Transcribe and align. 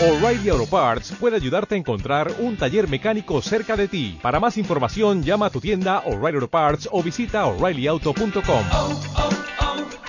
O'Reilly 0.00 0.48
Auto 0.48 0.66
Parts 0.66 1.12
puede 1.20 1.36
ayudarte 1.36 1.76
a 1.76 1.78
encontrar 1.78 2.32
un 2.40 2.56
taller 2.56 2.88
mecánico 2.88 3.40
cerca 3.40 3.76
de 3.76 3.86
ti. 3.86 4.18
Para 4.20 4.40
más 4.40 4.58
información, 4.58 5.22
llama 5.22 5.46
a 5.46 5.50
tu 5.50 5.60
tienda 5.60 6.00
O'Reilly 6.00 6.34
Auto 6.34 6.48
Parts 6.48 6.88
o 6.90 7.00
visita 7.00 7.46
oreillyauto.com. 7.46 8.64
oh, 8.72 9.00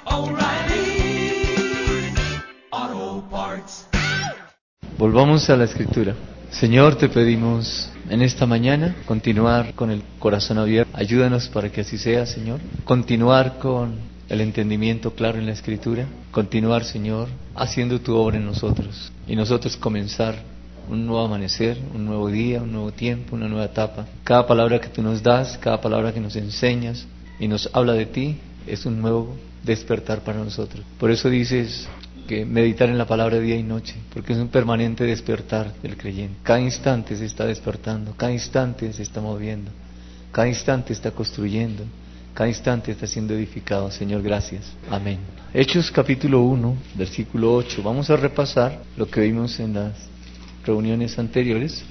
oh, 0.08 0.24
O'Reilly 0.24 1.36
Auto 2.72 3.28
Parts. 3.30 3.88
Volvamos 4.98 5.48
a 5.52 5.56
la 5.56 5.66
escritura. 5.66 6.16
Señor, 6.50 6.96
te 6.96 7.08
pedimos 7.08 7.92
en 8.10 8.24
esta 8.24 8.48
mañana 8.48 8.96
continuar 9.06 9.76
con 9.76 9.92
el 9.92 10.02
corazón 10.18 10.58
abierto. 10.58 10.92
Ayúdanos 10.98 11.48
para 11.50 11.70
que 11.72 11.82
así 11.82 12.00
sea, 12.00 12.26
Señor. 12.26 12.60
Continuar 12.86 13.60
con 13.60 14.15
el 14.30 14.42
entendimiento 14.42 15.14
claro 15.14 15.40
en 15.40 15.46
la 15.46 15.52
escritura. 15.54 16.08
Continuar, 16.32 16.84
Señor, 16.84 17.30
haciendo 17.56 18.00
tu 18.02 18.16
obra 18.16 18.38
en 18.38 18.46
nosotros. 18.46 19.12
Y 19.28 19.36
nosotros 19.36 19.78
comenzar 19.78 20.36
un 20.90 21.06
nuevo 21.06 21.26
amanecer, 21.26 21.78
un 21.94 22.06
nuevo 22.06 22.30
día, 22.30 22.62
un 22.62 22.72
nuevo 22.72 22.92
tiempo, 22.92 23.36
una 23.36 23.48
nueva 23.48 23.66
etapa. 23.66 24.06
Cada 24.24 24.46
palabra 24.46 24.80
que 24.80 24.90
tú 24.90 25.02
nos 25.02 25.22
das, 25.24 25.58
cada 25.58 25.82
palabra 25.82 26.14
que 26.14 26.20
nos 26.20 26.36
enseñas 26.36 27.08
y 27.40 27.48
nos 27.48 27.70
habla 27.74 27.94
de 27.94 28.06
ti, 28.06 28.38
es 28.68 28.86
un 28.86 29.02
nuevo 29.02 29.36
despertar 29.64 30.22
para 30.22 30.44
nosotros. 30.44 30.84
Por 31.00 31.12
eso 31.12 31.30
dices 31.30 31.88
que 32.28 32.46
meditar 32.46 32.90
en 32.90 32.98
la 32.98 33.06
palabra 33.06 33.40
día 33.40 33.56
y 33.56 33.64
noche, 33.64 33.96
porque 34.14 34.34
es 34.34 34.40
un 34.40 34.48
permanente 34.48 35.04
despertar 35.04 35.74
del 35.82 35.96
creyente. 35.96 36.38
Cada 36.44 36.60
instante 36.60 37.16
se 37.16 37.26
está 37.26 37.46
despertando, 37.46 38.14
cada 38.16 38.32
instante 38.32 38.92
se 38.94 39.04
está 39.04 39.22
moviendo, 39.22 39.72
cada 40.32 40.48
instante 40.48 40.94
está 40.94 41.12
construyendo, 41.12 41.84
cada 42.36 42.50
instante 42.50 42.92
está 42.92 43.08
siendo 43.08 43.34
edificado. 43.34 43.90
Señor, 43.90 44.22
gracias. 44.22 44.66
Amén. 44.92 45.20
Hechos 45.54 45.90
capítulo 45.90 46.42
1, 46.42 46.76
versículo 46.96 47.56
8. 47.56 47.82
Vamos 47.82 48.10
a 48.10 48.18
repasar 48.18 48.84
lo 48.98 49.08
que 49.08 49.22
vimos 49.22 49.58
en 49.62 49.74
las 49.74 49.94
reuniones 50.66 51.18
anteriores 51.18 51.82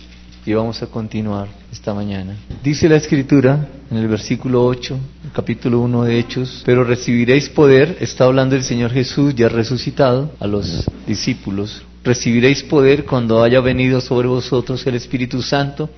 y 0.44 0.52
vamos 0.52 0.82
a 0.82 0.86
continuar 0.86 1.48
esta 1.72 1.94
mañana. 1.94 2.36
Dice 2.62 2.90
la 2.90 2.96
escritura 2.96 3.66
en 3.90 3.96
el 3.96 4.06
versículo 4.06 4.66
8, 4.66 4.98
el 5.24 5.32
capítulo 5.32 5.80
1 5.80 6.04
de 6.04 6.18
Hechos, 6.18 6.62
pero 6.66 6.84
recibiréis 6.84 7.48
poder, 7.48 7.96
está 8.00 8.24
hablando 8.24 8.54
el 8.54 8.64
Señor 8.64 8.90
Jesús 8.90 9.34
ya 9.34 9.48
resucitado 9.48 10.30
a 10.40 10.46
los 10.46 10.84
discípulos, 11.06 11.82
recibiréis 12.04 12.62
poder 12.62 13.06
cuando 13.06 13.42
haya 13.42 13.60
venido 13.60 14.02
sobre 14.02 14.28
vosotros 14.28 14.86
el 14.86 14.96
Espíritu 14.96 15.40
Santo 15.40 15.88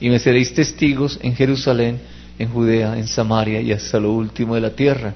y 0.00 0.08
me 0.08 0.18
seréis 0.18 0.54
testigos 0.54 1.18
en 1.20 1.36
Jerusalén, 1.36 2.00
en 2.38 2.48
Judea, 2.48 2.98
en 2.98 3.06
Samaria 3.06 3.60
y 3.60 3.72
hasta 3.72 4.00
lo 4.00 4.12
último 4.12 4.54
de 4.54 4.60
la 4.60 4.70
tierra. 4.70 5.14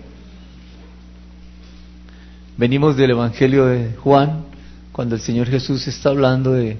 Venimos 2.56 2.96
del 2.96 3.10
Evangelio 3.10 3.66
de 3.66 3.94
Juan, 3.96 4.44
cuando 4.92 5.14
el 5.14 5.20
Señor 5.20 5.48
Jesús 5.48 5.86
está 5.88 6.08
hablando 6.08 6.52
de 6.52 6.78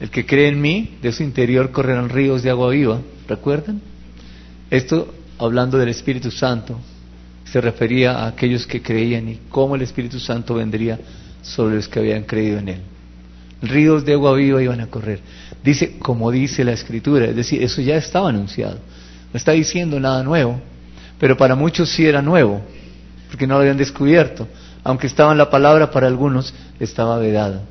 el 0.00 0.10
que 0.10 0.26
cree 0.26 0.48
en 0.48 0.60
mí, 0.60 0.96
de 1.00 1.12
su 1.12 1.22
interior 1.22 1.70
correrán 1.70 2.08
ríos 2.08 2.42
de 2.42 2.50
agua 2.50 2.70
viva. 2.70 3.00
¿Recuerdan? 3.28 3.80
Esto 4.68 5.14
hablando 5.38 5.78
del 5.78 5.90
Espíritu 5.90 6.30
Santo, 6.30 6.78
se 7.44 7.60
refería 7.60 8.12
a 8.12 8.28
aquellos 8.28 8.66
que 8.66 8.82
creían 8.82 9.28
y 9.28 9.38
cómo 9.48 9.76
el 9.76 9.82
Espíritu 9.82 10.18
Santo 10.18 10.54
vendría 10.54 10.98
sobre 11.42 11.76
los 11.76 11.88
que 11.88 12.00
habían 12.00 12.24
creído 12.24 12.58
en 12.58 12.68
Él. 12.68 12.80
Ríos 13.62 14.04
de 14.04 14.14
agua 14.14 14.34
viva 14.34 14.62
iban 14.62 14.80
a 14.80 14.88
correr. 14.88 15.20
Dice, 15.62 15.98
como 15.98 16.30
dice 16.30 16.64
la 16.64 16.72
Escritura, 16.72 17.26
es 17.26 17.36
decir, 17.36 17.62
eso 17.62 17.80
ya 17.80 17.96
estaba 17.96 18.28
anunciado. 18.28 18.78
No 19.32 19.38
está 19.38 19.52
diciendo 19.52 19.98
nada 19.98 20.22
nuevo, 20.22 20.60
pero 21.18 21.36
para 21.36 21.54
muchos 21.54 21.88
sí 21.88 22.06
era 22.06 22.20
nuevo, 22.20 22.60
porque 23.28 23.46
no 23.46 23.54
lo 23.54 23.60
habían 23.60 23.76
descubierto. 23.76 24.48
Aunque 24.84 25.06
estaba 25.06 25.32
en 25.32 25.38
la 25.38 25.48
palabra, 25.48 25.90
para 25.90 26.06
algunos 26.06 26.52
estaba 26.78 27.18
vedada 27.18 27.62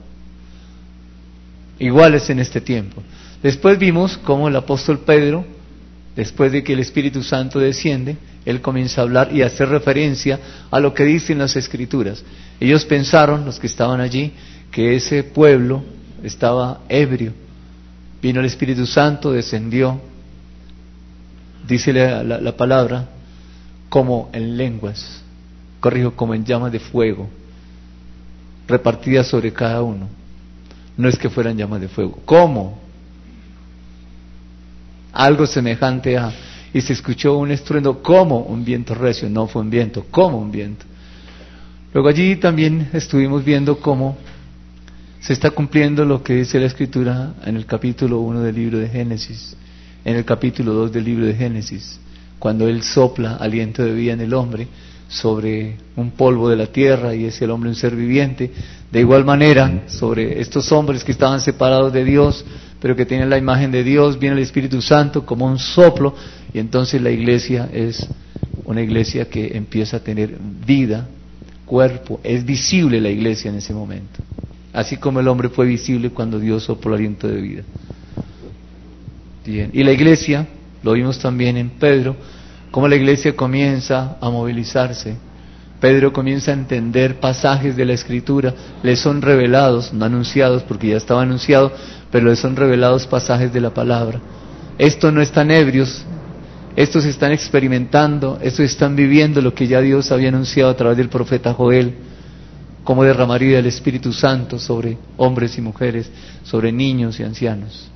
iguales 1.82 2.30
en 2.30 2.40
este 2.40 2.62
tiempo. 2.62 3.02
Después 3.42 3.78
vimos 3.80 4.18
cómo 4.18 4.48
el 4.48 4.56
apóstol 4.56 5.00
Pedro, 5.00 5.44
después 6.16 6.52
de 6.52 6.64
que 6.64 6.74
el 6.74 6.80
Espíritu 6.80 7.24
Santo 7.24 7.60
desciende, 7.60 8.18
él 8.46 8.62
comienza 8.62 9.02
a 9.02 9.04
hablar 9.04 9.30
y 9.34 9.42
a 9.42 9.48
hacer 9.48 9.70
referencia 9.70 10.40
a 10.70 10.80
lo 10.80 10.94
que 10.94 11.04
dicen 11.04 11.40
las 11.40 11.56
Escrituras. 11.56 12.24
Ellos 12.60 12.86
pensaron, 12.86 13.46
los 13.46 13.60
que 13.60 13.68
estaban 13.68 14.00
allí, 14.00 14.32
que 14.72 14.96
ese 14.96 15.24
pueblo 15.24 15.84
estaba 16.24 16.82
ebrio. 16.88 17.34
Vino 18.22 18.40
el 18.40 18.46
Espíritu 18.46 18.86
Santo, 18.86 19.32
descendió, 19.32 20.00
dice 21.68 21.94
la, 21.94 22.24
la, 22.24 22.42
la 22.42 22.58
palabra, 22.58 23.08
como 23.90 24.30
en 24.34 24.58
lenguas, 24.58 25.24
corrijo, 25.80 26.16
como 26.16 26.34
en 26.34 26.46
llamas 26.46 26.72
de 26.72 26.80
fuego, 26.80 27.30
repartidas 28.68 29.28
sobre 29.28 29.52
cada 29.52 29.82
uno 29.82 30.22
no 30.98 31.10
es 31.10 31.18
que 31.18 31.30
fueran 31.30 31.58
llamas 31.58 31.82
de 31.82 31.88
fuego. 31.88 32.20
¿Cómo? 32.26 32.80
Algo 35.14 35.46
semejante 35.46 36.18
a... 36.18 36.32
Y 36.74 36.80
se 36.80 36.94
escuchó 36.94 37.38
un 37.38 37.52
estruendo 37.52 38.02
como 38.02 38.40
un 38.40 38.64
viento 38.64 38.96
recio, 38.96 39.30
no 39.30 39.48
fue 39.48 39.62
un 39.62 39.70
viento, 39.70 40.06
como 40.10 40.38
un 40.38 40.52
viento. 40.52 40.86
Luego 41.94 42.08
allí 42.08 42.38
también 42.38 42.90
estuvimos 42.94 43.44
viendo 43.44 43.80
cómo 43.80 44.18
se 45.20 45.34
está 45.34 45.50
cumpliendo 45.52 46.06
lo 46.06 46.24
que 46.24 46.36
dice 46.36 46.60
la 46.60 46.68
Escritura 46.68 47.34
en 47.46 47.58
el 47.58 47.66
capítulo 47.66 48.22
1 48.22 48.40
del 48.40 48.56
libro 48.56 48.78
de 48.78 48.88
Génesis, 48.88 49.58
en 50.04 50.16
el 50.16 50.26
capítulo 50.26 50.74
2 50.74 50.92
del 50.92 51.04
libro 51.04 51.26
de 51.26 51.36
Génesis, 51.36 52.00
cuando 52.40 52.68
Él 52.68 52.84
sopla 52.84 53.36
aliento 53.36 53.84
de 53.84 53.94
vida 53.94 54.14
en 54.14 54.22
el 54.22 54.34
hombre 54.34 54.68
sobre 55.08 55.76
un 55.96 56.12
polvo 56.12 56.50
de 56.50 56.56
la 56.56 56.68
tierra 56.68 57.14
y 57.14 57.26
es 57.26 57.42
el 57.42 57.52
hombre 57.52 57.70
un 57.70 57.76
ser 57.76 57.96
viviente. 57.96 58.52
De 58.92 59.00
igual 59.00 59.26
manera, 59.26 59.84
sobre 59.88 60.40
estos 60.42 60.72
hombres 60.72 61.04
que 61.04 61.12
estaban 61.12 61.40
separados 61.42 61.94
de 61.94 62.04
Dios, 62.04 62.44
pero 62.80 62.96
que 62.96 63.06
tienen 63.06 63.30
la 63.30 63.38
imagen 63.38 63.72
de 63.72 63.84
Dios, 63.84 64.18
viene 64.18 64.38
el 64.38 64.42
Espíritu 64.42 64.82
Santo 64.82 65.26
como 65.26 65.46
un 65.46 65.60
soplo 65.60 66.16
y 66.54 66.60
entonces 66.60 67.02
la 67.02 67.12
iglesia 67.12 67.70
es 67.72 68.08
una 68.66 68.82
iglesia 68.82 69.30
que 69.30 69.56
empieza 69.56 69.98
a 69.98 70.00
tener 70.00 70.38
vida, 70.66 71.08
cuerpo, 71.66 72.20
es 72.24 72.46
visible 72.46 73.00
la 73.00 73.10
iglesia 73.10 73.50
en 73.50 73.58
ese 73.58 73.74
momento. 73.74 74.20
Así 74.74 74.98
como 74.98 75.20
el 75.20 75.28
hombre 75.28 75.50
fue 75.50 75.66
visible 75.66 76.10
cuando 76.10 76.40
Dios 76.40 76.64
sopló 76.64 76.96
aliento 76.96 77.28
de 77.28 77.42
vida. 77.42 77.64
Y 79.46 79.84
la 79.84 79.92
iglesia, 79.92 80.48
lo 80.84 80.94
vimos 80.94 81.20
también 81.20 81.58
en 81.58 81.72
Pedro, 81.72 82.16
cómo 82.70 82.88
la 82.88 82.96
iglesia 82.96 83.36
comienza 83.36 84.18
a 84.22 84.30
movilizarse. 84.30 85.16
Pedro 85.80 86.14
comienza 86.14 86.52
a 86.52 86.54
entender 86.54 87.20
pasajes 87.20 87.76
de 87.76 87.86
la 87.86 87.94
escritura, 87.94 88.54
le 88.84 88.96
son 88.96 89.22
revelados, 89.22 89.92
no 89.94 90.06
anunciados 90.06 90.62
porque 90.64 90.90
ya 90.90 90.98
estaba 90.98 91.24
anunciado, 91.24 91.72
pero 92.12 92.28
le 92.28 92.36
son 92.36 92.56
revelados 92.56 93.08
pasajes 93.08 93.52
de 93.52 93.62
la 93.62 93.74
palabra. 93.74 94.20
Estos 94.78 95.12
no 95.12 95.22
están 95.22 95.50
ebrios, 95.50 96.06
estos 96.76 97.06
están 97.06 97.32
experimentando, 97.32 98.38
estos 98.42 98.66
están 98.66 98.96
viviendo 98.96 99.42
lo 99.42 99.56
que 99.56 99.68
ya 99.68 99.82
Dios 99.82 100.12
había 100.12 100.30
anunciado 100.30 100.70
a 100.70 100.78
través 100.78 100.98
del 100.98 101.10
profeta 101.10 101.54
Joel, 101.54 101.96
cómo 102.84 103.04
derramaría 103.04 103.58
el 103.58 103.66
Espíritu 103.66 104.14
Santo 104.14 104.60
sobre 104.60 104.98
hombres 105.18 105.58
y 105.58 105.62
mujeres, 105.62 106.10
sobre 106.44 106.72
niños 106.72 107.20
y 107.20 107.24
ancianos. 107.24 107.91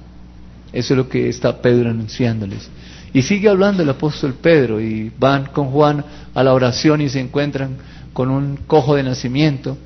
Eso 0.76 0.94
es 0.94 0.98
lo 0.98 1.08
que 1.08 1.30
está 1.30 1.62
Pedro 1.62 1.90
anunciándoles. 1.90 2.70
Y 3.14 3.22
sigue 3.22 3.48
hablando 3.48 3.82
el 3.82 3.90
apóstol 3.90 4.34
Pedro 4.34 4.82
y 4.82 5.10
van 5.18 5.46
con 5.46 5.68
Juan 5.68 6.04
a 6.34 6.44
la 6.44 6.54
oración 6.54 7.00
y 7.00 7.08
se 7.08 7.22
encuentran 7.22 7.78
con 8.12 8.30
un 8.30 8.58
cojo 8.68 8.96
de 8.96 9.04
nacimiento 9.04 9.78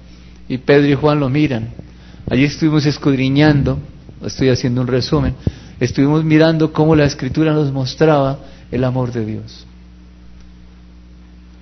y 0.48 0.58
Pedro 0.58 0.88
y 0.88 0.96
Juan 0.96 1.20
lo 1.20 1.30
miran. 1.30 1.70
Allí 2.28 2.46
estuvimos 2.46 2.88
escudriñando, 2.88 3.78
estoy 4.26 4.50
haciendo 4.50 4.82
un 4.82 4.88
resumen, 4.88 5.36
estuvimos 5.80 6.24
mirando 6.24 6.74
cómo 6.74 6.96
la 6.96 7.06
escritura 7.06 7.54
nos 7.54 7.72
mostraba 7.72 8.40
el 8.72 8.84
amor 8.84 9.12
de 9.12 9.26
Dios. 9.28 9.68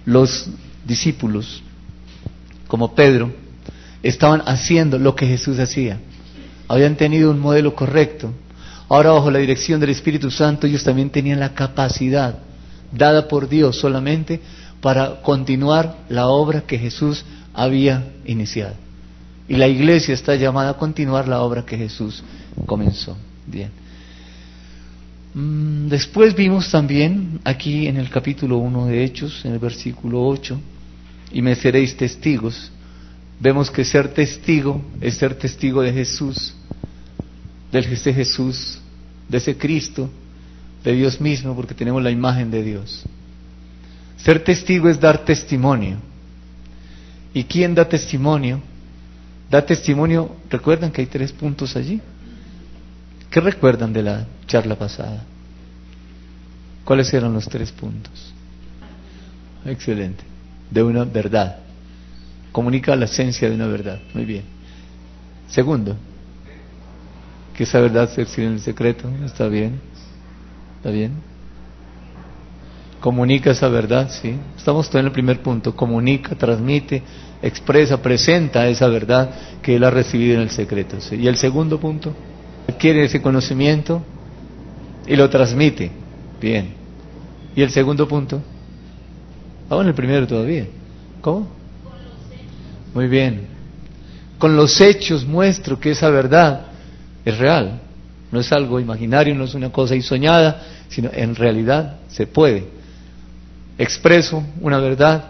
Los 0.06 0.50
discípulos, 0.86 1.62
como 2.70 2.96
Pedro, 2.96 3.34
estaban 4.04 4.42
haciendo 4.46 4.98
lo 4.98 5.18
que 5.18 5.28
Jesús 5.28 5.60
hacía. 5.60 6.00
Habían 6.70 6.96
tenido 6.96 7.30
un 7.30 7.40
modelo 7.40 7.76
correcto, 7.76 8.32
Ahora 8.90 9.12
bajo 9.12 9.30
la 9.30 9.40
dirección 9.40 9.80
del 9.80 9.90
Espíritu 9.90 10.32
Santo 10.32 10.66
ellos 10.66 10.84
también 10.84 11.10
tenían 11.10 11.40
la 11.40 11.54
capacidad 11.54 12.40
dada 12.92 13.28
por 13.28 13.50
Dios 13.50 13.78
solamente 13.78 14.40
para 14.82 15.22
continuar 15.22 15.98
la 16.10 16.28
obra 16.28 16.62
que 16.62 16.78
Jesús 16.78 17.26
había 17.54 18.14
iniciado. 18.26 18.76
Y 19.50 19.56
la 19.56 19.68
iglesia 19.68 20.14
está 20.14 20.36
llamada 20.36 20.72
a 20.72 20.78
continuar 20.78 21.28
la 21.28 21.42
obra 21.42 21.66
que 21.66 21.78
Jesús 21.78 22.24
comenzó. 22.66 23.18
Bien. 23.46 23.72
Mm, 25.34 25.88
después 25.88 26.36
vimos 26.36 26.70
también 26.70 27.40
aquí 27.44 27.88
en 27.88 27.98
el 27.98 28.10
capítulo 28.10 28.58
1 28.58 28.88
de 28.88 29.04
Hechos, 29.04 29.44
en 29.46 29.54
el 29.54 29.60
versículo 29.60 30.26
8, 30.26 30.60
y 31.34 31.42
me 31.42 31.56
seréis 31.56 31.96
testigos. 31.96 32.72
Vemos 33.40 33.70
que 33.70 33.84
ser 33.84 34.14
testigo 34.14 34.82
es 35.00 35.16
ser 35.16 35.36
testigo 35.36 35.82
de 35.82 35.94
Jesús 35.94 36.57
del 37.82 37.94
ese 37.94 38.14
Jesús, 38.14 38.80
de 39.30 39.38
ese 39.38 39.58
Cristo, 39.58 40.10
de 40.84 40.94
Dios 40.94 41.22
mismo, 41.22 41.56
porque 41.56 41.76
tenemos 41.76 42.02
la 42.02 42.12
imagen 42.12 42.50
de 42.50 42.64
Dios. 42.64 43.04
Ser 44.18 44.44
testigo 44.44 44.90
es 44.90 45.00
dar 45.00 45.24
testimonio. 45.24 45.98
¿Y 47.34 47.44
quién 47.44 47.76
da 47.76 47.88
testimonio? 47.88 48.62
Da 49.50 49.66
testimonio, 49.66 50.36
recuerdan 50.50 50.92
que 50.92 51.02
hay 51.02 51.08
tres 51.08 51.32
puntos 51.32 51.76
allí. 51.76 52.02
¿Qué 53.30 53.40
recuerdan 53.40 53.94
de 53.94 54.02
la 54.02 54.28
charla 54.48 54.76
pasada? 54.76 55.24
¿Cuáles 56.84 57.14
eran 57.14 57.34
los 57.34 57.48
tres 57.48 57.72
puntos? 57.72 58.34
Excelente. 59.66 60.24
De 60.72 60.82
una 60.82 61.04
verdad. 61.04 61.58
Comunica 62.52 62.96
la 62.96 63.06
esencia 63.06 63.48
de 63.50 63.56
una 63.56 63.68
verdad. 63.68 64.00
Muy 64.14 64.26
bien. 64.26 64.44
Segundo, 65.48 65.96
que 67.58 67.64
esa 67.64 67.80
verdad 67.80 68.08
se 68.12 68.22
exhibe 68.22 68.48
en 68.48 68.54
el 68.54 68.60
secreto. 68.60 69.10
Está 69.26 69.48
bien. 69.48 69.82
¿Está 70.78 70.92
bien? 70.92 71.14
Comunica 73.00 73.50
esa 73.50 73.68
verdad, 73.68 74.12
sí. 74.12 74.36
Estamos 74.56 74.94
en 74.94 75.06
el 75.06 75.12
primer 75.12 75.42
punto. 75.42 75.76
Comunica, 75.76 76.36
transmite, 76.36 77.02
expresa, 77.42 78.00
presenta 78.00 78.68
esa 78.68 78.88
verdad 78.88 79.32
que 79.64 79.76
él 79.76 79.84
ha 79.84 79.90
recibido 79.90 80.36
en 80.36 80.42
el 80.42 80.52
secreto. 80.52 81.02
¿sí? 81.02 81.16
Y 81.16 81.28
el 81.28 81.36
segundo 81.36 81.80
punto, 81.80 82.14
adquiere 82.70 83.04
ese 83.06 83.24
conocimiento 83.24 84.04
y 85.08 85.16
lo 85.16 85.28
transmite. 85.28 85.90
Bien. 86.40 86.76
Y 87.56 87.64
el 87.64 87.72
segundo 87.72 88.08
punto, 88.08 88.40
vamos 89.68 89.86
en 89.86 89.90
el 89.90 89.96
primero 89.96 90.28
todavía. 90.28 90.68
¿Cómo? 91.22 91.48
Muy 92.94 93.08
bien. 93.08 93.48
Con 94.38 94.56
los 94.56 94.80
hechos 94.80 95.26
muestro 95.26 95.80
que 95.80 95.92
esa 95.92 96.12
verdad 96.12 96.68
es 97.28 97.38
real. 97.38 97.82
No 98.32 98.40
es 98.40 98.52
algo 98.52 98.80
imaginario, 98.80 99.36
no 99.36 99.44
es 99.44 99.54
una 99.54 99.72
cosa 99.72 100.00
soñada, 100.02 100.64
sino 100.88 101.10
en 101.14 101.36
realidad 101.36 101.98
se 102.08 102.26
puede. 102.26 102.66
Expreso 103.78 104.44
una 104.62 104.80
verdad, 104.80 105.26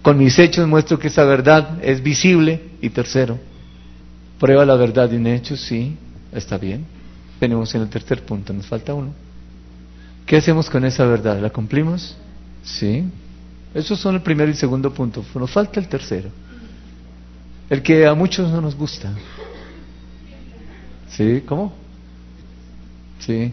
con 0.00 0.16
mis 0.16 0.38
hechos 0.38 0.66
muestro 0.68 0.98
que 0.98 1.08
esa 1.08 1.24
verdad 1.24 1.78
es 1.82 2.02
visible. 2.02 2.70
Y 2.80 2.90
tercero, 2.90 3.38
prueba 4.38 4.64
la 4.64 4.76
verdad 4.76 5.08
de 5.08 5.16
un 5.16 5.26
hecho, 5.26 5.56
sí, 5.56 5.96
está 6.32 6.56
bien. 6.56 6.84
Tenemos 7.40 7.74
en 7.74 7.82
el 7.82 7.88
tercer 7.88 8.22
punto, 8.22 8.52
nos 8.52 8.66
falta 8.66 8.94
uno. 8.94 9.12
¿Qué 10.26 10.36
hacemos 10.36 10.70
con 10.70 10.84
esa 10.84 11.04
verdad? 11.04 11.40
¿La 11.40 11.50
cumplimos? 11.50 12.16
Sí. 12.62 13.04
Esos 13.74 13.98
son 13.98 14.14
el 14.14 14.22
primer 14.22 14.48
y 14.48 14.54
segundo 14.54 14.92
punto. 14.94 15.24
Nos 15.34 15.50
falta 15.50 15.80
el 15.80 15.88
tercero. 15.88 16.30
El 17.68 17.82
que 17.82 18.06
a 18.06 18.14
muchos 18.14 18.50
no 18.50 18.60
nos 18.60 18.76
gusta. 18.76 19.12
¿Sí? 21.16 21.42
¿Cómo? 21.46 21.72
Sí. 23.20 23.52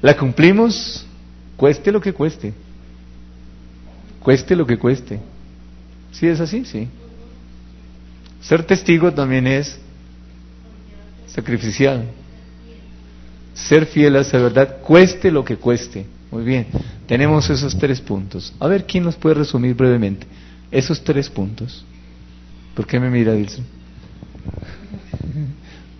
La 0.00 0.16
cumplimos, 0.16 1.04
cueste 1.56 1.90
lo 1.90 2.00
que 2.00 2.12
cueste. 2.12 2.52
Cueste 4.20 4.54
lo 4.54 4.66
que 4.66 4.78
cueste. 4.78 5.18
¿Sí 6.12 6.26
es 6.26 6.40
así? 6.40 6.64
Sí. 6.64 6.88
Ser 8.40 8.62
testigo 8.62 9.12
también 9.12 9.46
es 9.46 9.78
sacrificial. 11.26 12.04
Ser 13.54 13.86
fiel 13.86 14.16
a 14.16 14.20
esa 14.20 14.38
verdad, 14.38 14.78
cueste 14.80 15.32
lo 15.32 15.44
que 15.44 15.56
cueste. 15.56 16.06
Muy 16.30 16.44
bien. 16.44 16.66
Tenemos 17.06 17.50
esos 17.50 17.76
tres 17.76 18.00
puntos. 18.00 18.52
A 18.60 18.68
ver, 18.68 18.84
¿quién 18.84 19.02
nos 19.02 19.16
puede 19.16 19.36
resumir 19.36 19.74
brevemente? 19.74 20.26
Esos 20.70 21.02
tres 21.02 21.28
puntos. 21.28 21.84
¿Por 22.74 22.86
qué 22.86 23.00
me 23.00 23.10
mira, 23.10 23.32
Dilson? 23.32 23.77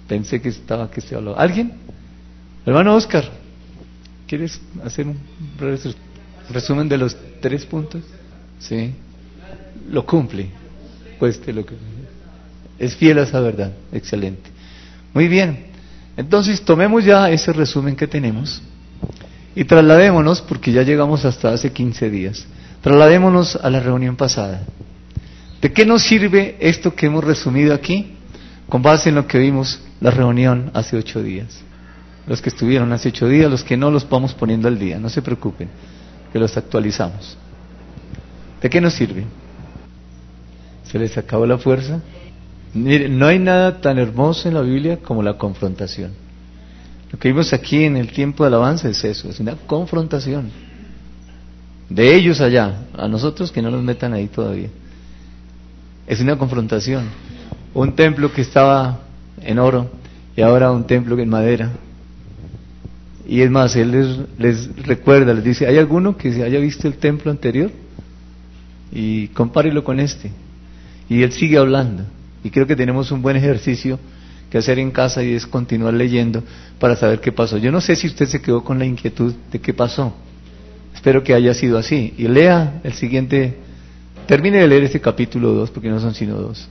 Pensé 0.09 0.41
que 0.41 0.49
estaba 0.49 0.91
que 0.91 1.01
se 1.01 1.15
hablaba. 1.15 1.39
¿Alguien? 1.39 1.73
Hermano 2.65 2.95
Oscar, 2.97 3.25
¿quieres 4.27 4.61
hacer 4.83 5.07
un 5.07 5.19
resumen 6.51 6.89
de 6.89 6.99
los 6.99 7.17
tres 7.41 7.65
puntos? 7.67 8.03
Sí. 8.59 8.95
Lo 9.91 10.05
cumple. 10.05 10.49
Cueste 11.19 11.53
lo 11.53 11.65
que. 11.65 11.75
Es 12.79 12.97
fiel 12.97 13.19
a 13.19 13.23
esa 13.23 13.41
verdad. 13.41 13.73
Excelente. 13.93 14.51
Muy 15.13 15.29
bien. 15.29 15.67
Entonces 16.17 16.63
tomemos 16.63 17.05
ya 17.05 17.31
ese 17.31 17.53
resumen 17.53 17.95
que 17.95 18.07
tenemos 18.07 18.63
y 19.55 19.65
trasladémonos, 19.65 20.41
porque 20.41 20.73
ya 20.73 20.83
llegamos 20.83 21.25
hasta 21.25 21.53
hace 21.53 21.73
15 21.73 22.11
días, 22.11 22.47
trasladémonos 22.81 23.57
a 23.57 23.71
la 23.71 23.81
reunión 23.81 24.17
pasada. 24.17 24.63
¿De 25.61 25.73
qué 25.73 25.85
nos 25.85 26.03
sirve 26.03 26.57
esto 26.61 26.95
que 26.95 27.07
hemos 27.07 27.25
resumido 27.25 27.75
aquí? 27.75 28.15
Con 28.69 28.83
base 28.83 29.09
en 29.09 29.17
lo 29.17 29.27
que 29.27 29.39
vimos 29.39 29.81
la 30.01 30.11
reunión 30.11 30.71
hace 30.75 30.97
ocho 30.97 31.23
días. 31.23 31.61
Los 32.27 32.43
que 32.43 32.51
estuvieron 32.51 32.93
hace 32.93 33.09
ocho 33.09 33.27
días, 33.27 33.51
los 33.51 33.65
que 33.65 33.77
no 33.77 33.91
los 33.91 34.09
vamos 34.09 34.35
poniendo 34.35 34.69
al 34.69 34.79
día, 34.79 34.99
no 34.99 35.09
se 35.09 35.23
preocupen, 35.23 35.69
que 36.33 36.39
los 36.39 36.57
actualizamos. 36.57 37.37
¿De 38.61 38.69
qué 38.69 38.81
nos 38.81 38.95
sirve? 38.95 39.25
¿Se 40.85 40.99
les 40.99 41.17
acabó 41.17 41.47
la 41.47 41.59
fuerza? 41.59 42.01
No 42.75 43.27
hay 43.27 43.39
nada 43.39 43.81
tan 43.81 43.99
hermoso 43.99 44.49
en 44.49 44.55
la 44.55 44.61
Biblia 44.61 44.99
como 44.99 45.23
la 45.23 45.39
confrontación. 45.39 46.13
Lo 47.11 47.19
que 47.19 47.29
vimos 47.29 47.53
aquí 47.53 47.85
en 47.85 47.97
el 47.97 48.13
tiempo 48.13 48.45
de 48.45 48.49
alabanza 48.49 48.89
es 48.89 49.03
eso, 49.05 49.31
es 49.31 49.41
una 49.41 49.55
confrontación. 49.55 50.51
De 51.89 52.15
ellos 52.15 52.41
allá, 52.43 52.83
a 52.97 53.09
nosotros 53.09 53.51
que 53.51 53.63
no 53.63 53.71
nos 53.71 53.83
metan 53.83 54.13
ahí 54.13 54.27
todavía. 54.27 54.69
Es 56.07 56.21
una 56.21 56.37
confrontación. 56.37 57.09
Un 57.73 57.95
templo 57.95 58.31
que 58.33 58.43
estaba 58.43 59.08
en 59.43 59.59
oro 59.59 59.91
y 60.37 60.43
ahora 60.43 60.71
un 60.71 60.87
templo 60.87 61.19
en 61.19 61.29
madera. 61.29 61.71
Y 63.27 63.43
es 63.43 63.51
más, 63.51 63.77
él 63.77 63.91
les, 63.91 64.19
les 64.39 64.87
recuerda, 64.87 65.35
les 65.35 65.45
dice, 65.45 65.67
¿hay 65.67 65.77
alguno 65.77 66.17
que 66.17 66.33
se 66.33 66.43
haya 66.43 66.59
visto 66.59 66.89
el 66.89 66.95
templo 66.95 67.31
anterior? 67.31 67.71
Y 68.91 69.29
compárelo 69.29 69.85
con 69.85 70.01
este. 70.01 70.31
Y 71.09 71.23
él 71.23 71.33
sigue 71.33 71.59
hablando. 71.59 72.05
Y 72.43 72.51
creo 72.51 72.67
que 72.67 72.77
tenemos 72.77 73.11
un 73.11 73.21
buen 73.21 73.37
ejercicio 73.37 73.99
que 74.51 74.57
hacer 74.57 74.79
en 74.79 74.91
casa 74.91 75.23
y 75.23 75.35
es 75.35 75.47
continuar 75.47 75.93
leyendo 75.93 76.43
para 76.79 76.97
saber 76.97 77.21
qué 77.21 77.33
pasó. 77.33 77.59
Yo 77.59 77.71
no 77.71 77.83
sé 77.83 77.97
si 77.97 78.07
usted 78.07 78.27
se 78.27 78.41
quedó 78.41 78.65
con 78.65 78.79
la 78.79 78.87
inquietud 78.87 79.35
de 79.53 79.61
qué 79.61 79.75
pasó. 79.75 80.15
Espero 80.95 81.23
que 81.23 81.35
haya 81.35 81.53
sido 81.53 81.77
así. 81.77 82.15
Y 82.17 82.29
lea 82.29 82.81
el 82.83 82.95
siguiente 82.95 83.59
Termine 84.29 84.59
de 84.59 84.69
leer 84.69 84.85
este 84.85 85.01
capítulo 85.01 85.55
2, 85.55 85.71
porque 85.71 85.89
no 85.89 85.99
son 86.01 86.13
sino 86.13 86.35
dos, 86.35 86.69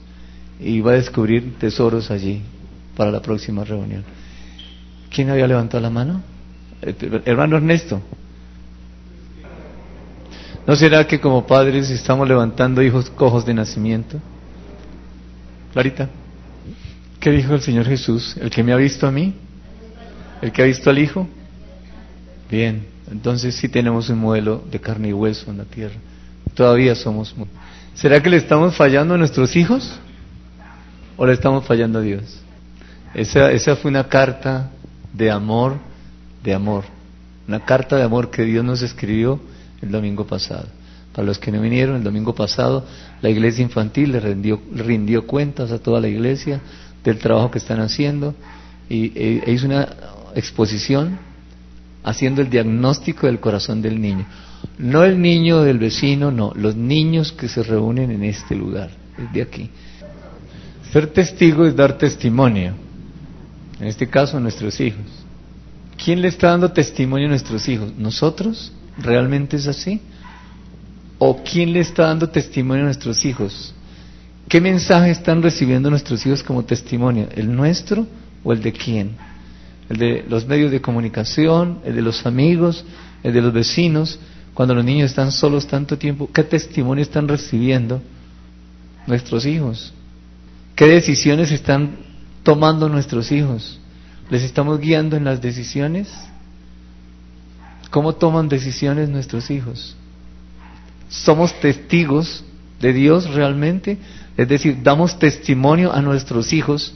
y 0.60 0.80
va 0.80 0.92
a 0.92 0.94
descubrir 0.94 1.58
tesoros 1.58 2.08
allí 2.08 2.40
para 2.98 3.12
la 3.12 3.22
próxima 3.22 3.64
reunión. 3.64 4.02
¿Quién 5.08 5.30
había 5.30 5.46
levantado 5.46 5.80
la 5.80 5.88
mano? 5.88 6.20
Hermano 7.24 7.56
Ernesto. 7.56 8.02
¿No 10.66 10.74
será 10.74 11.06
que 11.06 11.20
como 11.20 11.46
padres 11.46 11.88
estamos 11.90 12.28
levantando 12.28 12.82
hijos 12.82 13.08
cojos 13.08 13.46
de 13.46 13.54
nacimiento? 13.54 14.20
Clarita, 15.72 16.10
¿qué 17.20 17.30
dijo 17.30 17.54
el 17.54 17.60
Señor 17.60 17.86
Jesús? 17.86 18.36
¿El 18.36 18.50
que 18.50 18.64
me 18.64 18.72
ha 18.72 18.76
visto 18.76 19.06
a 19.06 19.12
mí? 19.12 19.32
¿El 20.42 20.50
que 20.50 20.62
ha 20.62 20.66
visto 20.66 20.90
al 20.90 20.98
Hijo? 20.98 21.28
Bien, 22.50 22.84
entonces 23.12 23.54
sí 23.54 23.68
tenemos 23.68 24.10
un 24.10 24.18
modelo 24.18 24.64
de 24.70 24.80
carne 24.80 25.10
y 25.10 25.12
hueso 25.12 25.52
en 25.52 25.58
la 25.58 25.64
tierra. 25.64 25.96
Todavía 26.52 26.96
somos. 26.96 27.32
¿Será 27.94 28.20
que 28.20 28.28
le 28.28 28.38
estamos 28.38 28.74
fallando 28.74 29.14
a 29.14 29.18
nuestros 29.18 29.54
hijos? 29.54 30.00
¿O 31.16 31.24
le 31.26 31.32
estamos 31.32 31.64
fallando 31.64 32.00
a 32.00 32.02
Dios? 32.02 32.42
Esa, 33.14 33.50
esa 33.52 33.76
fue 33.76 33.90
una 33.90 34.08
carta 34.08 34.70
de 35.12 35.30
amor, 35.30 35.78
de 36.42 36.54
amor. 36.54 36.84
Una 37.46 37.60
carta 37.60 37.96
de 37.96 38.02
amor 38.02 38.30
que 38.30 38.44
Dios 38.44 38.64
nos 38.64 38.82
escribió 38.82 39.40
el 39.80 39.90
domingo 39.90 40.26
pasado. 40.26 40.66
Para 41.12 41.26
los 41.26 41.38
que 41.38 41.50
no 41.50 41.60
vinieron, 41.60 41.96
el 41.96 42.04
domingo 42.04 42.34
pasado 42.34 42.84
la 43.22 43.30
iglesia 43.30 43.62
infantil 43.62 44.12
le 44.12 44.20
rindió, 44.20 44.60
rindió 44.72 45.26
cuentas 45.26 45.72
a 45.72 45.78
toda 45.78 46.00
la 46.00 46.08
iglesia 46.08 46.60
del 47.02 47.18
trabajo 47.18 47.50
que 47.50 47.58
están 47.58 47.80
haciendo 47.80 48.34
y 48.88 49.06
e, 49.18 49.42
e 49.46 49.52
hizo 49.52 49.66
una 49.66 49.88
exposición 50.34 51.18
haciendo 52.04 52.42
el 52.42 52.50
diagnóstico 52.50 53.26
del 53.26 53.40
corazón 53.40 53.82
del 53.82 54.00
niño. 54.00 54.26
No 54.78 55.04
el 55.04 55.20
niño 55.20 55.62
del 55.62 55.78
vecino, 55.78 56.30
no, 56.30 56.52
los 56.54 56.76
niños 56.76 57.32
que 57.32 57.48
se 57.48 57.62
reúnen 57.62 58.10
en 58.10 58.24
este 58.24 58.54
lugar, 58.54 58.90
es 59.16 59.32
de 59.32 59.42
aquí. 59.42 59.70
Ser 60.92 61.08
testigo 61.08 61.66
es 61.66 61.76
dar 61.76 61.98
testimonio, 61.98 62.74
en 63.80 63.86
este 63.86 64.08
caso 64.08 64.38
nuestros 64.40 64.80
hijos. 64.80 65.04
¿Quién 66.02 66.22
le 66.22 66.28
está 66.28 66.48
dando 66.48 66.70
testimonio 66.72 67.26
a 67.26 67.30
nuestros 67.30 67.68
hijos? 67.68 67.92
¿Nosotros? 67.96 68.72
¿Realmente 68.98 69.56
es 69.56 69.66
así? 69.66 70.00
¿O 71.18 71.42
quién 71.42 71.72
le 71.72 71.80
está 71.80 72.04
dando 72.04 72.28
testimonio 72.28 72.82
a 72.82 72.86
nuestros 72.86 73.24
hijos? 73.24 73.74
¿Qué 74.48 74.60
mensaje 74.60 75.10
están 75.10 75.42
recibiendo 75.42 75.90
nuestros 75.90 76.24
hijos 76.24 76.42
como 76.42 76.64
testimonio? 76.64 77.28
¿El 77.34 77.54
nuestro 77.54 78.06
o 78.44 78.52
el 78.52 78.62
de 78.62 78.72
quién? 78.72 79.16
¿El 79.88 79.98
de 79.98 80.24
los 80.28 80.46
medios 80.46 80.70
de 80.70 80.80
comunicación? 80.80 81.80
¿El 81.84 81.96
de 81.96 82.02
los 82.02 82.24
amigos? 82.26 82.84
¿El 83.22 83.32
de 83.32 83.42
los 83.42 83.52
vecinos? 83.52 84.18
cuando 84.58 84.74
los 84.74 84.84
niños 84.84 85.10
están 85.10 85.30
solos 85.30 85.68
tanto 85.68 85.98
tiempo, 85.98 86.28
¿qué 86.34 86.42
testimonio 86.42 87.00
están 87.00 87.28
recibiendo 87.28 88.02
nuestros 89.06 89.46
hijos? 89.46 89.92
¿Qué 90.74 90.86
decisiones 90.86 91.52
están 91.52 91.92
tomando 92.42 92.88
nuestros 92.88 93.32
hijos? 93.32 93.80
¿Les 94.30 94.42
estamos 94.42 94.80
guiando 94.80 95.16
en 95.16 95.24
las 95.24 95.40
decisiones? 95.40 96.08
¿Cómo 97.90 98.14
toman 98.14 98.48
decisiones 98.48 99.08
nuestros 99.08 99.50
hijos? 99.50 99.96
¿Somos 101.08 101.58
testigos 101.60 102.44
de 102.80 102.92
Dios 102.92 103.30
realmente? 103.30 103.96
Es 104.36 104.48
decir, 104.48 104.82
damos 104.82 105.18
testimonio 105.18 105.92
a 105.92 106.02
nuestros 106.02 106.52
hijos 106.52 106.94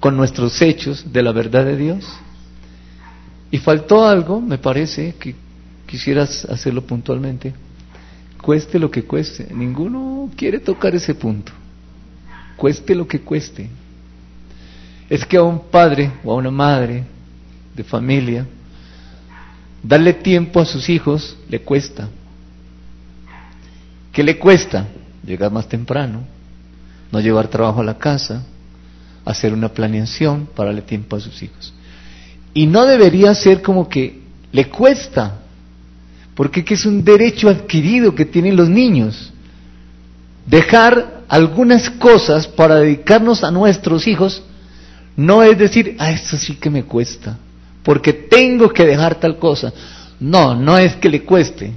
con 0.00 0.16
nuestros 0.16 0.62
hechos 0.62 1.12
de 1.12 1.22
la 1.22 1.32
verdad 1.32 1.64
de 1.64 1.76
Dios. 1.76 2.04
Y 3.50 3.58
faltó 3.58 4.06
algo, 4.06 4.40
me 4.40 4.58
parece, 4.58 5.14
que 5.18 5.34
quisieras 5.86 6.44
hacerlo 6.44 6.86
puntualmente. 6.86 7.54
Cueste 8.40 8.78
lo 8.78 8.90
que 8.90 9.02
cueste. 9.02 9.48
Ninguno 9.52 10.30
quiere 10.36 10.60
tocar 10.60 10.94
ese 10.94 11.14
punto. 11.14 11.52
Cueste 12.56 12.94
lo 12.94 13.08
que 13.08 13.20
cueste. 13.20 13.68
Es 15.08 15.24
que 15.24 15.36
a 15.36 15.42
un 15.42 15.70
padre 15.70 16.12
o 16.24 16.32
a 16.32 16.36
una 16.36 16.50
madre 16.50 17.04
de 17.74 17.84
familia, 17.84 18.46
darle 19.82 20.12
tiempo 20.12 20.60
a 20.60 20.66
sus 20.66 20.88
hijos 20.88 21.36
le 21.48 21.60
cuesta. 21.60 22.08
¿Qué 24.12 24.22
le 24.22 24.38
cuesta? 24.38 24.86
Llegar 25.24 25.52
más 25.52 25.68
temprano, 25.68 26.24
no 27.12 27.20
llevar 27.20 27.48
trabajo 27.48 27.80
a 27.80 27.84
la 27.84 27.98
casa, 27.98 28.42
hacer 29.24 29.52
una 29.52 29.68
planeación 29.68 30.48
para 30.54 30.70
darle 30.70 30.82
tiempo 30.82 31.16
a 31.16 31.20
sus 31.20 31.42
hijos. 31.42 31.72
Y 32.54 32.66
no 32.66 32.86
debería 32.86 33.34
ser 33.34 33.62
como 33.62 33.88
que 33.88 34.22
le 34.52 34.68
cuesta, 34.68 35.38
porque 36.34 36.64
es 36.68 36.86
un 36.86 37.04
derecho 37.04 37.48
adquirido 37.48 38.14
que 38.14 38.24
tienen 38.24 38.56
los 38.56 38.68
niños. 38.68 39.32
Dejar 40.46 41.24
algunas 41.28 41.90
cosas 41.90 42.46
para 42.46 42.76
dedicarnos 42.76 43.44
a 43.44 43.50
nuestros 43.50 44.06
hijos 44.06 44.42
no 45.18 45.42
es 45.42 45.58
decir, 45.58 45.96
ah, 45.98 46.12
eso 46.12 46.36
sí 46.36 46.54
que 46.54 46.70
me 46.70 46.84
cuesta, 46.84 47.36
porque 47.82 48.12
tengo 48.12 48.68
que 48.68 48.86
dejar 48.86 49.16
tal 49.16 49.36
cosa. 49.36 49.72
No, 50.20 50.54
no 50.54 50.78
es 50.78 50.94
que 50.94 51.08
le 51.08 51.24
cueste. 51.24 51.72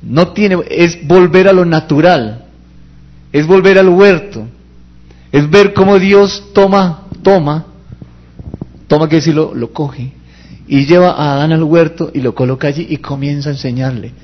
No 0.00 0.28
tiene, 0.28 0.56
es 0.70 1.06
volver 1.06 1.46
a 1.46 1.52
lo 1.52 1.66
natural, 1.66 2.46
es 3.30 3.46
volver 3.46 3.78
al 3.78 3.90
huerto, 3.90 4.46
es 5.30 5.50
ver 5.50 5.74
cómo 5.74 5.98
Dios 5.98 6.42
toma, 6.54 7.02
toma, 7.22 7.66
toma 8.86 9.06
que 9.06 9.16
decirlo, 9.16 9.52
lo 9.54 9.70
coge 9.70 10.12
y 10.66 10.86
lleva 10.86 11.10
a 11.10 11.34
Adán 11.34 11.52
al 11.52 11.64
huerto 11.64 12.10
y 12.14 12.22
lo 12.22 12.34
coloca 12.34 12.68
allí 12.68 12.86
y 12.88 12.96
comienza 12.96 13.50
a 13.50 13.52
enseñarle. 13.52 14.14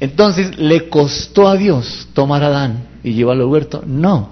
Entonces, 0.00 0.58
¿le 0.58 0.88
costó 0.88 1.46
a 1.46 1.54
Dios 1.54 2.08
tomar 2.12 2.42
a 2.42 2.48
Adán 2.48 2.88
y 3.04 3.12
llevarlo 3.12 3.44
al 3.44 3.50
huerto? 3.50 3.84
No, 3.86 4.30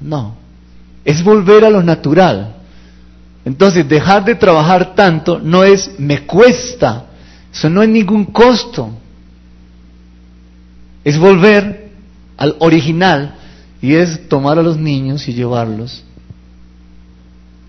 no. 0.00 0.45
Es 1.06 1.24
volver 1.24 1.64
a 1.64 1.70
lo 1.70 1.82
natural. 1.82 2.56
Entonces, 3.46 3.88
dejar 3.88 4.26
de 4.26 4.34
trabajar 4.34 4.94
tanto 4.94 5.38
no 5.38 5.64
es 5.64 5.98
me 5.98 6.26
cuesta, 6.26 7.06
eso 7.50 7.70
no 7.70 7.82
es 7.82 7.88
ningún 7.88 8.26
costo. 8.26 8.90
Es 11.04 11.16
volver 11.16 11.92
al 12.36 12.56
original 12.58 13.36
y 13.80 13.94
es 13.94 14.28
tomar 14.28 14.58
a 14.58 14.62
los 14.62 14.76
niños 14.76 15.26
y 15.28 15.32
llevarlos 15.32 16.02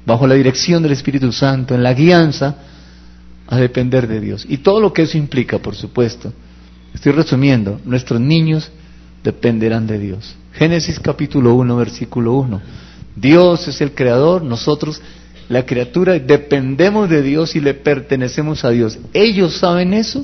bajo 0.08 0.26
la 0.26 0.36
dirección 0.36 0.82
del 0.82 0.94
Espíritu 0.94 1.34
Santo, 1.34 1.76
en 1.76 1.84
la 1.84 1.94
guianza, 1.94 2.56
a 3.46 3.58
depender 3.58 4.08
de 4.08 4.22
Dios. 4.22 4.46
Y 4.48 4.60
todo 4.60 4.80
lo 4.80 4.94
que 4.94 5.02
eso 5.02 5.18
implica, 5.18 5.60
por 5.60 5.76
supuesto. 5.76 6.32
Estoy 6.94 7.12
resumiendo, 7.12 7.82
nuestros 7.84 8.22
niños 8.22 8.72
dependerán 9.22 9.86
de 9.86 10.00
Dios. 10.00 10.36
Génesis 10.54 11.00
capítulo 11.02 11.56
1, 11.56 11.76
versículo 11.76 12.36
1. 12.36 12.62
Dios 13.20 13.68
es 13.68 13.82
el 13.82 13.94
creador, 13.94 14.44
nosotros, 14.44 15.02
la 15.50 15.66
criatura, 15.66 16.20
dependemos 16.20 17.10
de 17.10 17.22
Dios 17.22 17.56
y 17.56 17.60
le 17.60 17.74
pertenecemos 17.74 18.64
a 18.64 18.70
Dios. 18.70 19.00
¿Ellos 19.14 19.58
saben 19.58 19.94
eso? 19.94 20.24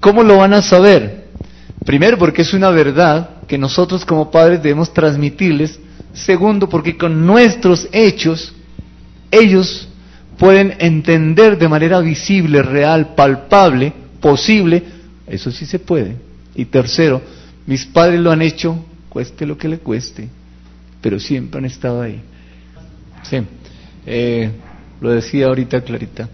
¿Cómo 0.00 0.22
lo 0.22 0.36
van 0.36 0.54
a 0.54 0.62
saber? 0.62 1.26
Primero, 1.84 2.18
porque 2.18 2.42
es 2.42 2.54
una 2.54 2.70
verdad 2.70 3.30
que 3.48 3.58
nosotros 3.58 4.04
como 4.04 4.30
padres 4.30 4.62
debemos 4.62 4.92
transmitirles. 4.92 5.80
Segundo, 6.12 6.68
porque 6.68 6.96
con 6.96 7.26
nuestros 7.26 7.88
hechos 7.92 8.52
ellos 9.30 9.88
pueden 10.38 10.76
entender 10.78 11.58
de 11.58 11.68
manera 11.68 12.00
visible, 12.00 12.62
real, 12.62 13.14
palpable, 13.14 13.92
posible, 14.20 14.82
eso 15.26 15.50
sí 15.50 15.66
se 15.66 15.78
puede. 15.78 16.16
Y 16.54 16.66
tercero, 16.66 17.20
mis 17.66 17.84
padres 17.86 18.20
lo 18.20 18.30
han 18.30 18.42
hecho, 18.42 18.84
cueste 19.08 19.46
lo 19.46 19.58
que 19.58 19.68
le 19.68 19.78
cueste, 19.78 20.28
pero 21.00 21.18
siempre 21.18 21.58
han 21.58 21.64
estado 21.64 22.02
ahí. 22.02 22.20
Sí, 23.22 23.38
eh, 24.06 24.50
lo 25.00 25.10
decía 25.10 25.46
ahorita 25.46 25.82
Clarita, 25.82 26.28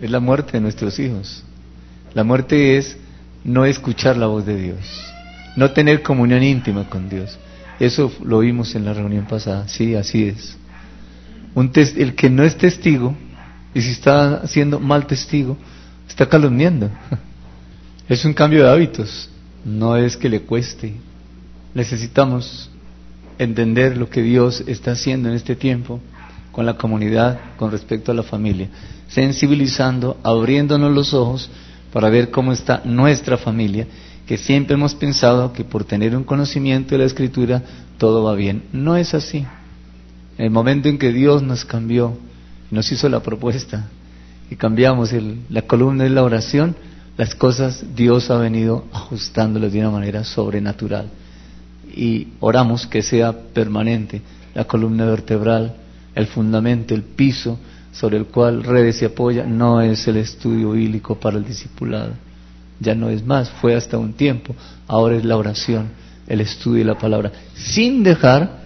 es 0.00 0.10
la 0.10 0.20
muerte 0.20 0.52
de 0.52 0.60
nuestros 0.60 0.98
hijos. 0.98 1.44
La 2.12 2.24
muerte 2.24 2.76
es 2.76 2.96
no 3.44 3.64
escuchar 3.64 4.16
la 4.16 4.26
voz 4.26 4.46
de 4.46 4.56
Dios, 4.56 4.78
no 5.56 5.70
tener 5.72 6.02
comunión 6.02 6.42
íntima 6.42 6.88
con 6.88 7.08
Dios. 7.08 7.38
Eso 7.80 8.12
lo 8.24 8.38
vimos 8.40 8.74
en 8.74 8.84
la 8.84 8.92
reunión 8.92 9.26
pasada, 9.26 9.66
sí, 9.68 9.94
así 9.94 10.28
es. 10.28 10.56
Un 11.54 11.70
el 11.74 12.14
que 12.14 12.30
no 12.30 12.42
es 12.44 12.56
testigo, 12.56 13.16
y 13.74 13.80
si 13.80 13.90
está 13.90 14.46
siendo 14.46 14.78
mal 14.80 15.06
testigo, 15.06 15.56
está 16.08 16.28
calumniando. 16.28 16.90
Es 18.06 18.22
un 18.26 18.34
cambio 18.34 18.62
de 18.62 18.70
hábitos, 18.70 19.30
no 19.64 19.96
es 19.96 20.14
que 20.18 20.28
le 20.28 20.42
cueste. 20.42 20.92
Necesitamos 21.72 22.70
entender 23.38 23.96
lo 23.96 24.08
que 24.10 24.22
Dios 24.22 24.62
está 24.66 24.92
haciendo 24.92 25.28
en 25.28 25.34
este 25.34 25.56
tiempo 25.56 26.00
con 26.52 26.66
la 26.66 26.74
comunidad 26.76 27.40
con 27.56 27.70
respecto 27.70 28.12
a 28.12 28.14
la 28.14 28.22
familia, 28.22 28.68
sensibilizando, 29.08 30.18
abriéndonos 30.22 30.92
los 30.92 31.12
ojos 31.12 31.50
para 31.92 32.10
ver 32.10 32.30
cómo 32.30 32.52
está 32.52 32.82
nuestra 32.84 33.36
familia, 33.36 33.86
que 34.26 34.38
siempre 34.38 34.74
hemos 34.74 34.94
pensado 34.94 35.52
que 35.52 35.64
por 35.64 35.84
tener 35.84 36.16
un 36.16 36.24
conocimiento 36.24 36.90
de 36.90 36.98
la 36.98 37.04
escritura 37.04 37.62
todo 37.98 38.22
va 38.24 38.34
bien. 38.34 38.64
No 38.72 38.96
es 38.96 39.14
así. 39.14 39.46
En 40.38 40.46
el 40.46 40.50
momento 40.50 40.88
en 40.88 40.98
que 40.98 41.12
Dios 41.12 41.42
nos 41.42 41.64
cambió, 41.64 42.16
nos 42.70 42.90
hizo 42.90 43.08
la 43.08 43.20
propuesta 43.20 43.88
y 44.50 44.56
cambiamos 44.56 45.10
la 45.48 45.62
columna 45.62 46.04
de 46.04 46.10
la 46.10 46.22
oración, 46.22 46.76
las 47.16 47.34
cosas 47.34 47.84
Dios 47.94 48.30
ha 48.30 48.36
venido 48.38 48.84
ajustándolas 48.92 49.72
de 49.72 49.80
una 49.80 49.90
manera 49.90 50.24
sobrenatural. 50.24 51.08
Y 51.96 52.28
oramos 52.40 52.86
que 52.86 53.02
sea 53.02 53.32
permanente 53.32 54.20
la 54.54 54.64
columna 54.64 55.06
vertebral, 55.06 55.74
el 56.14 56.26
fundamento, 56.26 56.94
el 56.94 57.02
piso 57.02 57.58
sobre 57.92 58.16
el 58.16 58.26
cual 58.26 58.64
redes 58.64 58.96
se 58.96 59.06
apoya, 59.06 59.44
no 59.44 59.80
es 59.80 60.06
el 60.08 60.16
estudio 60.16 60.72
bíblico 60.72 61.14
para 61.18 61.36
el 61.36 61.44
discipulado. 61.44 62.12
Ya 62.80 62.94
no 62.94 63.08
es 63.08 63.24
más, 63.24 63.50
fue 63.50 63.74
hasta 63.74 63.98
un 63.98 64.14
tiempo. 64.14 64.54
Ahora 64.88 65.16
es 65.16 65.24
la 65.24 65.36
oración, 65.36 65.90
el 66.26 66.40
estudio 66.40 66.78
de 66.78 66.92
la 66.92 66.98
palabra, 66.98 67.30
sin 67.54 68.02
dejar 68.02 68.64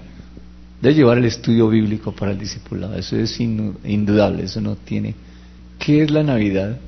de 0.81 0.95
llevar 0.95 1.19
el 1.19 1.27
estudio 1.27 1.69
bíblico 1.69 2.13
para 2.13 2.33
el 2.33 2.39
discipulado. 2.39 2.95
Eso 2.95 3.17
es 3.17 3.39
indudable, 3.39 4.45
eso 4.45 4.61
no 4.61 4.77
tiene. 4.77 5.15
¿Qué 5.79 6.03
es 6.03 6.11
la 6.11 6.23
Navidad? 6.23 6.79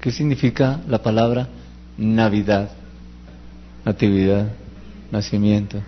¿Qué 0.00 0.10
significa 0.10 0.80
la 0.88 1.02
palabra 1.02 1.48
Navidad? 1.96 2.70
Natividad, 3.84 4.48
nacimiento. 5.10 5.78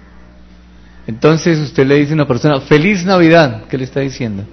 Entonces 1.06 1.58
usted 1.58 1.86
le 1.86 1.96
dice 1.96 2.12
a 2.12 2.14
una 2.14 2.28
persona, 2.28 2.60
feliz 2.60 3.04
Navidad, 3.04 3.64
¿qué 3.68 3.76
le 3.78 3.84
está 3.84 4.00
diciendo? 4.00 4.44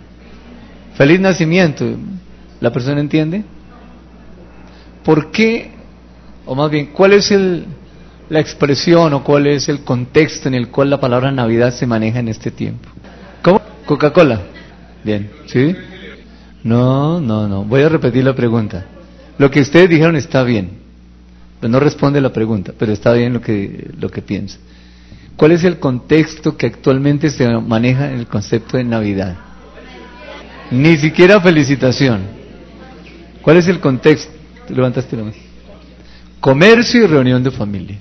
Feliz 0.95 1.19
nacimiento. 1.19 1.85
¿La 2.59 2.71
persona 2.71 2.99
entiende? 2.99 3.43
¿Por 5.03 5.31
qué, 5.31 5.71
o 6.45 6.55
más 6.55 6.69
bien, 6.69 6.87
cuál 6.87 7.13
es 7.13 7.31
el, 7.31 7.65
la 8.29 8.39
expresión 8.39 9.13
o 9.13 9.23
cuál 9.23 9.47
es 9.47 9.69
el 9.69 9.81
contexto 9.81 10.47
en 10.47 10.53
el 10.53 10.69
cual 10.69 10.89
la 10.89 10.99
palabra 10.99 11.31
Navidad 11.31 11.73
se 11.73 11.87
maneja 11.87 12.19
en 12.19 12.27
este 12.27 12.51
tiempo. 12.51 12.89
¿Cómo? 13.41 13.61
Coca-Cola. 13.85 14.41
Bien, 15.03 15.31
¿sí? 15.47 15.75
No, 16.63 17.19
no, 17.19 17.47
no. 17.47 17.63
Voy 17.63 17.81
a 17.81 17.89
repetir 17.89 18.23
la 18.23 18.35
pregunta. 18.35 18.85
Lo 19.37 19.49
que 19.49 19.61
ustedes 19.61 19.89
dijeron 19.89 20.15
está 20.15 20.43
bien. 20.43 20.78
No 21.61 21.79
responde 21.79 22.21
la 22.21 22.31
pregunta, 22.31 22.73
pero 22.77 22.93
está 22.93 23.13
bien 23.13 23.33
lo 23.33 23.41
que, 23.41 23.91
lo 23.99 24.09
que 24.09 24.21
piensa. 24.21 24.57
¿Cuál 25.35 25.53
es 25.53 25.63
el 25.63 25.79
contexto 25.79 26.55
que 26.57 26.67
actualmente 26.67 27.29
se 27.29 27.47
maneja 27.47 28.11
en 28.11 28.19
el 28.19 28.27
concepto 28.27 28.77
de 28.77 28.83
Navidad? 28.83 29.37
Ni 30.71 30.97
siquiera 30.97 31.39
felicitación. 31.41 32.21
¿Cuál 33.41 33.57
es 33.57 33.67
el 33.67 33.79
contexto? 33.79 34.31
Levantaste 34.69 35.15
la 35.15 35.23
mano. 35.23 35.35
Comercio 36.39 37.03
y 37.03 37.07
reunión 37.07 37.43
de 37.43 37.51
familia 37.51 37.97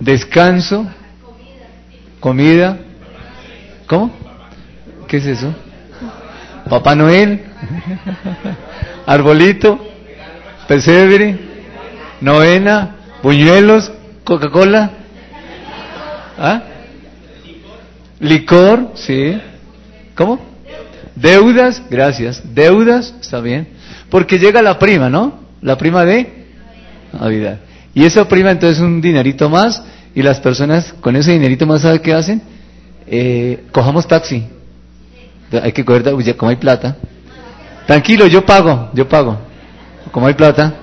descanso, 0.00 0.86
comida. 2.18 2.78
¿Cómo? 3.86 4.10
¿Qué 5.06 5.18
es 5.18 5.26
eso? 5.26 5.54
Papá 6.68 6.94
Noel, 6.94 7.42
arbolito, 9.06 9.78
pesebre, 10.68 11.38
novena, 12.20 12.96
buñuelos, 13.22 13.90
Coca-Cola. 14.24 14.90
¿Ah? 16.38 16.62
Licor, 18.20 18.92
sí. 18.94 19.38
¿Cómo? 20.14 20.38
Deudas, 21.14 21.82
gracias. 21.90 22.42
Deudas, 22.54 23.14
está 23.20 23.40
bien. 23.40 23.68
Porque 24.10 24.38
llega 24.38 24.62
la 24.62 24.78
prima, 24.78 25.08
¿no? 25.08 25.40
La 25.62 25.76
prima 25.76 26.04
de 26.04 26.46
Navidad. 27.12 27.60
Y 27.94 28.04
eso 28.04 28.26
prima 28.28 28.50
entonces 28.50 28.80
un 28.80 29.00
dinerito 29.00 29.48
más 29.50 29.82
y 30.14 30.22
las 30.22 30.40
personas 30.40 30.94
con 31.00 31.16
ese 31.16 31.32
dinerito 31.32 31.66
más, 31.66 31.82
¿sabe 31.82 32.00
qué 32.00 32.14
hacen? 32.14 32.42
Eh, 33.06 33.64
cojamos 33.72 34.06
taxi. 34.06 34.46
Hay 35.62 35.72
que 35.72 35.84
coger, 35.84 36.04
como 36.36 36.50
hay 36.50 36.56
plata. 36.56 36.96
Tranquilo, 37.86 38.26
yo 38.26 38.44
pago, 38.46 38.90
yo 38.94 39.08
pago. 39.08 39.38
Como 40.12 40.26
hay 40.26 40.34
plata, 40.34 40.74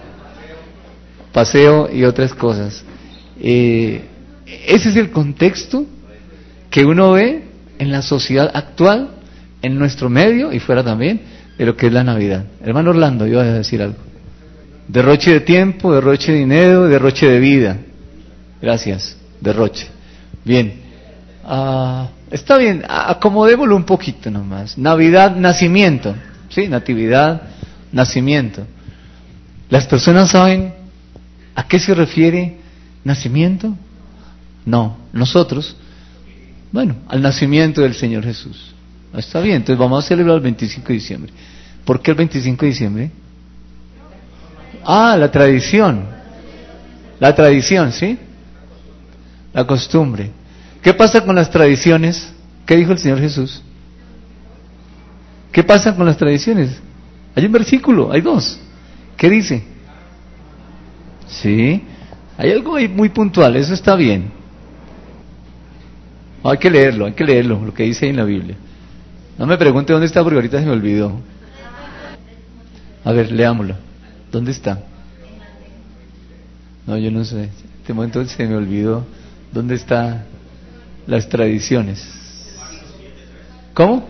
paseo 1.32 1.90
y 1.92 2.04
otras 2.04 2.34
cosas. 2.34 2.84
Eh, 3.40 4.02
ese 4.68 4.90
es 4.90 4.96
el 4.96 5.12
contexto 5.12 5.86
que 6.70 6.86
uno 6.86 7.14
ve 7.14 7.44
en 7.80 7.92
la 7.92 8.02
sociedad 8.02 8.52
actual, 8.54 9.12
en 9.62 9.78
nuestro 9.78 10.10
medio 10.10 10.52
y 10.52 10.60
fuera 10.60 10.84
también, 10.84 11.22
de 11.58 11.66
lo 11.66 11.76
que 11.76 11.88
es 11.88 11.94
la 11.94 12.04
Navidad. 12.04 12.46
Hermano 12.64 12.92
Orlando, 12.92 13.26
yo 13.26 13.40
voy 13.40 13.48
a 13.48 13.54
decir 13.54 13.82
algo. 13.82 13.98
Derroche 14.88 15.34
de 15.34 15.40
tiempo, 15.42 15.94
derroche 15.94 16.32
de 16.32 16.40
dinero, 16.40 16.88
derroche 16.88 17.28
de 17.28 17.40
vida. 17.40 17.78
Gracias, 18.62 19.18
derroche. 19.42 19.88
Bien. 20.46 20.82
Ah, 21.44 22.08
está 22.32 22.58
bien, 22.58 22.84
acomodémoslo 22.88 23.76
un 23.76 23.84
poquito 23.84 24.32
nomás. 24.32 24.78
Navidad, 24.78 25.36
nacimiento. 25.36 26.16
Sí, 26.50 26.68
natividad, 26.68 27.42
nacimiento. 27.92 28.66
¿Las 29.70 29.86
personas 29.88 30.30
saben 30.30 30.74
a 31.58 31.68
qué 31.68 31.80
se 31.80 31.96
refiere 31.96 32.56
nacimiento? 33.04 33.76
No, 34.64 34.96
nosotros, 35.12 35.76
bueno, 36.72 36.98
al 37.08 37.20
nacimiento 37.24 37.82
del 37.82 37.96
Señor 37.96 38.24
Jesús. 38.24 38.76
Está 39.16 39.40
bien, 39.42 39.56
entonces 39.58 39.80
vamos 39.80 40.06
a 40.06 40.08
celebrar 40.08 40.36
el 40.36 40.44
25 40.44 40.88
de 40.88 40.94
diciembre. 40.94 41.34
¿Por 41.84 42.00
qué 42.00 42.12
el 42.12 42.18
25 42.18 42.62
de 42.62 42.68
diciembre? 42.68 43.12
Ah, 44.86 45.18
la 45.18 45.32
tradición. 45.32 46.06
La 47.20 47.34
tradición, 47.34 47.92
¿sí? 47.92 48.20
La 49.52 49.66
costumbre. 49.66 50.30
¿Qué 50.84 50.94
pasa 50.94 51.22
con 51.22 51.36
las 51.36 51.50
tradiciones? 51.50 52.32
¿Qué 52.68 52.76
dijo 52.76 52.92
el 52.92 53.00
Señor 53.00 53.20
Jesús? 53.20 53.64
¿Qué 55.52 55.64
pasa 55.64 55.96
con 55.96 56.06
las 56.06 56.18
tradiciones? 56.18 56.80
Hay 57.34 57.46
un 57.48 57.52
versículo, 57.52 58.12
hay 58.12 58.22
dos. 58.22 58.60
¿Qué 59.18 59.28
dice? 59.28 59.77
Sí, 61.28 61.84
hay 62.38 62.52
algo 62.52 62.76
ahí 62.76 62.88
muy 62.88 63.10
puntual, 63.10 63.56
eso 63.56 63.74
está 63.74 63.96
bien. 63.96 64.32
hay 66.44 66.58
que 66.58 66.70
leerlo, 66.70 67.06
hay 67.06 67.14
que 67.14 67.24
leerlo, 67.26 67.66
lo 67.66 67.74
que 67.74 67.84
dice 67.84 68.06
ahí 68.06 68.12
en 68.12 68.18
la 68.18 68.24
Biblia. 68.24 68.56
No 69.38 69.46
me 69.46 69.58
pregunte 69.58 69.94
dónde 69.94 70.08
está 70.08 70.24
porque 70.24 70.38
ahorita 70.38 70.60
se 70.60 70.66
me 70.66 70.72
olvidó. 70.72 71.20
A 73.04 73.12
ver, 73.12 73.32
leámoslo. 73.32 73.76
¿Dónde 74.32 74.52
está? 74.52 74.84
No, 76.86 76.98
yo 76.98 77.12
no 77.12 77.24
sé. 77.24 77.50
este 77.80 77.94
momento 77.94 78.26
se 78.26 78.48
me 78.48 78.56
olvidó. 78.56 79.06
¿Dónde 79.52 79.76
están 79.76 80.26
las 81.06 81.30
tradiciones? 81.30 82.06
¿Cómo? 83.74 84.08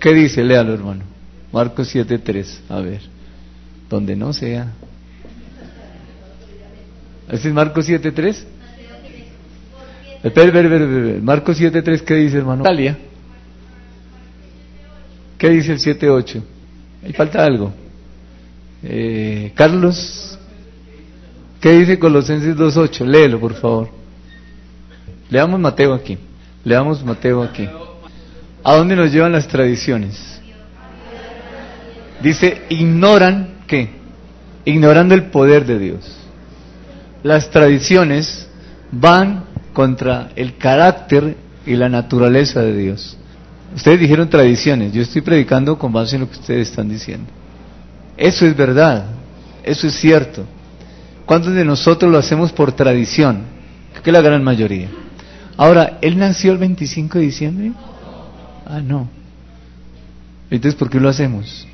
¿Qué 0.00 0.12
dice? 0.14 0.42
Léalo, 0.42 0.72
hermano. 0.74 1.04
Marcos 1.52 1.94
7.3. 1.94 2.60
A 2.68 2.80
ver. 2.80 3.02
Donde 3.90 4.16
no 4.16 4.32
sea. 4.32 4.72
¿Ese 7.28 7.48
es 7.48 7.54
Marcos 7.54 7.88
7.3? 7.88 8.44
Espera, 10.22 10.46
espera, 10.46 10.68
espera, 10.68 11.20
Marcos 11.22 11.60
7.3, 11.60 12.00
¿qué 12.02 12.14
dice, 12.14 12.38
hermano? 12.38 12.62
Italia. 12.62 12.98
¿Qué 15.38 15.50
dice 15.50 15.72
el 15.72 15.78
7.8? 15.78 16.42
Ahí 17.04 17.12
falta 17.12 17.44
algo. 17.44 17.72
Eh, 18.82 19.52
Carlos, 19.54 20.38
¿qué 21.60 21.72
dice 21.78 21.98
Colosenses 21.98 22.56
2.8? 22.56 23.04
Léelo, 23.04 23.40
por 23.40 23.54
favor. 23.54 23.90
Leamos 25.28 25.60
Mateo 25.60 25.92
aquí. 25.92 26.18
Leamos 26.64 27.04
Mateo 27.04 27.42
aquí. 27.42 27.68
¿A 28.64 28.76
dónde 28.76 28.96
nos 28.96 29.12
llevan 29.12 29.32
las 29.32 29.46
tradiciones? 29.46 30.40
Dice, 32.22 32.62
ignoran, 32.68 33.58
¿qué? 33.66 33.90
Ignorando 34.64 35.14
el 35.14 35.24
poder 35.24 35.66
de 35.66 35.78
Dios. 35.78 36.25
Las 37.22 37.50
tradiciones 37.50 38.48
van 38.92 39.44
contra 39.72 40.30
el 40.36 40.56
carácter 40.56 41.36
y 41.66 41.74
la 41.74 41.88
naturaleza 41.88 42.62
de 42.62 42.76
Dios. 42.76 43.16
Ustedes 43.74 44.00
dijeron 44.00 44.30
tradiciones, 44.30 44.92
yo 44.92 45.02
estoy 45.02 45.22
predicando 45.22 45.78
con 45.78 45.92
base 45.92 46.16
en 46.16 46.22
lo 46.22 46.30
que 46.30 46.38
ustedes 46.38 46.70
están 46.70 46.88
diciendo. 46.88 47.26
Eso 48.16 48.46
es 48.46 48.56
verdad, 48.56 49.06
eso 49.62 49.86
es 49.86 49.94
cierto. 49.94 50.46
¿Cuántos 51.26 51.52
de 51.54 51.64
nosotros 51.64 52.10
lo 52.10 52.18
hacemos 52.18 52.52
por 52.52 52.72
tradición? 52.72 53.42
Creo 53.92 54.02
que 54.02 54.12
la 54.12 54.20
gran 54.20 54.44
mayoría. 54.44 54.88
Ahora, 55.56 55.98
¿él 56.00 56.16
nació 56.16 56.52
el 56.52 56.58
25 56.58 57.18
de 57.18 57.24
diciembre? 57.24 57.72
Ah, 58.64 58.80
no. 58.80 59.08
Entonces, 60.50 60.78
¿por 60.78 60.88
qué 60.88 61.00
lo 61.00 61.08
hacemos? 61.08 61.66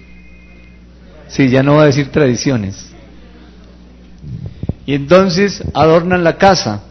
Sí, 1.28 1.48
ya 1.48 1.62
no 1.62 1.76
va 1.76 1.82
a 1.82 1.86
decir 1.86 2.08
tradiciones. 2.08 2.91
Y 4.86 4.94
entonces 4.94 5.62
adornan 5.74 6.24
la 6.24 6.36
casa, 6.36 6.82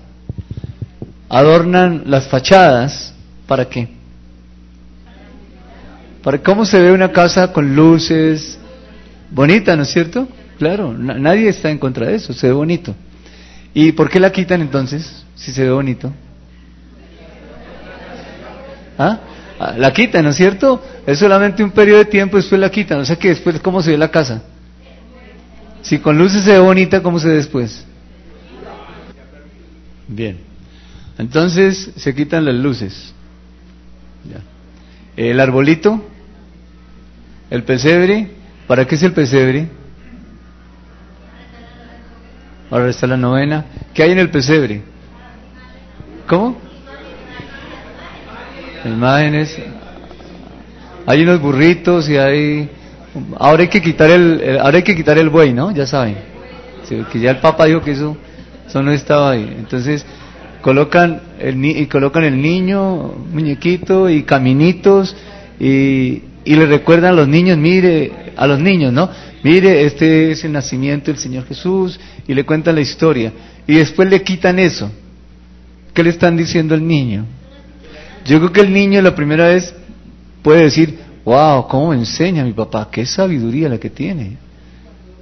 adornan 1.30 2.04
las 2.06 2.28
fachadas, 2.28 3.14
¿para 3.48 3.66
qué? 3.66 3.90
¿Para 6.24 6.38
cómo 6.38 6.66
se 6.66 6.80
ve 6.80 6.92
una 6.92 7.12
casa 7.12 7.52
con 7.52 7.76
luces? 7.76 8.60
Bonita, 9.30 9.76
¿no 9.76 9.84
es 9.84 9.90
cierto? 9.90 10.28
Claro, 10.58 10.94
nadie 10.94 11.50
está 11.50 11.70
en 11.72 11.80
contra 11.80 12.06
de 12.08 12.16
eso, 12.16 12.34
se 12.34 12.48
ve 12.48 12.54
bonito. 12.54 12.94
¿Y 13.74 13.92
por 13.94 14.10
qué 14.10 14.20
la 14.20 14.32
quitan 14.32 14.62
entonces, 14.62 15.26
si 15.36 15.52
se 15.52 15.64
ve 15.64 15.72
bonito? 15.72 16.14
¿Ah? 18.98 19.20
ah 19.60 19.74
la 19.78 19.92
quitan, 19.92 20.24
¿no 20.24 20.30
es 20.30 20.36
cierto? 20.36 20.84
Es 21.06 21.18
solamente 21.20 21.64
un 21.64 21.72
periodo 21.72 22.00
de 22.00 22.06
tiempo, 22.06 22.38
después 22.38 22.62
la 22.62 22.70
quitan. 22.70 23.00
O 23.00 23.06
sea 23.06 23.16
que 23.16 23.30
después, 23.30 23.60
¿cómo 23.60 23.82
se 23.82 23.92
ve 23.92 23.98
la 23.98 24.12
casa? 24.12 24.44
Si 25.82 26.00
con 26.00 26.18
luces 26.18 26.44
se 26.44 26.52
ve 26.52 26.60
bonita, 26.60 27.02
¿cómo 27.02 27.20
se 27.20 27.28
ve 27.28 27.36
después? 27.36 27.86
Bien. 30.08 30.40
Entonces 31.18 31.92
se 31.96 32.16
quitan 32.16 32.46
las 32.46 32.56
luces. 32.56 33.14
El 35.18 35.40
arbolito, 35.40 36.04
el 37.50 37.64
pesebre, 37.64 38.30
¿para 38.68 38.86
qué 38.86 38.96
es 38.96 39.04
el 39.04 39.14
pesebre? 39.14 39.68
Ahora 42.70 42.90
está 42.90 43.06
la 43.08 43.18
novena. 43.18 43.66
¿Qué 43.94 44.04
hay 44.04 44.12
en 44.12 44.20
el 44.20 44.30
pesebre? 44.30 44.82
¿Cómo? 46.28 46.58
Imágenes. 48.86 49.58
Hay 51.06 51.24
unos 51.24 51.42
burritos 51.42 52.08
y 52.10 52.18
hay. 52.18 52.70
Ahora 53.38 53.64
hay 53.64 53.70
que 53.70 53.82
quitar 53.82 54.10
el, 54.10 54.58
ahora 54.62 54.78
hay 54.78 54.84
que 54.84 54.96
quitar 54.96 55.18
el 55.18 55.30
buey, 55.30 55.54
¿no? 55.54 55.72
Ya 55.72 55.86
saben. 55.86 56.16
que 57.12 57.20
ya 57.20 57.32
el 57.32 57.38
Papa 57.38 57.66
dijo 57.66 57.82
que 57.82 57.92
eso, 57.92 58.16
eso 58.68 58.82
no 58.82 58.92
estaba 58.92 59.32
ahí. 59.32 59.56
Entonces 59.58 60.06
colocan 60.62 61.22
el, 61.40 61.64
y 61.66 61.88
colocan 61.88 62.24
el 62.24 62.42
niño, 62.42 63.14
muñequito 63.34 64.10
y 64.10 64.24
caminitos 64.24 65.16
y, 65.60 66.22
y 66.46 66.56
le 66.56 66.66
recuerdan 66.66 67.14
a 67.14 67.16
los 67.16 67.28
niños, 67.28 67.58
mire, 67.58 68.12
a 68.38 68.48
los 68.48 68.60
niños, 68.60 68.94
¿no? 68.94 69.10
Mire, 69.44 69.86
este 69.86 70.32
es 70.32 70.44
el 70.44 70.52
nacimiento 70.52 71.12
del 71.12 71.20
Señor 71.20 71.46
Jesús 71.48 72.00
y 72.28 72.34
le 72.34 72.46
cuentan 72.46 72.76
la 72.76 72.82
historia 72.82 73.34
y 73.68 73.76
después 73.76 74.10
le 74.10 74.22
quitan 74.22 74.60
eso. 74.60 74.92
¿Qué 75.94 76.04
le 76.04 76.12
están 76.12 76.38
diciendo 76.38 76.76
al 76.76 76.88
niño? 76.88 77.26
Yo 78.26 78.38
creo 78.40 78.54
que 78.54 78.62
el 78.62 78.72
niño 78.72 79.02
la 79.02 79.16
primera 79.16 79.48
vez 79.48 79.74
puede 80.42 80.64
decir, 80.64 81.00
wow, 81.26 81.68
¿cómo 81.68 81.90
me 81.90 81.98
enseña 81.98 82.44
mi 82.44 82.54
papá? 82.54 82.90
Qué 82.92 83.06
sabiduría 83.06 83.70
la 83.70 83.80
que 83.80 83.90
tiene. 83.90 84.38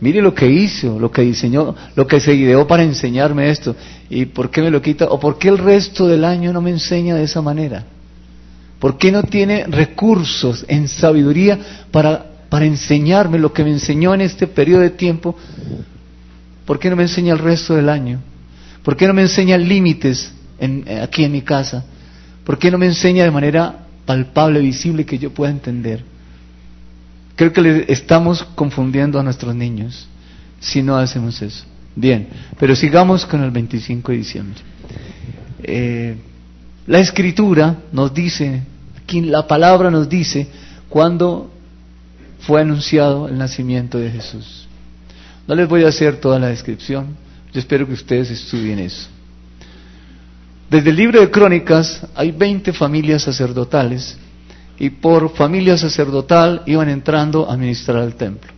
Mire 0.01 0.21
lo 0.21 0.33
que 0.33 0.49
hizo, 0.49 0.97
lo 0.97 1.11
que 1.11 1.23
diseñó, 1.23 1.75
lo 1.95 2.07
que 2.07 2.19
se 2.21 2.33
ideó 2.33 2.65
para 2.65 2.83
enseñarme 2.83 3.49
esto. 3.49 3.75
¿Y 4.09 4.25
por 4.25 4.49
qué 4.49 4.61
me 4.61 4.71
lo 4.71 4.81
quita? 4.81 5.05
¿O 5.09 5.19
por 5.19 5.37
qué 5.37 5.49
el 5.49 5.57
resto 5.57 6.07
del 6.07 6.23
año 6.23 6.53
no 6.53 6.61
me 6.61 6.69
enseña 6.69 7.15
de 7.15 7.23
esa 7.23 7.41
manera? 7.41 7.83
¿Por 8.79 8.97
qué 8.97 9.11
no 9.11 9.23
tiene 9.23 9.65
recursos 9.65 10.63
en 10.69 10.87
sabiduría 10.87 11.59
para, 11.91 12.25
para 12.47 12.65
enseñarme 12.65 13.37
lo 13.37 13.51
que 13.51 13.65
me 13.65 13.71
enseñó 13.71 14.13
en 14.13 14.21
este 14.21 14.47
periodo 14.47 14.81
de 14.81 14.91
tiempo? 14.91 15.35
¿Por 16.63 16.79
qué 16.79 16.89
no 16.89 16.95
me 16.95 17.03
enseña 17.03 17.33
el 17.33 17.39
resto 17.39 17.75
del 17.75 17.89
año? 17.89 18.21
¿Por 18.83 18.95
qué 18.95 19.05
no 19.05 19.13
me 19.13 19.23
enseña 19.23 19.57
límites 19.57 20.31
en, 20.59 20.85
aquí 21.03 21.25
en 21.25 21.33
mi 21.33 21.41
casa? 21.41 21.83
¿Por 22.45 22.57
qué 22.57 22.71
no 22.71 22.77
me 22.77 22.85
enseña 22.85 23.25
de 23.25 23.31
manera 23.31 23.87
palpable, 24.09 24.59
visible, 24.59 25.05
que 25.05 25.19
yo 25.19 25.31
pueda 25.31 25.51
entender? 25.51 26.03
Creo 27.35 27.53
que 27.53 27.61
le 27.61 27.85
estamos 27.93 28.43
confundiendo 28.55 29.19
a 29.19 29.23
nuestros 29.23 29.53
niños 29.53 30.07
si 30.59 30.81
no 30.81 30.97
hacemos 30.97 31.39
eso. 31.43 31.63
Bien, 31.95 32.27
pero 32.59 32.75
sigamos 32.75 33.23
con 33.27 33.43
el 33.43 33.51
25 33.51 34.11
de 34.11 34.17
diciembre. 34.17 34.61
Eh, 35.61 36.15
la 36.87 36.97
escritura 36.97 37.83
nos 37.91 38.11
dice, 38.11 38.63
aquí 38.99 39.21
la 39.21 39.45
palabra 39.45 39.91
nos 39.91 40.09
dice 40.09 40.47
cuando 40.89 41.53
fue 42.39 42.61
anunciado 42.61 43.27
el 43.27 43.37
nacimiento 43.37 43.99
de 43.99 44.09
Jesús. 44.09 44.67
No 45.47 45.53
les 45.53 45.69
voy 45.69 45.83
a 45.83 45.89
hacer 45.89 46.19
toda 46.19 46.39
la 46.39 46.47
descripción, 46.47 47.15
Yo 47.53 47.59
espero 47.59 47.85
que 47.85 47.93
ustedes 47.93 48.31
estudien 48.31 48.79
eso. 48.79 49.07
Desde 50.69 50.91
el 50.91 50.97
libro 50.97 51.19
de 51.19 51.31
Crónicas 51.31 52.05
hay 52.13 52.31
20 52.31 52.73
familias 52.73 53.23
sacerdotales 53.23 54.17
y 54.77 54.91
por 54.91 55.33
familia 55.33 55.77
sacerdotal 55.77 56.61
iban 56.67 56.89
entrando 56.89 57.49
a 57.49 57.57
ministrar 57.57 57.97
al 57.97 58.13
templo. 58.13 58.51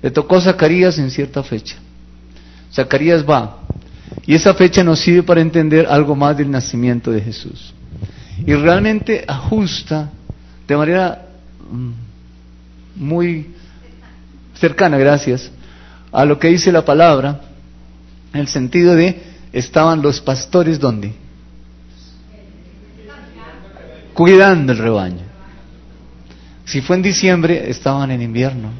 Le 0.00 0.10
tocó 0.10 0.36
a 0.36 0.40
Zacarías 0.40 0.98
en 0.98 1.10
cierta 1.10 1.42
fecha. 1.42 1.76
Zacarías 2.72 3.28
va 3.28 3.58
y 4.26 4.34
esa 4.34 4.54
fecha 4.54 4.82
nos 4.82 5.00
sirve 5.00 5.22
para 5.22 5.42
entender 5.42 5.86
algo 5.86 6.16
más 6.16 6.36
del 6.36 6.50
nacimiento 6.50 7.10
de 7.10 7.20
Jesús. 7.20 7.74
Y 8.46 8.54
realmente 8.54 9.22
ajusta 9.28 10.10
de 10.66 10.76
manera 10.76 11.26
mm, 11.70 11.90
muy 12.96 13.50
cercana, 14.54 14.96
gracias, 14.96 15.50
a 16.10 16.24
lo 16.24 16.38
que 16.38 16.48
dice 16.48 16.72
la 16.72 16.84
palabra, 16.84 17.42
en 18.32 18.40
el 18.40 18.48
sentido 18.48 18.94
de 18.94 19.22
estaban 19.52 20.00
los 20.00 20.22
pastores 20.22 20.80
donde? 20.80 21.23
Cuidando 24.14 24.72
el 24.72 24.78
rebaño. 24.78 25.22
Si 26.64 26.80
fue 26.80 26.96
en 26.96 27.02
diciembre, 27.02 27.68
estaban 27.68 28.10
en 28.10 28.22
invierno. 28.22 28.70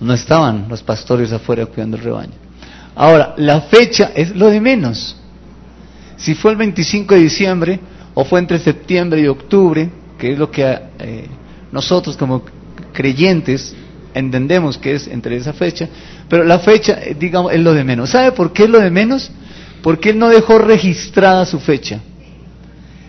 No 0.00 0.12
estaban 0.12 0.66
los 0.68 0.82
pastores 0.82 1.32
afuera 1.32 1.66
cuidando 1.66 1.96
el 1.96 2.02
rebaño. 2.02 2.32
Ahora, 2.94 3.34
la 3.38 3.62
fecha 3.62 4.10
es 4.14 4.34
lo 4.34 4.48
de 4.48 4.60
menos. 4.60 5.16
Si 6.16 6.34
fue 6.34 6.50
el 6.50 6.56
25 6.56 7.14
de 7.14 7.20
diciembre 7.20 7.80
o 8.14 8.24
fue 8.24 8.40
entre 8.40 8.58
septiembre 8.58 9.20
y 9.20 9.28
octubre, 9.28 9.88
que 10.18 10.32
es 10.32 10.38
lo 10.38 10.50
que 10.50 10.78
eh, 10.98 11.26
nosotros 11.70 12.16
como 12.16 12.42
creyentes 12.92 13.74
entendemos 14.14 14.76
que 14.76 14.94
es 14.94 15.08
entre 15.08 15.36
esa 15.36 15.52
fecha, 15.52 15.88
pero 16.28 16.44
la 16.44 16.58
fecha, 16.58 16.98
eh, 17.02 17.16
digamos, 17.18 17.52
es 17.52 17.60
lo 17.60 17.72
de 17.72 17.84
menos. 17.84 18.10
¿Sabe 18.10 18.32
por 18.32 18.52
qué 18.52 18.64
es 18.64 18.70
lo 18.70 18.80
de 18.80 18.90
menos? 18.90 19.30
Porque 19.82 20.10
él 20.10 20.18
no 20.18 20.28
dejó 20.28 20.58
registrada 20.58 21.46
su 21.46 21.58
fecha. 21.58 22.00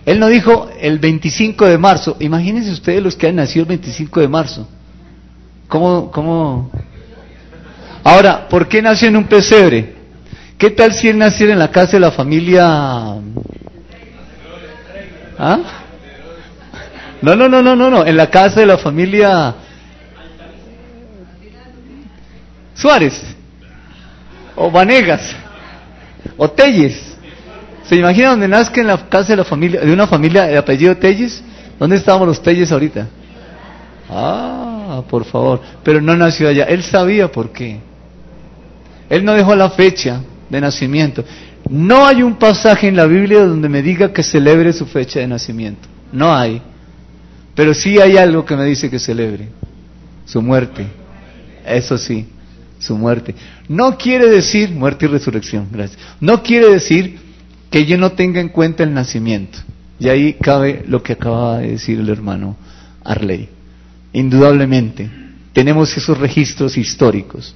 Él 0.06 0.20
no 0.20 0.28
dijo 0.28 0.70
el 0.80 1.00
25 1.00 1.66
de 1.66 1.78
marzo. 1.78 2.18
Imagínense 2.20 2.72
ustedes 2.72 3.02
los 3.02 3.16
que 3.16 3.28
han 3.28 3.38
nacido 3.38 3.64
el 3.64 3.70
25 3.70 4.20
de 4.20 4.28
marzo. 4.28 4.68
¿Cómo, 5.68 6.12
cómo? 6.12 6.72
Ahora, 8.04 8.48
¿por 8.50 8.68
qué 8.68 8.82
nació 8.82 9.08
en 9.08 9.18
un 9.18 9.26
pesebre? 9.26 9.96
¿Qué 10.58 10.70
tal 10.72 10.94
si 10.94 11.08
él 11.08 11.18
naciera 11.18 11.54
en 11.54 11.60
la 11.60 11.72
casa 11.72 11.94
de 11.94 12.00
la 12.02 12.12
familia? 12.12 12.66
¿Ah? 15.38 15.60
No, 17.22 17.36
no, 17.36 17.48
no, 17.48 17.62
no, 17.62 17.76
no, 17.76 17.90
no, 17.90 18.06
en 18.06 18.18
la 18.18 18.30
casa 18.30 18.60
de 18.60 18.66
la 18.66 18.78
familia 18.78 19.56
Suárez, 22.76 23.24
o 24.56 24.70
Vanegas, 24.70 25.36
o 26.36 26.50
Telles. 26.50 27.13
¿Se 27.86 27.96
imagina 27.96 28.30
donde 28.30 28.48
nazca 28.48 28.82
en 28.82 28.88
la 28.88 29.10
casa 29.10 29.30
de 29.30 29.38
la 29.38 29.44
familia, 29.44 29.82
de 29.82 29.92
una 29.92 30.08
familia 30.08 30.44
de 30.44 30.58
apellido 30.58 30.96
Telles? 30.98 31.44
¿Dónde 31.80 31.98
estábamos 31.98 32.28
los 32.28 32.42
Telles 32.42 32.72
ahorita? 32.72 33.08
Ah, 34.10 35.04
por 35.10 35.26
favor. 35.26 35.62
Pero 35.84 36.02
no 36.02 36.16
nació 36.16 36.48
allá. 36.48 36.66
Él 36.66 36.84
sabía 36.84 37.32
por 37.32 37.52
qué. 37.52 37.80
Él 39.10 39.26
no 39.26 39.34
dejó 39.34 39.56
la 39.56 39.70
fecha 39.70 40.22
de 40.50 40.62
nacimiento. 40.62 41.24
No 41.70 42.06
hay 42.06 42.24
un 42.24 42.36
pasaje 42.36 42.88
en 42.88 42.96
la 42.96 43.06
Biblia 43.06 43.46
donde 43.46 43.70
me 43.70 43.82
diga 43.82 44.14
que 44.14 44.24
celebre 44.24 44.72
su 44.74 44.86
fecha 44.86 45.20
de 45.20 45.28
nacimiento. 45.28 45.88
No 46.12 46.34
hay. 46.34 46.62
Pero 47.56 47.74
sí 47.74 48.00
hay 48.00 48.18
algo 48.18 48.46
que 48.46 48.56
me 48.56 48.66
dice 48.66 48.90
que 48.90 49.00
celebre. 49.00 49.50
Su 50.26 50.42
muerte. 50.42 50.88
Eso 51.66 51.98
sí 51.98 52.28
su 52.84 52.98
muerte. 52.98 53.34
No 53.68 53.98
quiere 53.98 54.28
decir, 54.28 54.72
muerte 54.72 55.06
y 55.06 55.08
resurrección, 55.08 55.68
gracias. 55.72 56.00
No 56.20 56.44
quiere 56.44 56.70
decir 56.70 57.18
que 57.74 57.88
yo 57.88 57.98
no 57.98 58.12
tenga 58.12 58.40
en 58.40 58.50
cuenta 58.50 58.84
el 58.84 58.94
nacimiento. 58.94 59.58
Y 59.98 60.08
ahí 60.08 60.34
cabe 60.34 60.84
lo 60.88 61.02
que 61.02 61.14
acaba 61.14 61.58
de 61.58 61.72
decir 61.72 62.00
el 62.00 62.08
hermano 62.08 62.56
Arley. 63.04 63.50
Indudablemente, 64.14 65.10
tenemos 65.54 65.98
esos 65.98 66.20
registros 66.20 66.78
históricos 66.78 67.56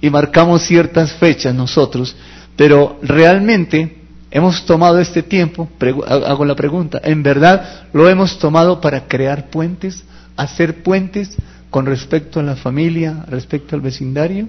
y 0.00 0.08
marcamos 0.08 0.62
ciertas 0.62 1.12
fechas 1.12 1.54
nosotros, 1.54 2.16
pero 2.56 2.98
realmente 3.02 3.98
hemos 4.30 4.64
tomado 4.64 5.00
este 5.00 5.22
tiempo, 5.22 5.68
hago 6.06 6.46
la 6.46 6.56
pregunta, 6.56 7.02
¿en 7.04 7.22
verdad 7.22 7.88
lo 7.92 8.08
hemos 8.08 8.38
tomado 8.38 8.80
para 8.80 9.06
crear 9.06 9.50
puentes, 9.50 10.02
hacer 10.34 10.82
puentes 10.82 11.36
con 11.68 11.84
respecto 11.84 12.40
a 12.40 12.42
la 12.42 12.56
familia, 12.56 13.26
respecto 13.28 13.76
al 13.76 13.82
vecindario? 13.82 14.48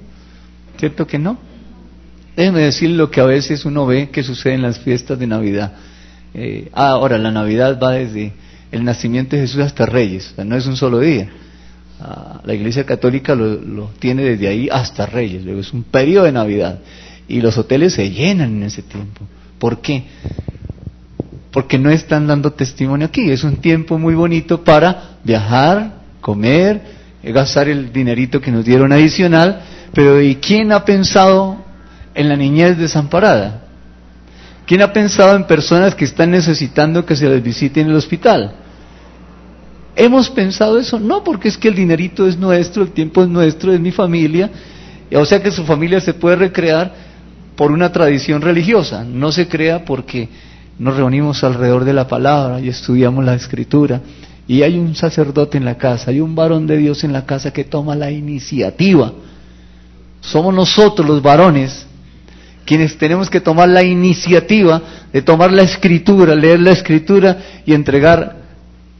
¿Cierto 0.77 1.05
que 1.05 1.19
no? 1.19 1.48
Déjeme 2.39 2.61
decir 2.61 2.91
lo 2.91 3.11
que 3.11 3.19
a 3.19 3.25
veces 3.25 3.65
uno 3.65 3.85
ve 3.85 4.11
que 4.11 4.23
sucede 4.23 4.53
en 4.53 4.61
las 4.61 4.79
fiestas 4.79 5.19
de 5.19 5.27
Navidad. 5.27 5.73
Eh, 6.33 6.69
ahora, 6.71 7.17
la 7.17 7.31
Navidad 7.31 7.77
va 7.83 7.91
desde 7.91 8.31
el 8.71 8.85
nacimiento 8.85 9.35
de 9.35 9.41
Jesús 9.41 9.59
hasta 9.59 9.85
Reyes, 9.85 10.33
no 10.37 10.55
es 10.55 10.65
un 10.65 10.77
solo 10.77 11.01
día. 11.01 11.27
Ah, 11.99 12.39
la 12.45 12.53
Iglesia 12.53 12.85
Católica 12.85 13.35
lo, 13.35 13.91
tiene 13.99 14.23
desde 14.23 14.47
ahí 14.47 14.69
hasta 14.71 15.05
Reyes, 15.05 15.43
luego 15.43 15.59
es 15.59 15.73
un 15.73 15.83
periodo 15.83 16.23
de 16.23 16.31
Navidad. 16.31 16.79
Y 17.27 17.41
los 17.41 17.57
hoteles 17.57 17.95
se 17.95 18.09
llenan 18.09 18.55
en 18.55 18.63
ese 18.63 18.83
tiempo. 18.83 19.19
¿Por 19.59 19.81
qué? 19.81 20.05
Porque 21.51 21.77
no 21.77 21.89
están 21.89 22.25
dando 22.25 22.53
testimonio 22.53 23.07
aquí. 23.07 23.29
Es 23.29 23.43
un 23.43 23.57
tiempo 23.57 23.99
muy 23.99 24.15
bonito 24.15 24.63
para 24.63 25.17
viajar, 25.25 25.91
comer, 26.21 26.81
gastar 27.21 27.67
el 27.67 27.91
dinerito 27.91 28.39
que 28.39 28.49
nos 28.49 28.63
dieron 28.63 28.93
adicional 28.93 29.61
pero 29.93 30.21
¿y 30.21 30.35
quién 30.35 30.71
ha 30.71 30.85
pensado 30.85 31.68
en 32.19 32.27
la 32.27 32.35
niñez 32.35 32.77
desamparada? 32.77 33.61
¿Quién 34.65 34.81
ha 34.81 34.91
pensado 34.91 35.35
en 35.37 35.45
personas 35.45 35.95
que 35.95 36.03
están 36.03 36.31
necesitando 36.31 37.05
que 37.05 37.15
se 37.15 37.29
les 37.29 37.41
visite 37.41 37.79
en 37.79 37.87
el 37.87 37.95
hospital? 37.95 38.51
¿Hemos 39.95 40.29
pensado 40.29 40.77
eso? 40.77 40.99
No, 40.99 41.23
porque 41.23 41.47
es 41.47 41.57
que 41.57 41.69
el 41.69 41.75
dinerito 41.75 42.27
es 42.27 42.37
nuestro, 42.37 42.83
el 42.83 42.91
tiempo 42.91 43.23
es 43.23 43.29
nuestro, 43.29 43.71
es 43.71 43.79
mi 43.79 43.91
familia. 43.91 44.51
O 45.13 45.25
sea 45.25 45.41
que 45.41 45.49
su 45.49 45.63
familia 45.63 46.01
se 46.01 46.13
puede 46.13 46.35
recrear 46.35 46.93
por 47.55 47.71
una 47.71 47.89
tradición 47.91 48.41
religiosa. 48.41 49.05
No 49.05 49.31
se 49.31 49.47
crea 49.47 49.85
porque 49.85 50.27
nos 50.77 50.97
reunimos 50.97 51.41
alrededor 51.45 51.85
de 51.85 51.93
la 51.93 52.07
palabra 52.07 52.59
y 52.59 52.67
estudiamos 52.67 53.23
la 53.23 53.33
escritura. 53.33 54.01
Y 54.45 54.61
hay 54.61 54.77
un 54.77 54.93
sacerdote 54.93 55.57
en 55.57 55.63
la 55.63 55.77
casa, 55.77 56.11
hay 56.11 56.19
un 56.19 56.35
varón 56.35 56.67
de 56.67 56.77
Dios 56.77 57.05
en 57.05 57.13
la 57.13 57.25
casa 57.25 57.51
que 57.51 57.63
toma 57.63 57.95
la 57.95 58.11
iniciativa 58.11 59.13
somos 60.21 60.53
nosotros 60.53 61.07
los 61.07 61.21
varones 61.21 61.85
quienes 62.69 62.99
tenemos 62.99 63.31
que 63.31 63.41
tomar 63.41 63.67
la 63.67 63.81
iniciativa 63.81 64.79
de 65.11 65.23
tomar 65.23 65.51
la 65.51 65.63
escritura, 65.63 66.35
leer 66.35 66.59
la 66.59 66.69
escritura 66.69 67.35
y 67.65 67.73
entregar 67.73 68.43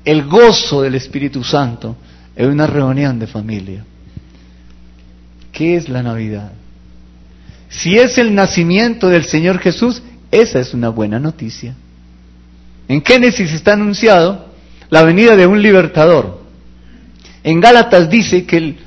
el 0.03 0.23
gozo 0.25 0.81
del 0.81 0.95
Espíritu 0.95 1.43
Santo 1.43 1.95
en 2.35 2.49
una 2.49 2.65
reunión 2.65 3.19
de 3.19 3.27
familia. 3.27 3.85
¿Qué 5.51 5.75
es 5.75 5.87
la 5.87 6.01
Navidad? 6.01 6.51
Si 7.69 7.95
es 7.95 8.17
el 8.17 8.33
nacimiento 8.33 9.07
del 9.07 9.25
Señor 9.25 9.59
Jesús, 9.59 10.01
esa 10.31 10.59
es 10.59 10.73
una 10.73 10.89
buena 10.89 11.19
noticia. 11.19 11.75
En 12.87 13.05
Génesis 13.05 13.53
está 13.53 13.73
anunciado 13.73 14.47
la 14.89 15.03
venida 15.03 15.35
de 15.35 15.45
un 15.45 15.61
libertador. 15.61 16.41
En 17.43 17.59
Gálatas 17.59 18.09
dice 18.09 18.47
que 18.47 18.57
el 18.57 18.77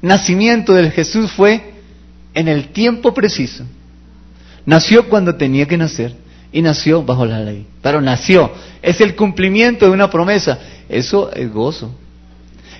nacimiento 0.00 0.74
del 0.74 0.90
Jesús 0.90 1.30
fue 1.30 1.74
en 2.34 2.48
el 2.48 2.70
tiempo 2.70 3.14
preciso. 3.14 3.64
Nació 4.64 5.08
cuando 5.08 5.34
tenía 5.34 5.66
que 5.66 5.76
nacer 5.76 6.14
y 6.52 6.62
nació 6.62 7.02
bajo 7.02 7.26
la 7.26 7.40
ley. 7.40 7.66
Pero 7.80 8.00
nació. 8.00 8.52
Es 8.80 9.00
el 9.00 9.16
cumplimiento 9.16 9.86
de 9.86 9.92
una 9.92 10.10
promesa. 10.10 10.58
Eso 10.88 11.32
es 11.32 11.52
gozo. 11.52 11.94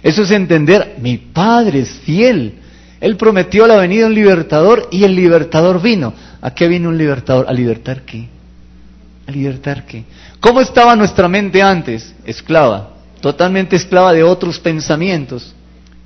Eso 0.03 0.23
es 0.23 0.31
entender, 0.33 0.97
mi 1.01 1.17
Padre 1.17 1.81
es 1.81 1.91
fiel. 1.91 2.55
Él 3.01 3.17
prometió 3.17 3.67
la 3.67 3.77
venida 3.77 4.03
de 4.03 4.07
un 4.07 4.15
libertador 4.15 4.89
y 4.91 5.05
el 5.05 5.15
libertador 5.15 5.81
vino. 5.81 6.13
¿A 6.41 6.53
qué 6.53 6.69
vino 6.69 6.89
un 6.89 6.99
libertador? 6.99 7.47
¿A 7.49 7.53
libertar 7.53 8.03
qué? 8.03 8.29
¿A 9.27 9.31
libertar 9.31 9.87
qué? 9.87 10.05
¿Cómo 10.41 10.61
estaba 10.61 10.97
nuestra 10.97 11.29
mente 11.29 11.63
antes? 11.63 12.15
Esclava. 12.25 12.91
Totalmente 13.21 13.77
esclava 13.77 14.13
de 14.13 14.25
otros 14.25 14.59
pensamientos. 14.59 15.55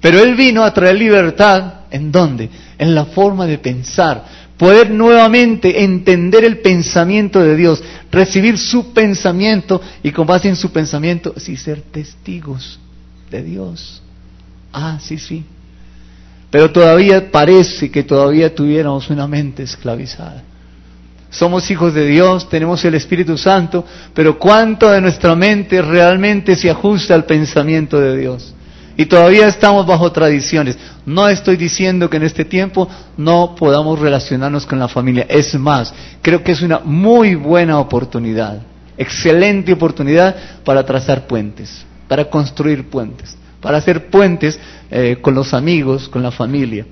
Pero 0.01 0.21
Él 0.21 0.35
vino 0.35 0.63
a 0.63 0.73
traer 0.73 0.97
libertad. 0.97 1.73
¿En 1.91 2.13
dónde? 2.13 2.51
En 2.79 2.95
la 2.95 3.07
forma 3.07 3.47
de 3.47 3.59
pensar. 3.59 4.25
Poder 4.59 4.91
nuevamente 4.91 5.85
entender 5.85 6.45
el 6.45 6.59
pensamiento 6.59 7.43
de 7.43 7.57
Dios, 7.57 7.83
recibir 8.11 8.57
su 8.57 8.93
pensamiento 8.95 9.81
y 10.03 10.13
con 10.13 10.27
base 10.27 10.49
en 10.49 10.57
su 10.57 10.71
pensamiento, 10.73 11.35
sí 11.37 11.57
ser 11.57 11.83
testigos 11.83 12.79
de 13.31 13.43
Dios. 13.43 14.03
Ah, 14.73 14.99
sí, 15.01 15.19
sí. 15.19 15.45
Pero 16.51 16.71
todavía 16.71 17.31
parece 17.31 17.91
que 17.91 18.03
todavía 18.03 18.55
tuviéramos 18.55 19.11
una 19.11 19.27
mente 19.27 19.63
esclavizada. 19.63 20.43
Somos 21.29 21.71
hijos 21.71 21.93
de 21.93 22.07
Dios, 22.07 22.49
tenemos 22.49 22.83
el 22.87 22.95
Espíritu 22.95 23.37
Santo, 23.37 23.85
pero 24.15 24.39
¿cuánto 24.39 24.91
de 24.91 25.03
nuestra 25.03 25.35
mente 25.35 25.83
realmente 25.83 26.57
se 26.57 26.71
ajusta 26.71 27.15
al 27.15 27.27
pensamiento 27.27 28.01
de 28.01 28.17
Dios? 28.17 28.55
Y 28.97 29.07
todavía 29.07 29.47
estamos 29.47 29.87
bajo 29.87 30.11
tradiciones. 30.11 30.79
No 31.05 31.29
estoy 31.29 31.57
diciendo 31.57 32.09
que 32.09 32.17
en 32.17 32.23
este 32.23 32.45
tiempo 32.45 32.89
no 33.17 33.55
podamos 33.55 33.99
relacionarnos 33.99 34.65
con 34.65 34.79
la 34.79 34.89
familia. 34.89 35.27
Es 35.29 35.55
más, 35.55 35.93
creo 36.23 36.43
que 36.43 36.53
es 36.53 36.63
una 36.63 36.79
muy 36.79 37.35
buena 37.35 37.79
oportunidad, 37.79 38.63
excelente 38.97 39.73
oportunidad 39.73 40.35
para 40.65 40.85
trazar 40.85 41.27
puentes, 41.27 41.85
para 42.09 42.25
construir 42.25 42.89
puentes, 42.89 43.37
para 43.61 43.79
hacer 43.79 44.09
puentes 44.09 44.59
eh, 44.91 45.19
con 45.21 45.35
los 45.35 45.53
amigos, 45.53 46.09
con 46.09 46.23
la 46.23 46.31
familia. 46.31 46.87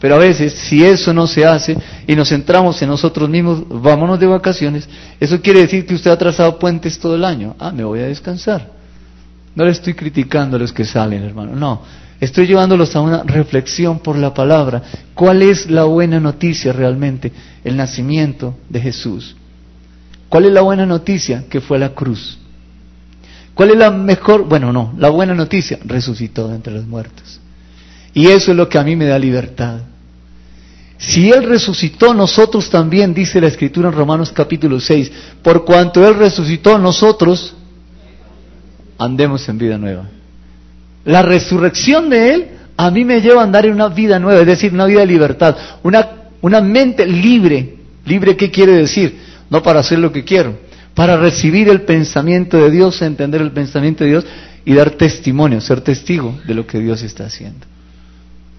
Pero 0.00 0.14
a 0.14 0.18
veces, 0.18 0.52
si 0.52 0.84
eso 0.84 1.12
no 1.12 1.26
se 1.26 1.44
hace 1.44 1.76
y 2.06 2.14
nos 2.14 2.28
centramos 2.28 2.80
en 2.82 2.88
nosotros 2.88 3.28
mismos, 3.28 3.64
vámonos 3.68 4.20
de 4.20 4.26
vacaciones, 4.26 4.88
eso 5.18 5.40
quiere 5.40 5.60
decir 5.60 5.86
que 5.86 5.94
usted 5.94 6.10
ha 6.10 6.18
trazado 6.18 6.58
puentes 6.58 6.98
todo 6.98 7.16
el 7.16 7.24
año. 7.24 7.56
Ah, 7.58 7.72
me 7.72 7.82
voy 7.82 8.00
a 8.00 8.06
descansar. 8.06 8.77
No 9.58 9.64
le 9.64 9.72
estoy 9.72 9.94
criticando 9.94 10.56
a 10.56 10.60
los 10.60 10.72
que 10.72 10.84
salen, 10.84 11.24
hermano. 11.24 11.56
No, 11.56 11.82
estoy 12.20 12.46
llevándolos 12.46 12.94
a 12.94 13.00
una 13.00 13.24
reflexión 13.24 13.98
por 13.98 14.16
la 14.16 14.32
palabra. 14.32 14.80
¿Cuál 15.14 15.42
es 15.42 15.68
la 15.68 15.82
buena 15.82 16.20
noticia 16.20 16.72
realmente? 16.72 17.32
El 17.64 17.76
nacimiento 17.76 18.56
de 18.68 18.80
Jesús. 18.80 19.34
¿Cuál 20.28 20.44
es 20.44 20.52
la 20.52 20.60
buena 20.60 20.86
noticia? 20.86 21.46
Que 21.50 21.60
fue 21.60 21.76
la 21.80 21.88
cruz. 21.88 22.38
¿Cuál 23.52 23.70
es 23.70 23.78
la 23.78 23.90
mejor? 23.90 24.44
Bueno, 24.44 24.72
no, 24.72 24.94
la 24.96 25.08
buena 25.08 25.34
noticia, 25.34 25.80
resucitó 25.84 26.46
de 26.46 26.54
entre 26.54 26.72
los 26.72 26.86
muertos. 26.86 27.40
Y 28.14 28.28
eso 28.28 28.52
es 28.52 28.56
lo 28.56 28.68
que 28.68 28.78
a 28.78 28.84
mí 28.84 28.94
me 28.94 29.06
da 29.06 29.18
libertad. 29.18 29.80
Si 30.98 31.30
Él 31.30 31.42
resucitó, 31.42 32.14
nosotros 32.14 32.70
también, 32.70 33.12
dice 33.12 33.40
la 33.40 33.48
Escritura 33.48 33.88
en 33.88 33.96
Romanos 33.96 34.30
capítulo 34.30 34.78
6, 34.78 35.10
por 35.42 35.64
cuanto 35.64 36.06
Él 36.06 36.14
resucitó, 36.14 36.78
nosotros 36.78 37.56
andemos 38.98 39.48
en 39.48 39.58
vida 39.58 39.78
nueva. 39.78 40.04
La 41.04 41.22
resurrección 41.22 42.10
de 42.10 42.34
Él 42.34 42.48
a 42.76 42.90
mí 42.90 43.04
me 43.04 43.20
lleva 43.20 43.40
a 43.40 43.44
andar 43.44 43.66
en 43.66 43.72
una 43.72 43.88
vida 43.88 44.18
nueva, 44.18 44.40
es 44.40 44.46
decir, 44.46 44.72
una 44.72 44.86
vida 44.86 45.00
de 45.00 45.06
libertad, 45.06 45.56
una, 45.82 46.06
una 46.40 46.60
mente 46.60 47.06
libre. 47.06 47.76
¿Libre 48.04 48.36
qué 48.36 48.50
quiere 48.50 48.72
decir? 48.72 49.18
No 49.50 49.62
para 49.62 49.80
hacer 49.80 49.98
lo 49.98 50.12
que 50.12 50.24
quiero, 50.24 50.58
para 50.94 51.16
recibir 51.16 51.68
el 51.68 51.82
pensamiento 51.82 52.56
de 52.56 52.70
Dios, 52.70 53.00
entender 53.02 53.40
el 53.40 53.52
pensamiento 53.52 54.04
de 54.04 54.10
Dios 54.10 54.26
y 54.64 54.74
dar 54.74 54.90
testimonio, 54.90 55.60
ser 55.60 55.80
testigo 55.80 56.38
de 56.46 56.54
lo 56.54 56.66
que 56.66 56.78
Dios 56.78 57.02
está 57.02 57.26
haciendo. 57.26 57.66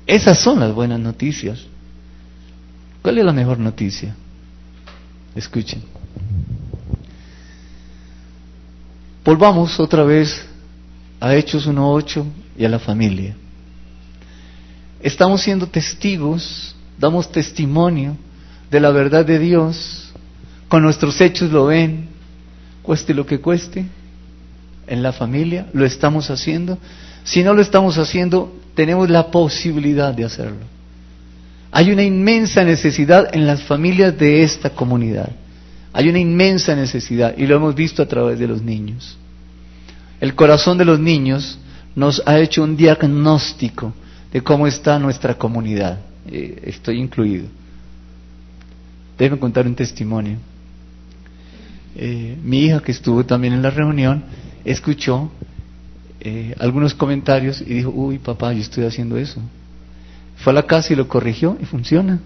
Esas 0.05 0.39
son 0.39 0.59
las 0.59 0.73
buenas 0.73 0.99
noticias. 0.99 1.59
¿Cuál 3.01 3.19
es 3.19 3.25
la 3.25 3.33
mejor 3.33 3.59
noticia? 3.59 4.15
Escuchen. 5.35 5.98
Volvamos 9.23 9.79
otra 9.79 10.03
vez 10.03 10.45
a 11.19 11.35
Hechos 11.35 11.67
1.8 11.67 12.23
y 12.57 12.65
a 12.65 12.69
la 12.69 12.79
familia. 12.79 13.35
Estamos 15.01 15.41
siendo 15.41 15.67
testigos, 15.67 16.75
damos 16.97 17.31
testimonio 17.31 18.17
de 18.71 18.79
la 18.79 18.91
verdad 18.91 19.25
de 19.25 19.39
Dios, 19.39 20.11
con 20.67 20.83
nuestros 20.83 21.19
hechos 21.19 21.51
lo 21.51 21.65
ven, 21.65 22.09
cueste 22.81 23.13
lo 23.13 23.25
que 23.25 23.39
cueste, 23.39 23.85
en 24.87 25.03
la 25.03 25.11
familia, 25.11 25.67
lo 25.73 25.85
estamos 25.85 26.29
haciendo. 26.29 26.77
Si 27.23 27.43
no 27.43 27.53
lo 27.53 27.61
estamos 27.61 27.97
haciendo, 27.97 28.55
tenemos 28.73 29.09
la 29.09 29.29
posibilidad 29.29 30.13
de 30.13 30.25
hacerlo. 30.25 30.65
Hay 31.71 31.91
una 31.91 32.03
inmensa 32.03 32.63
necesidad 32.63 33.29
en 33.33 33.45
las 33.45 33.63
familias 33.63 34.17
de 34.17 34.41
esta 34.43 34.71
comunidad. 34.71 35.29
Hay 35.93 36.09
una 36.09 36.19
inmensa 36.19 36.75
necesidad 36.75 37.35
y 37.37 37.47
lo 37.47 37.55
hemos 37.55 37.75
visto 37.75 38.03
a 38.03 38.07
través 38.07 38.37
de 38.39 38.47
los 38.47 38.61
niños. 38.61 39.17
El 40.19 40.35
corazón 40.35 40.77
de 40.77 40.85
los 40.85 40.99
niños 40.99 41.57
nos 41.95 42.21
ha 42.25 42.39
hecho 42.39 42.63
un 42.63 42.77
diagnóstico 42.77 43.93
de 44.31 44.41
cómo 44.41 44.67
está 44.67 44.99
nuestra 44.99 45.35
comunidad. 45.35 45.99
Eh, 46.27 46.61
estoy 46.65 46.99
incluido. 46.99 47.47
Déjenme 49.17 49.39
contar 49.39 49.65
un 49.65 49.75
testimonio. 49.75 50.37
Eh, 51.95 52.37
mi 52.43 52.65
hija, 52.65 52.81
que 52.81 52.91
estuvo 52.91 53.25
también 53.25 53.53
en 53.53 53.61
la 53.61 53.71
reunión, 53.71 54.23
escuchó 54.63 55.31
eh, 56.21 56.55
algunos 56.59 56.93
comentarios 56.93 57.61
y 57.61 57.73
dijo, 57.73 57.89
uy 57.89 58.19
papá, 58.19 58.53
yo 58.53 58.61
estoy 58.61 58.85
haciendo 58.85 59.17
eso. 59.17 59.41
Fue 60.37 60.51
a 60.51 60.53
la 60.53 60.63
casa 60.63 60.93
y 60.93 60.95
lo 60.95 61.07
corrigió 61.07 61.57
y 61.61 61.65
funciona. 61.65 62.19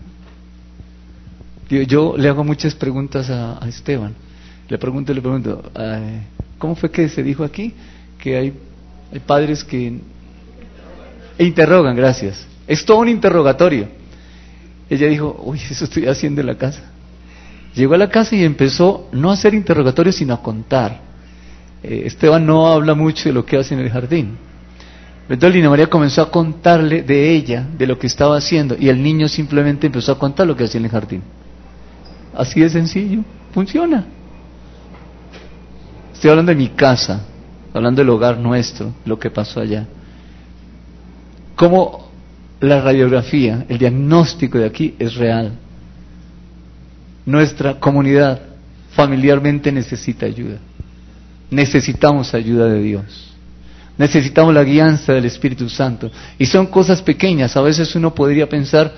Yo, 1.82 2.16
le 2.18 2.30
hago 2.30 2.44
muchas 2.44 2.76
preguntas 2.76 3.30
a, 3.30 3.60
Esteban. 3.68 4.14
Le 4.70 4.78
pregunto, 4.78 5.14
le 5.14 5.22
pregunto, 5.22 5.64
¿cómo 6.58 6.76
fue 6.76 6.92
que 6.92 7.10
se 7.10 7.24
dijo 7.24 7.44
aquí? 7.44 7.74
Que 8.18 8.38
hay, 8.38 8.54
padres 9.26 9.64
que 9.64 10.00
interrogan, 11.40 11.96
gracias. 11.96 12.46
Es 12.68 12.86
todo 12.86 13.00
un 13.00 13.10
interrogatorio. 13.10 13.88
Ella 14.90 15.08
dijo, 15.08 15.42
uy, 15.44 15.60
eso 15.70 15.86
estoy 15.86 16.06
haciendo 16.06 16.42
en 16.42 16.48
la 16.48 16.56
casa. 16.56 16.84
Llegó 17.76 17.96
a 17.96 17.98
la 17.98 18.10
casa 18.10 18.36
y 18.36 18.44
empezó 18.44 19.10
no 19.12 19.32
a 19.32 19.34
hacer 19.34 19.54
interrogatorios, 19.54 20.16
sino 20.16 20.36
a 20.36 20.44
contar. 20.44 21.02
Eh, 21.82 22.04
Esteban 22.06 22.46
no 22.46 22.68
habla 22.68 22.94
mucho 22.94 23.30
de 23.30 23.34
lo 23.34 23.46
que 23.46 23.58
hace 23.58 23.74
en 23.74 23.80
el 23.80 23.90
jardín. 23.90 24.38
Entonces 25.28 25.56
Lina 25.56 25.70
María 25.70 25.88
comenzó 25.88 26.22
a 26.22 26.30
contarle 26.30 27.02
de 27.02 27.32
ella, 27.32 27.66
de 27.78 27.88
lo 27.88 27.98
que 27.98 28.08
estaba 28.08 28.38
haciendo, 28.38 28.76
y 28.80 28.90
el 28.90 29.02
niño 29.02 29.28
simplemente 29.28 29.88
empezó 29.88 30.12
a 30.12 30.20
contar 30.20 30.46
lo 30.46 30.56
que 30.56 30.66
hacía 30.66 30.80
en 30.80 30.86
el 30.86 30.92
jardín. 30.92 31.24
Así 32.36 32.60
de 32.60 32.70
sencillo, 32.70 33.22
funciona. 33.54 34.06
Estoy 36.14 36.32
hablando 36.32 36.52
de 36.52 36.58
mi 36.58 36.70
casa, 36.70 37.22
hablando 37.74 38.02
del 38.02 38.10
hogar 38.10 38.38
nuestro, 38.38 38.94
lo 39.06 39.20
que 39.20 39.30
pasó 39.30 39.60
allá. 39.60 39.86
Cómo 41.56 42.10
la 42.60 42.82
radiografía, 42.82 43.66
el 43.68 43.78
diagnóstico 43.78 44.58
de 44.58 44.66
aquí 44.66 44.96
es 44.98 45.16
real. 45.16 45.52
Nuestra 47.26 47.80
comunidad 47.80 48.42
familiarmente 48.92 49.72
necesita 49.72 50.26
ayuda. 50.26 50.58
Necesitamos 51.50 52.34
ayuda 52.34 52.68
de 52.68 52.82
Dios. 52.82 53.34
Necesitamos 53.98 54.54
la 54.54 54.64
guianza 54.64 55.14
del 55.14 55.26
Espíritu 55.26 55.70
Santo. 55.70 56.10
Y 56.40 56.46
son 56.46 56.68
cosas 56.68 57.02
pequeñas. 57.02 57.56
A 57.56 57.62
veces 57.62 57.96
uno 57.96 58.14
podría 58.16 58.50
pensar, 58.50 58.92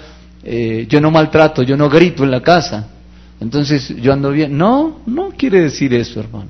eh, 0.43 0.85
yo 0.87 1.01
no 1.01 1.11
maltrato, 1.11 1.63
yo 1.63 1.75
no 1.75 1.89
grito 1.89 2.23
en 2.23 2.31
la 2.31 2.41
casa. 2.41 2.87
Entonces 3.39 3.93
yo 4.01 4.13
ando 4.13 4.31
bien. 4.31 4.57
No, 4.57 5.01
no 5.05 5.29
quiere 5.31 5.61
decir 5.61 5.93
eso, 5.93 6.19
hermano. 6.19 6.49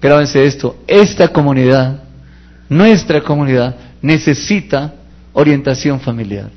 Grábense 0.00 0.44
esto. 0.44 0.76
Esta 0.86 1.28
comunidad, 1.28 2.02
nuestra 2.68 3.20
comunidad, 3.22 3.76
necesita 4.00 4.94
orientación 5.32 6.00
familiar. 6.00 6.50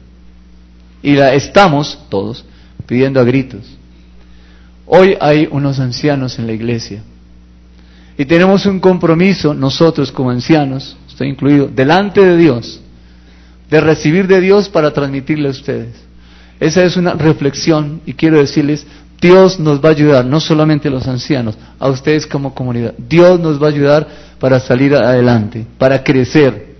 Y 1.01 1.15
la 1.15 1.33
estamos 1.33 1.97
todos 2.09 2.45
pidiendo 2.85 3.19
a 3.19 3.23
gritos. 3.23 3.77
Hoy 4.85 5.17
hay 5.19 5.47
unos 5.49 5.79
ancianos 5.79 6.37
en 6.37 6.47
la 6.47 6.53
iglesia 6.53 7.01
y 8.17 8.25
tenemos 8.25 8.65
un 8.65 8.79
compromiso 8.79 9.53
nosotros 9.53 10.11
como 10.11 10.29
ancianos, 10.29 10.95
estoy 11.07 11.29
incluido, 11.29 11.67
delante 11.67 12.23
de 12.23 12.37
Dios, 12.37 12.79
de 13.69 13.81
recibir 13.81 14.27
de 14.27 14.41
Dios 14.41 14.69
para 14.69 14.91
transmitirle 14.91 15.47
a 15.47 15.51
ustedes. 15.51 15.95
Esa 16.61 16.83
es 16.83 16.95
una 16.95 17.13
reflexión 17.13 18.01
y 18.05 18.13
quiero 18.13 18.37
decirles, 18.37 18.85
Dios 19.19 19.59
nos 19.59 19.83
va 19.83 19.89
a 19.89 19.93
ayudar, 19.93 20.23
no 20.23 20.39
solamente 20.39 20.89
a 20.89 20.91
los 20.91 21.07
ancianos, 21.07 21.57
a 21.79 21.89
ustedes 21.89 22.27
como 22.27 22.53
comunidad. 22.53 22.93
Dios 22.99 23.39
nos 23.39 23.59
va 23.59 23.65
a 23.65 23.71
ayudar 23.71 24.07
para 24.39 24.59
salir 24.59 24.93
adelante, 24.93 25.65
para 25.79 26.03
crecer. 26.03 26.75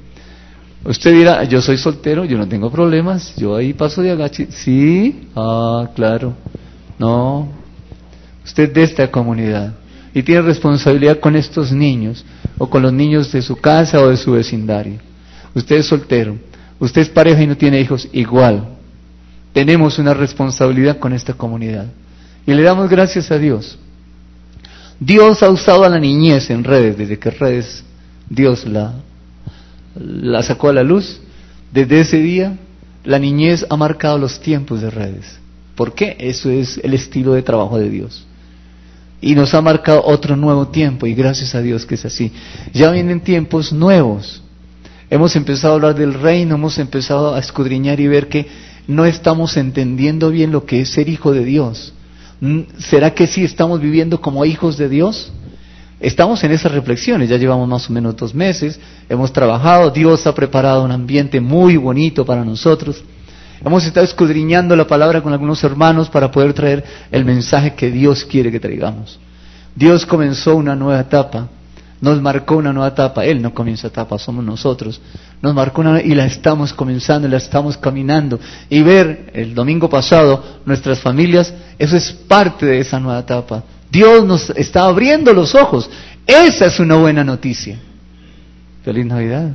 Usted 0.86 1.14
dirá, 1.14 1.44
yo 1.46 1.64
soy 1.64 1.80
soltero, 1.80 2.26
yo 2.26 2.38
no 2.38 2.48
tengo 2.48 2.70
problemas, 2.70 3.36
yo 3.36 3.56
ahí 3.56 3.74
paso 3.74 4.04
de 4.04 4.12
agache. 4.12 4.50
Sí, 4.52 5.28
ah, 5.36 5.90
claro. 5.96 6.36
No, 7.00 7.50
usted 8.46 8.72
de 8.72 8.84
esta 8.84 9.10
comunidad 9.10 9.74
y 10.14 10.22
tiene 10.22 10.44
responsabilidad 10.44 11.20
con 11.20 11.36
estos 11.36 11.72
niños 11.72 12.24
o 12.60 12.70
con 12.70 12.84
los 12.84 12.94
niños 12.94 13.32
de 13.32 13.42
su 13.42 13.56
casa 13.56 14.00
o 14.00 14.10
de 14.10 14.18
su 14.18 14.34
vecindario. 14.34 15.00
Usted 15.56 15.78
es 15.78 15.88
soltero, 15.88 16.38
usted 16.80 17.02
es 17.02 17.10
pareja 17.10 17.42
y 17.42 17.48
no 17.48 17.58
tiene 17.58 17.82
hijos, 17.82 18.08
igual. 18.14 18.78
Tenemos 19.54 20.00
una 20.00 20.14
responsabilidad 20.14 21.00
con 21.00 21.14
esta 21.14 21.34
comunidad 21.34 21.88
y 22.46 22.54
le 22.54 22.64
damos 22.64 22.90
gracias 22.90 23.32
a 23.32 23.38
Dios. 23.38 23.78
Dios 25.00 25.42
ha 25.44 25.50
usado 25.50 25.84
a 25.84 25.90
la 25.90 26.00
niñez 26.00 26.50
en 26.50 26.64
redes, 26.64 26.98
desde 26.98 27.20
que 27.20 27.32
redes 27.32 27.84
Dios 28.30 28.66
la, 28.66 28.94
la 29.96 30.44
sacó 30.44 30.70
a 30.70 30.74
la 30.74 30.84
luz. 30.84 31.20
Desde 31.72 32.02
ese 32.02 32.18
día, 32.18 32.58
la 33.04 33.18
niñez 33.18 33.66
ha 33.70 33.76
marcado 33.78 34.18
los 34.18 34.40
tiempos 34.40 34.82
de 34.82 34.90
redes. 34.90 35.40
¿Por 35.76 35.94
qué? 35.94 36.16
Eso 36.20 36.50
es 36.50 36.80
el 36.84 36.94
estilo 36.94 37.34
de 37.34 37.42
trabajo 37.42 37.78
de 37.78 37.90
Dios 37.90 38.26
y 39.22 39.36
nos 39.36 39.54
ha 39.54 39.62
marcado 39.62 40.04
otro 40.04 40.36
nuevo 40.36 40.68
tiempo 40.70 41.06
y 41.06 41.14
gracias 41.14 41.54
a 41.54 41.62
Dios 41.62 41.86
que 41.86 41.96
es 41.96 42.06
así. 42.06 42.32
Ya 42.74 42.90
vienen 42.92 43.22
tiempos 43.22 43.72
nuevos. 43.72 44.42
Hemos 45.10 45.36
empezado 45.36 45.74
a 45.74 45.76
hablar 45.76 45.96
del 45.96 46.16
reino, 46.16 46.56
hemos 46.56 46.80
empezado 46.80 47.36
a 47.36 47.40
escudriñar 47.40 48.00
y 48.00 48.08
ver 48.08 48.28
que 48.28 48.48
no 48.92 49.06
estamos 49.06 49.58
entendiendo 49.58 50.30
bien 50.30 50.52
lo 50.52 50.66
que 50.66 50.82
es 50.82 50.90
ser 50.90 51.10
hijo 51.10 51.32
de 51.32 51.44
Dios. 51.46 51.94
¿Será 52.78 53.14
que 53.14 53.28
sí 53.28 53.44
estamos 53.44 53.80
viviendo 53.80 54.20
como 54.22 54.46
hijos 54.46 54.78
de 54.78 54.90
Dios? 54.90 55.32
estamos 56.02 56.44
en 56.44 56.52
esas 56.52 56.72
reflexiones, 56.72 57.30
ya 57.30 57.38
llevamos 57.38 57.68
más 57.70 57.90
o 57.90 57.94
menos 57.94 58.16
dos 58.16 58.34
meses, 58.34 58.80
hemos 59.08 59.32
trabajado, 59.32 59.92
Dios 59.92 60.26
ha 60.26 60.34
preparado 60.34 60.84
un 60.84 60.92
ambiente 60.92 61.40
muy 61.40 61.78
bonito 61.78 62.26
para 62.26 62.44
nosotros. 62.44 63.04
Hemos 63.64 63.86
estado 63.86 64.04
escudriñando 64.04 64.76
la 64.76 64.88
palabra 64.88 65.22
con 65.22 65.32
algunos 65.32 65.64
hermanos 65.64 66.10
para 66.10 66.32
poder 66.32 66.54
traer 66.54 66.84
el 67.12 67.24
mensaje 67.24 67.76
que 67.76 67.92
Dios 67.92 68.26
quiere 68.26 68.52
que 68.52 68.60
traigamos. 68.60 69.20
Dios 69.76 70.04
comenzó 70.08 70.56
una 70.56 70.76
nueva 70.76 71.02
etapa, 71.02 71.48
nos 72.02 72.20
marcó 72.20 72.58
una 72.58 72.74
nueva 72.74 72.90
etapa. 72.90 73.24
Él 73.24 73.40
no 73.40 73.54
comienza 73.54 73.88
etapa, 73.88 74.18
somos 74.18 74.44
nosotros. 74.44 75.00
Nos 75.42 75.56
marcó 75.56 75.82
una 75.82 76.02
y 76.02 76.14
la 76.14 76.26
estamos 76.26 76.74
comenzando, 76.74 77.28
la 77.28 77.38
estamos 77.38 77.78
caminando. 77.78 78.40
Y 78.70 78.82
ver 78.84 79.32
el 79.34 79.56
domingo 79.56 79.90
pasado 79.90 80.44
nuestras 80.66 81.00
familias, 81.00 81.54
eso 81.80 81.98
es 81.98 82.12
parte 82.12 82.66
de 82.66 82.80
esa 82.80 83.00
nueva 83.00 83.20
etapa. 83.20 83.64
Dios 83.90 84.26
nos 84.26 84.52
está 84.52 84.86
abriendo 84.86 85.34
los 85.34 85.56
ojos. 85.56 85.90
Esa 86.28 86.68
es 86.68 86.80
una 86.80 86.96
buena 86.96 87.24
noticia. 87.24 87.80
Feliz 88.84 89.06
Navidad 89.06 89.52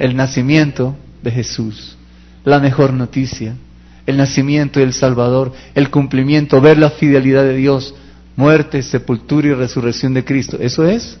el 0.00 0.16
nacimiento 0.16 0.96
de 1.22 1.30
Jesús, 1.30 1.94
la 2.42 2.58
mejor 2.58 2.94
noticia, 2.94 3.54
el 4.06 4.16
nacimiento 4.16 4.80
del 4.80 4.94
Salvador, 4.94 5.52
el 5.74 5.90
cumplimiento, 5.90 6.58
ver 6.58 6.78
la 6.78 6.88
fidelidad 6.88 7.42
de 7.42 7.54
Dios, 7.54 7.94
muerte, 8.34 8.82
sepultura 8.82 9.48
y 9.48 9.52
resurrección 9.52 10.14
de 10.14 10.24
Cristo. 10.24 10.56
¿Eso 10.58 10.86
es? 10.86 11.18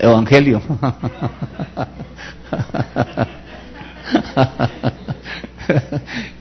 Evangelio. 0.00 0.62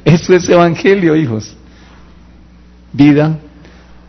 Eso 0.05 0.33
es 0.33 0.47
Evangelio, 0.47 1.15
hijos. 1.15 1.55
Vida, 2.93 3.37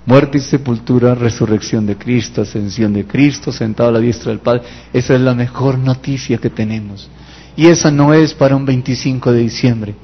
muerte 0.07 0.39
y 0.39 0.41
sepultura, 0.41 1.15
resurrección 1.15 1.87
de 1.87 1.97
Cristo, 1.97 2.43
ascensión 2.43 2.93
de 2.93 3.07
Cristo, 3.07 3.53
sentado 3.53 3.91
a 3.91 3.93
la 3.93 3.99
diestra 3.99 4.31
del 4.31 4.41
Padre. 4.41 4.63
Esa 4.93 5.15
es 5.15 5.21
la 5.21 5.35
mejor 5.35 5.79
noticia 5.79 6.39
que 6.39 6.51
tenemos. 6.51 7.11
Y 7.57 7.67
esa 7.67 7.91
no 7.91 8.15
es 8.15 8.35
para 8.35 8.55
un 8.55 8.65
25 8.65 9.33
de 9.33 9.41
diciembre. 9.41 9.95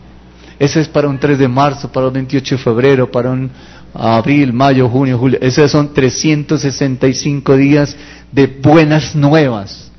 Esa 0.59 0.81
es 0.81 0.89
para 0.89 1.09
un 1.09 1.19
3 1.19 1.39
de 1.39 1.49
marzo, 1.49 1.91
para 1.91 2.09
un 2.09 2.15
28 2.15 2.57
de 2.57 2.63
febrero, 2.63 3.11
para 3.11 3.31
un 3.31 3.51
abril, 3.95 4.53
mayo, 4.53 4.89
junio, 4.89 5.19
julio. 5.19 5.39
Esos 5.41 5.71
son 5.71 5.95
365 5.95 7.57
días 7.57 7.97
de 8.33 8.47
buenas 8.47 9.15
nuevas. 9.15 9.91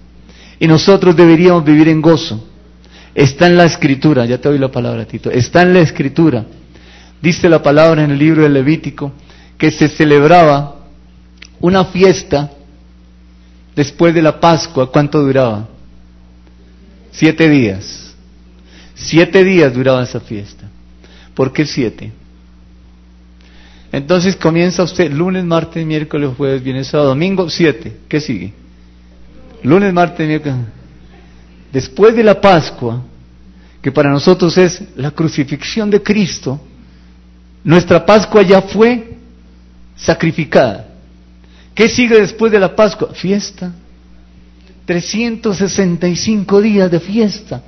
Y 0.59 0.67
nosotros 0.67 1.15
deberíamos 1.15 1.63
vivir 1.63 1.87
en 1.87 2.01
gozo. 2.01 2.47
Está 3.13 3.47
en 3.47 3.55
la 3.55 3.65
escritura, 3.65 4.25
ya 4.25 4.39
te 4.39 4.49
doy 4.49 4.57
la 4.57 4.69
palabra, 4.69 5.05
Tito. 5.05 5.31
Está 5.31 5.61
en 5.61 5.73
la 5.73 5.79
escritura. 5.79 6.45
Dice 7.21 7.47
la 7.47 7.63
palabra 7.63 8.03
en 8.03 8.11
el 8.11 8.19
libro 8.19 8.43
de 8.43 8.49
Levítico 8.49 9.13
que 9.57 9.71
se 9.71 9.87
celebraba 9.87 10.75
una 11.61 11.85
fiesta 11.85 12.51
después 13.75 14.13
de 14.13 14.21
la 14.21 14.39
Pascua. 14.39 14.91
¿Cuánto 14.91 15.21
duraba? 15.21 15.67
Siete 17.11 17.49
días. 17.49 18.13
Siete 18.93 19.43
días 19.43 19.73
duraba 19.73 20.03
esa 20.03 20.19
fiesta. 20.19 20.69
¿Por 21.33 21.53
qué 21.53 21.65
siete? 21.65 22.11
Entonces 23.91 24.35
comienza 24.35 24.83
usted 24.83 25.11
lunes, 25.11 25.43
martes, 25.43 25.85
miércoles, 25.85 26.31
jueves, 26.35 26.63
viernes, 26.63 26.87
sábado, 26.87 27.09
domingo, 27.09 27.49
siete. 27.49 27.97
¿Qué 28.07 28.19
sigue? 28.19 28.53
Lunes, 29.63 29.93
martes, 29.93 30.27
miércoles. 30.27 30.57
Después 31.71 32.15
de 32.15 32.23
la 32.23 32.39
Pascua, 32.39 33.03
que 33.81 33.91
para 33.91 34.09
nosotros 34.09 34.57
es 34.57 34.81
la 34.95 35.11
crucifixión 35.11 35.89
de 35.89 36.01
Cristo, 36.01 36.59
nuestra 37.63 38.05
Pascua 38.05 38.41
ya 38.41 38.61
fue 38.61 39.17
sacrificada. 39.95 40.87
¿Qué 41.73 41.89
sigue 41.89 42.19
después 42.19 42.51
de 42.51 42.59
la 42.59 42.75
Pascua? 42.75 43.09
Fiesta. 43.13 43.73
365 44.85 46.61
días 46.61 46.91
de 46.91 46.99
fiesta. 46.99 47.61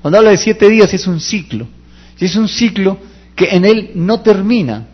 Cuando 0.00 0.18
habla 0.18 0.30
de 0.30 0.38
siete 0.38 0.68
días 0.68 0.92
es 0.92 1.06
un 1.06 1.20
ciclo. 1.20 1.68
Es 2.18 2.34
un 2.36 2.48
ciclo 2.48 2.98
que 3.36 3.46
en 3.50 3.64
él 3.64 3.90
no 3.94 4.20
termina. 4.20 4.86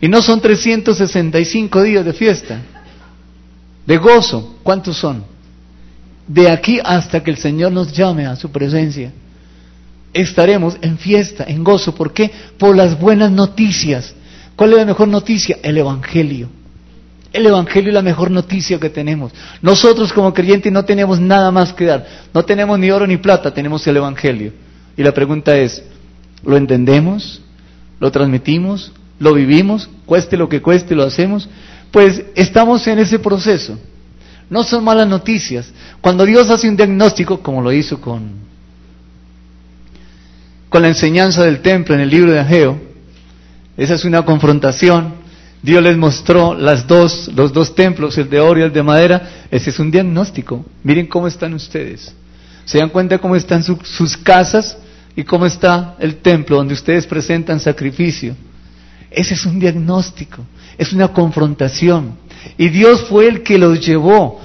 Y 0.00 0.08
no 0.08 0.22
son 0.22 0.40
365 0.40 1.82
días 1.82 2.04
de 2.04 2.12
fiesta. 2.12 2.60
De 3.86 3.96
gozo. 3.96 4.56
¿Cuántos 4.62 4.96
son? 4.96 5.24
De 6.26 6.50
aquí 6.50 6.80
hasta 6.84 7.22
que 7.22 7.30
el 7.30 7.36
Señor 7.38 7.72
nos 7.72 7.92
llame 7.92 8.26
a 8.26 8.36
su 8.36 8.50
presencia. 8.50 9.12
Estaremos 10.12 10.76
en 10.80 10.98
fiesta, 10.98 11.44
en 11.46 11.62
gozo. 11.62 11.94
¿Por 11.94 12.12
qué? 12.12 12.30
Por 12.58 12.76
las 12.76 12.98
buenas 12.98 13.30
noticias 13.30 14.14
¿Cuál 14.56 14.72
es 14.72 14.78
la 14.78 14.86
mejor 14.86 15.08
noticia? 15.08 15.58
El 15.62 15.76
Evangelio. 15.76 16.48
El 17.32 17.46
Evangelio 17.46 17.90
es 17.90 17.94
la 17.94 18.02
mejor 18.02 18.30
noticia 18.30 18.80
que 18.80 18.88
tenemos. 18.88 19.32
Nosotros 19.60 20.12
como 20.12 20.32
creyentes 20.32 20.72
no 20.72 20.86
tenemos 20.86 21.20
nada 21.20 21.50
más 21.50 21.74
que 21.74 21.84
dar. 21.84 22.06
No 22.32 22.42
tenemos 22.44 22.78
ni 22.78 22.90
oro 22.90 23.06
ni 23.06 23.18
plata, 23.18 23.52
tenemos 23.52 23.86
el 23.86 23.98
Evangelio. 23.98 24.52
Y 24.96 25.02
la 25.02 25.12
pregunta 25.12 25.56
es, 25.58 25.84
¿lo 26.42 26.56
entendemos? 26.56 27.42
¿Lo 28.00 28.10
transmitimos? 28.10 28.92
¿Lo 29.18 29.34
vivimos? 29.34 29.88
Cueste 30.04 30.36
lo 30.36 30.48
que 30.48 30.60
cueste, 30.60 30.94
lo 30.94 31.04
hacemos. 31.04 31.48
Pues 31.90 32.22
estamos 32.34 32.86
en 32.86 32.98
ese 32.98 33.18
proceso. 33.18 33.78
No 34.48 34.62
son 34.62 34.84
malas 34.84 35.08
noticias. 35.08 35.72
Cuando 36.00 36.24
Dios 36.24 36.50
hace 36.50 36.68
un 36.68 36.76
diagnóstico, 36.76 37.40
como 37.40 37.62
lo 37.62 37.72
hizo 37.72 38.00
con, 38.00 38.30
con 40.68 40.82
la 40.82 40.88
enseñanza 40.88 41.44
del 41.44 41.60
templo 41.60 41.94
en 41.94 42.00
el 42.02 42.10
libro 42.10 42.32
de 42.32 42.40
Ageo, 42.40 42.78
esa 43.76 43.94
es 43.94 44.04
una 44.04 44.22
confrontación. 44.24 45.14
Dios 45.62 45.82
les 45.82 45.96
mostró 45.96 46.54
las 46.54 46.86
dos, 46.86 47.30
los 47.34 47.52
dos 47.52 47.74
templos, 47.74 48.16
el 48.18 48.30
de 48.30 48.40
oro 48.40 48.60
y 48.60 48.62
el 48.62 48.72
de 48.72 48.82
madera. 48.82 49.46
Ese 49.50 49.70
es 49.70 49.78
un 49.78 49.90
diagnóstico. 49.90 50.64
Miren 50.84 51.06
cómo 51.06 51.26
están 51.26 51.54
ustedes. 51.54 52.14
¿Se 52.64 52.78
dan 52.78 52.90
cuenta 52.90 53.18
cómo 53.18 53.36
están 53.36 53.62
sus 53.62 54.16
casas 54.16 54.76
y 55.14 55.24
cómo 55.24 55.46
está 55.46 55.96
el 55.98 56.16
templo 56.16 56.56
donde 56.56 56.74
ustedes 56.74 57.06
presentan 57.06 57.58
sacrificio? 57.58 58.36
Ese 59.10 59.34
es 59.34 59.46
un 59.46 59.58
diagnóstico, 59.58 60.44
es 60.76 60.92
una 60.92 61.08
confrontación. 61.08 62.16
Y 62.58 62.68
Dios 62.68 63.02
fue 63.08 63.28
el 63.28 63.42
que 63.42 63.58
los 63.58 63.84
llevó 63.84 64.40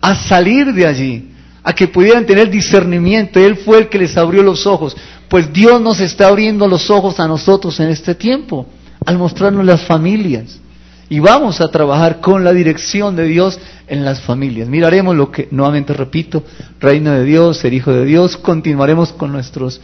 a 0.00 0.14
salir 0.14 0.72
de 0.72 0.86
allí, 0.86 1.30
a 1.62 1.72
que 1.72 1.88
pudieran 1.88 2.26
tener 2.26 2.50
discernimiento. 2.50 3.40
Él 3.40 3.56
fue 3.56 3.78
el 3.78 3.88
que 3.88 3.98
les 3.98 4.16
abrió 4.16 4.42
los 4.42 4.66
ojos. 4.66 4.96
Pues 5.28 5.52
Dios 5.52 5.80
nos 5.80 6.00
está 6.00 6.28
abriendo 6.28 6.68
los 6.68 6.90
ojos 6.90 7.18
a 7.18 7.26
nosotros 7.26 7.80
en 7.80 7.88
este 7.88 8.14
tiempo, 8.14 8.66
al 9.04 9.18
mostrarnos 9.18 9.64
las 9.64 9.82
familias. 9.82 10.60
Y 11.08 11.20
vamos 11.20 11.60
a 11.60 11.70
trabajar 11.70 12.20
con 12.20 12.44
la 12.44 12.52
dirección 12.52 13.14
de 13.16 13.24
Dios 13.24 13.58
en 13.88 14.04
las 14.04 14.20
familias. 14.20 14.68
Miraremos 14.68 15.14
lo 15.14 15.30
que, 15.30 15.48
nuevamente 15.50 15.92
repito, 15.92 16.44
reino 16.80 17.12
de 17.12 17.24
Dios, 17.24 17.58
ser 17.58 17.74
hijo 17.74 17.92
de 17.92 18.04
Dios. 18.04 18.36
Continuaremos 18.36 19.12
con 19.12 19.32
nuestros 19.32 19.80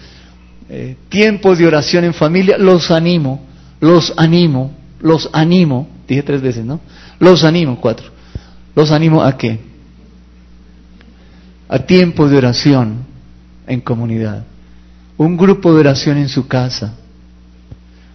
eh, 0.69 0.97
tiempos 1.09 1.59
de 1.59 1.67
oración 1.67 2.05
en 2.05 2.15
familia. 2.15 2.57
Los 2.59 2.91
animo, 2.91 3.47
los 3.81 4.13
animo, 4.17 4.73
los 5.01 5.29
animo. 5.33 5.89
Dije 6.07 6.23
tres 6.23 6.43
veces, 6.43 6.65
¿no? 6.65 6.81
Los 7.19 7.45
animo, 7.45 7.81
cuatro. 7.81 8.07
Los 8.75 8.91
animo 8.91 9.23
a 9.23 9.37
qué? 9.37 9.59
A 11.69 11.79
tiempos 11.79 12.31
de 12.31 12.39
oración 12.39 13.07
en 13.67 13.81
comunidad 13.81 14.45
un 15.21 15.37
grupo 15.37 15.75
de 15.75 15.81
oración 15.81 16.17
en 16.17 16.31
su 16.31 16.49
casa. 16.49 16.95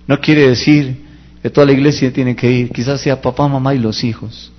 No 0.08 0.20
quiere 0.20 0.50
decir 0.50 1.06
que 1.40 1.52
toda 1.52 1.68
la 1.68 1.74
iglesia 1.74 2.12
tiene 2.12 2.36
que 2.36 2.50
ir, 2.50 2.72
quizás 2.72 3.00
sea 3.00 3.22
papá, 3.22 3.48
mamá 3.48 3.76
y 3.76 3.78
los 3.78 4.04
hijos, 4.04 4.52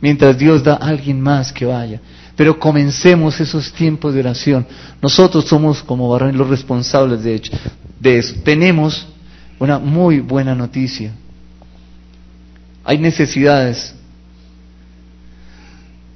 mientras 0.00 0.38
Dios 0.38 0.62
da 0.62 0.74
a 0.74 0.86
alguien 0.86 1.20
más 1.20 1.52
que 1.52 1.64
vaya. 1.64 2.00
Pero 2.36 2.60
comencemos 2.60 3.40
esos 3.40 3.72
tiempos 3.72 4.14
de 4.14 4.20
oración. 4.20 4.64
Nosotros 5.02 5.46
somos 5.46 5.82
como 5.82 6.08
Barrón 6.08 6.38
los 6.38 6.48
responsables 6.48 7.24
de, 7.24 7.34
hecho, 7.34 7.52
de 7.98 8.18
eso. 8.18 8.36
Tenemos 8.44 9.08
una 9.60 9.78
muy 9.78 10.20
buena 10.20 10.54
noticia. 10.54 11.12
Hay 12.82 12.98
necesidades, 12.98 13.94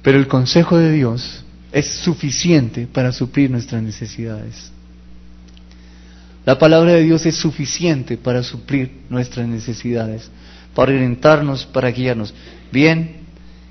pero 0.01 0.17
el 0.17 0.27
consejo 0.27 0.77
de 0.77 0.91
Dios 0.91 1.45
es 1.71 1.87
suficiente 1.87 2.87
para 2.87 3.11
suplir 3.11 3.51
nuestras 3.51 3.81
necesidades. 3.81 4.71
La 6.43 6.57
palabra 6.57 6.93
de 6.93 7.03
Dios 7.03 7.25
es 7.25 7.35
suficiente 7.35 8.17
para 8.17 8.41
suplir 8.43 8.91
nuestras 9.09 9.47
necesidades, 9.47 10.29
para 10.73 10.91
orientarnos, 10.91 11.65
para 11.67 11.91
guiarnos. 11.91 12.33
Bien, 12.71 13.17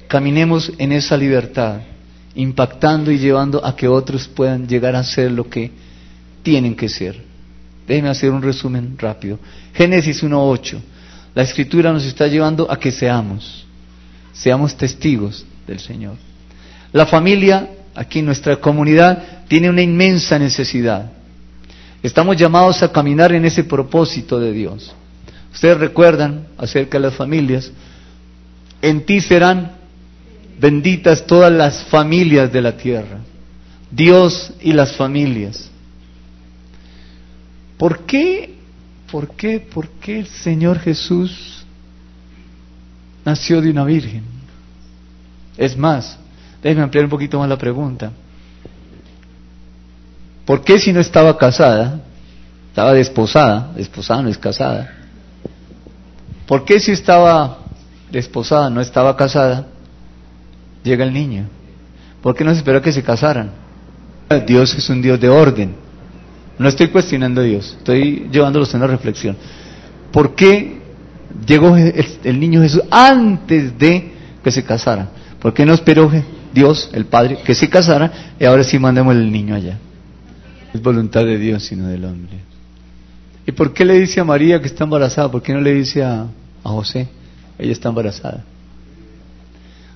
caminemos 0.07 0.73
en 0.79 0.93
esa 0.93 1.17
libertad, 1.17 1.81
impactando 2.37 3.11
y 3.11 3.19
llevando 3.19 3.65
a 3.65 3.75
que 3.75 3.89
otros 3.89 4.29
puedan 4.29 4.69
llegar 4.69 4.95
a 4.95 5.03
ser 5.03 5.33
lo 5.33 5.49
que 5.51 5.73
tienen 6.45 6.77
que 6.77 6.89
ser. 6.89 7.34
Déjenme 7.87 8.09
hacer 8.09 8.31
un 8.31 8.43
resumen 8.43 8.97
rápido. 8.99 9.39
Génesis 9.75 10.23
1.8. 10.23 10.79
La 11.35 11.43
escritura 11.43 11.93
nos 11.93 12.05
está 12.05 12.27
llevando 12.27 12.71
a 12.71 12.79
que 12.79 12.93
seamos, 12.93 13.67
seamos 14.33 14.77
testigos 14.77 15.45
del 15.67 15.81
Señor. 15.81 16.15
La 16.93 17.07
familia, 17.07 17.71
aquí 17.95 18.21
en 18.21 18.27
nuestra 18.27 18.57
comunidad, 18.57 19.47
tiene 19.49 19.69
una 19.69 19.83
inmensa 19.83 20.39
necesidad. 20.39 21.11
Estamos 22.03 22.37
llamados 22.37 22.83
a 22.83 22.93
caminar 22.93 23.33
en 23.33 23.45
ese 23.45 23.65
propósito 23.65 24.39
de 24.39 24.53
Dios. 24.53 24.95
Ustedes 25.53 25.79
recuerdan 25.79 26.47
acerca 26.57 26.99
de 26.99 27.07
las 27.07 27.15
familias, 27.15 27.73
en 28.81 29.05
ti 29.05 29.21
serán 29.21 29.73
benditas 30.61 31.27
todas 31.27 31.51
las 31.51 31.85
familias 31.85 32.53
de 32.53 32.63
la 32.63 32.77
tierra. 32.77 33.19
Dios 33.91 34.53
y 34.61 34.73
las 34.73 34.93
familias. 34.97 35.71
¿Por 37.85 37.99
qué, 38.07 38.55
por 39.13 39.33
qué, 39.33 39.61
por 39.61 39.91
qué 40.01 40.21
el 40.21 40.27
Señor 40.27 40.79
Jesús 40.79 41.67
nació 43.27 43.61
de 43.61 43.69
una 43.69 43.85
virgen? 43.85 44.23
Es 45.59 45.77
más, 45.77 46.19
déjenme 46.63 46.85
ampliar 46.85 47.05
un 47.05 47.11
poquito 47.11 47.39
más 47.39 47.47
la 47.47 47.59
pregunta. 47.59 48.11
¿Por 50.47 50.65
qué 50.65 50.79
si 50.79 50.95
no 50.95 51.01
estaba 51.01 51.37
casada, 51.37 52.01
estaba 52.71 52.95
desposada, 52.95 53.71
desposada 53.77 54.23
no 54.23 54.31
es 54.31 54.39
casada? 54.39 54.91
¿Por 56.47 56.65
qué 56.65 56.81
si 56.81 56.93
estaba 56.93 57.59
desposada, 58.11 58.71
no 58.71 58.81
estaba 58.81 59.15
casada, 59.15 59.67
llega 60.83 61.05
el 61.05 61.13
niño? 61.13 61.49
¿Por 62.23 62.35
qué 62.35 62.45
no 62.45 62.53
se 62.53 62.57
esperó 62.61 62.81
que 62.81 62.93
se 62.93 63.03
casaran? 63.03 63.51
Dios 64.47 64.75
es 64.75 64.89
un 64.89 65.03
Dios 65.03 65.21
de 65.21 65.29
orden. 65.29 65.84
No 66.59 66.69
estoy 66.69 66.89
cuestionando 66.89 67.41
a 67.41 67.45
Dios, 67.45 67.75
estoy 67.79 68.29
llevándolos 68.31 68.73
a 68.75 68.79
una 68.79 68.87
reflexión. 68.87 69.37
¿Por 70.13 70.35
qué 70.35 70.79
llegó 71.47 71.77
el, 71.77 72.41
niño 72.41 72.63
Jesús 72.63 72.83
antes 72.91 73.77
de 73.79 74.13
que 74.43 74.51
se 74.51 74.63
casara? 74.63 75.09
¿Por 75.41 75.53
qué 75.53 75.67
no 75.67 75.75
esperó 75.75 76.11
Dios, 76.53 76.91
el 76.93 77.07
Padre, 77.07 77.39
que 77.45 77.55
se 77.55 77.69
casara 77.69 78.35
y 78.39 78.45
ahora 78.45 78.63
sí 78.63 78.79
mandemos 78.79 79.15
el 79.17 79.31
niño 79.33 79.57
allá? 79.57 79.79
Es 80.73 80.81
voluntad 80.81 81.25
de 81.25 81.39
Dios, 81.39 81.65
sino 81.65 81.89
del 81.89 82.05
hombre. 82.05 82.39
¿Y 83.47 83.53
por 83.53 83.75
qué 83.75 83.85
le 83.85 83.99
dice 83.99 84.21
a 84.21 84.25
María 84.25 84.61
que 84.61 84.69
está 84.69 84.85
embarazada? 84.85 85.31
¿Por 85.31 85.43
qué 85.43 85.53
no 85.53 85.61
le 85.61 85.75
dice 85.75 86.03
a, 86.03 86.27
a 86.63 86.69
José? 86.69 87.09
Ella 87.59 87.73
está 87.73 87.89
embarazada. 87.89 88.45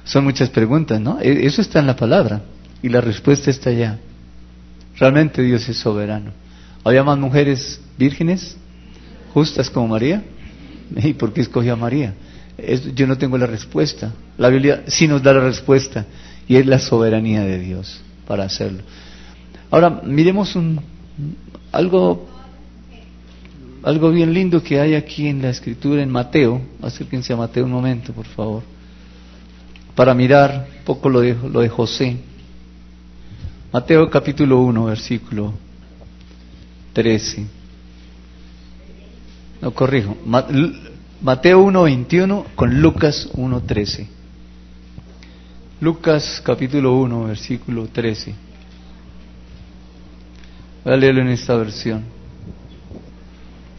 Son 0.05 0.25
muchas 0.25 0.51
preguntas, 0.51 1.01
¿no? 1.01 1.21
E, 1.21 1.47
eso 1.47 1.61
está 1.61 1.79
en 1.79 1.87
la 1.87 1.97
palabra 1.97 2.43
y 2.83 2.89
la 2.89 3.01
respuesta 3.01 3.51
está 3.51 3.71
allá. 3.71 3.99
Realmente 4.99 5.43
Dios 5.43 5.69
es 5.69 5.77
soberano. 5.77 6.33
¿Había 6.89 7.05
más 7.05 7.19
mujeres 7.19 7.83
vírgenes, 7.99 8.57
justas 9.35 9.69
como 9.69 9.89
María? 9.89 10.23
¿Y 10.97 11.13
por 11.13 11.35
qué 11.35 11.43
escogió 11.43 11.75
a 11.75 11.77
María? 11.77 12.15
yo 12.95 13.07
no 13.07 13.19
tengo 13.19 13.37
la 13.37 13.47
respuesta. 13.47 14.15
La 14.39 14.49
Biblia 14.49 14.85
sí 14.87 15.07
nos 15.07 15.23
da 15.23 15.35
la 15.35 15.41
respuesta 15.41 16.07
y 16.49 16.57
es 16.57 16.65
la 16.65 16.79
soberanía 16.79 17.43
de 17.43 17.59
Dios 17.59 18.01
para 18.27 18.45
hacerlo. 18.45 18.83
Ahora, 19.71 20.01
miremos 20.03 20.57
algo, 21.73 22.27
algo 23.83 24.11
bien 24.11 24.33
lindo 24.33 24.63
que 24.63 24.81
hay 24.81 24.95
aquí 24.95 25.29
en 25.29 25.43
la 25.43 25.51
escritura 25.51 26.03
en 26.03 26.11
Mateo. 26.11 26.63
Acérquense 26.81 27.35
a 27.35 27.37
Mateo 27.37 27.67
un 27.67 27.71
momento, 27.71 28.15
por 28.15 28.27
favor, 28.27 28.63
para 29.95 30.15
mirar 30.15 30.69
un 30.79 30.85
poco 30.85 31.11
lo 31.11 31.21
de, 31.21 31.35
lo 31.35 31.61
de 31.61 31.69
José. 31.69 32.17
Mateo 33.73 34.09
capítulo 34.09 34.63
1, 34.63 34.87
versículo 34.87 35.68
13. 36.93 37.47
No 39.61 39.73
corrijo. 39.73 40.17
Mateo 41.21 41.61
1, 41.63 41.83
21 41.83 42.47
con 42.55 42.81
Lucas 42.81 43.29
1, 43.33 43.61
13. 43.63 44.09
Lucas 45.81 46.43
capítulo 46.45 46.97
1, 46.97 47.25
versículo 47.25 47.87
13. 47.87 48.35
Voy 50.85 50.93
a 50.93 50.97
leerlo 50.97 51.23
en 51.23 51.29
esta 51.29 51.57
versión. 51.57 52.05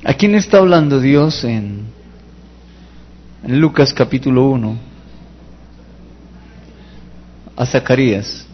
¿A 0.03 0.13
quién 0.13 0.35
está 0.35 0.59
hablando 0.59 0.99
Dios 0.99 1.43
en 1.43 1.87
Lucas 3.47 3.93
capítulo 3.93 4.49
1? 4.49 4.77
A 7.55 7.65
Zacarías. 7.65 8.45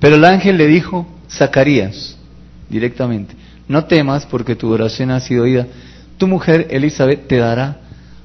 Pero 0.00 0.16
el 0.16 0.24
ángel 0.24 0.56
le 0.56 0.66
dijo, 0.66 1.06
Zacarías, 1.36 2.16
directamente, 2.68 3.34
no 3.68 3.84
temas 3.84 4.26
porque 4.26 4.56
tu 4.56 4.70
oración 4.70 5.10
ha 5.10 5.20
sido 5.20 5.44
oída. 5.44 5.66
Tu 6.18 6.26
mujer 6.26 6.68
Elizabeth 6.70 7.26
te 7.26 7.38
dará 7.38 7.78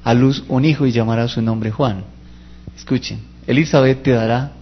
a 0.04 0.14
luz 0.14 0.44
un 0.48 0.64
hijo 0.64 0.86
y 0.86 0.92
llamará 0.92 1.28
su 1.28 1.42
nombre 1.42 1.70
Juan. 1.70 2.04
Escuchen, 2.76 3.18
Elizabeth 3.46 4.02
te 4.02 4.12
dará, 4.12 4.52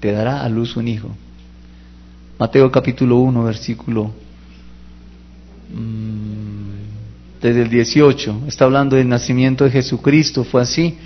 te 0.00 0.12
dará 0.12 0.42
a 0.42 0.48
luz 0.48 0.76
un 0.76 0.88
hijo. 0.88 1.14
Mateo 2.38 2.70
capítulo 2.70 3.18
1, 3.18 3.44
versículo 3.44 4.12
mm, 5.74 7.40
desde 7.40 7.62
el 7.62 7.70
18, 7.70 8.42
está 8.46 8.64
hablando 8.64 8.96
del 8.96 9.08
nacimiento 9.08 9.64
de 9.64 9.70
Jesucristo, 9.70 10.44
fue 10.44 10.62
así 10.62 10.96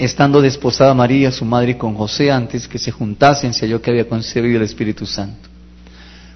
estando 0.00 0.40
desposada 0.40 0.94
María, 0.94 1.30
su 1.30 1.44
madre, 1.44 1.76
con 1.76 1.94
José 1.94 2.30
antes 2.30 2.66
que 2.66 2.78
se 2.78 2.90
juntasen, 2.90 3.52
se 3.52 3.66
halló 3.66 3.82
que 3.82 3.90
había 3.90 4.08
concebido 4.08 4.56
el 4.56 4.64
Espíritu 4.64 5.04
Santo. 5.04 5.48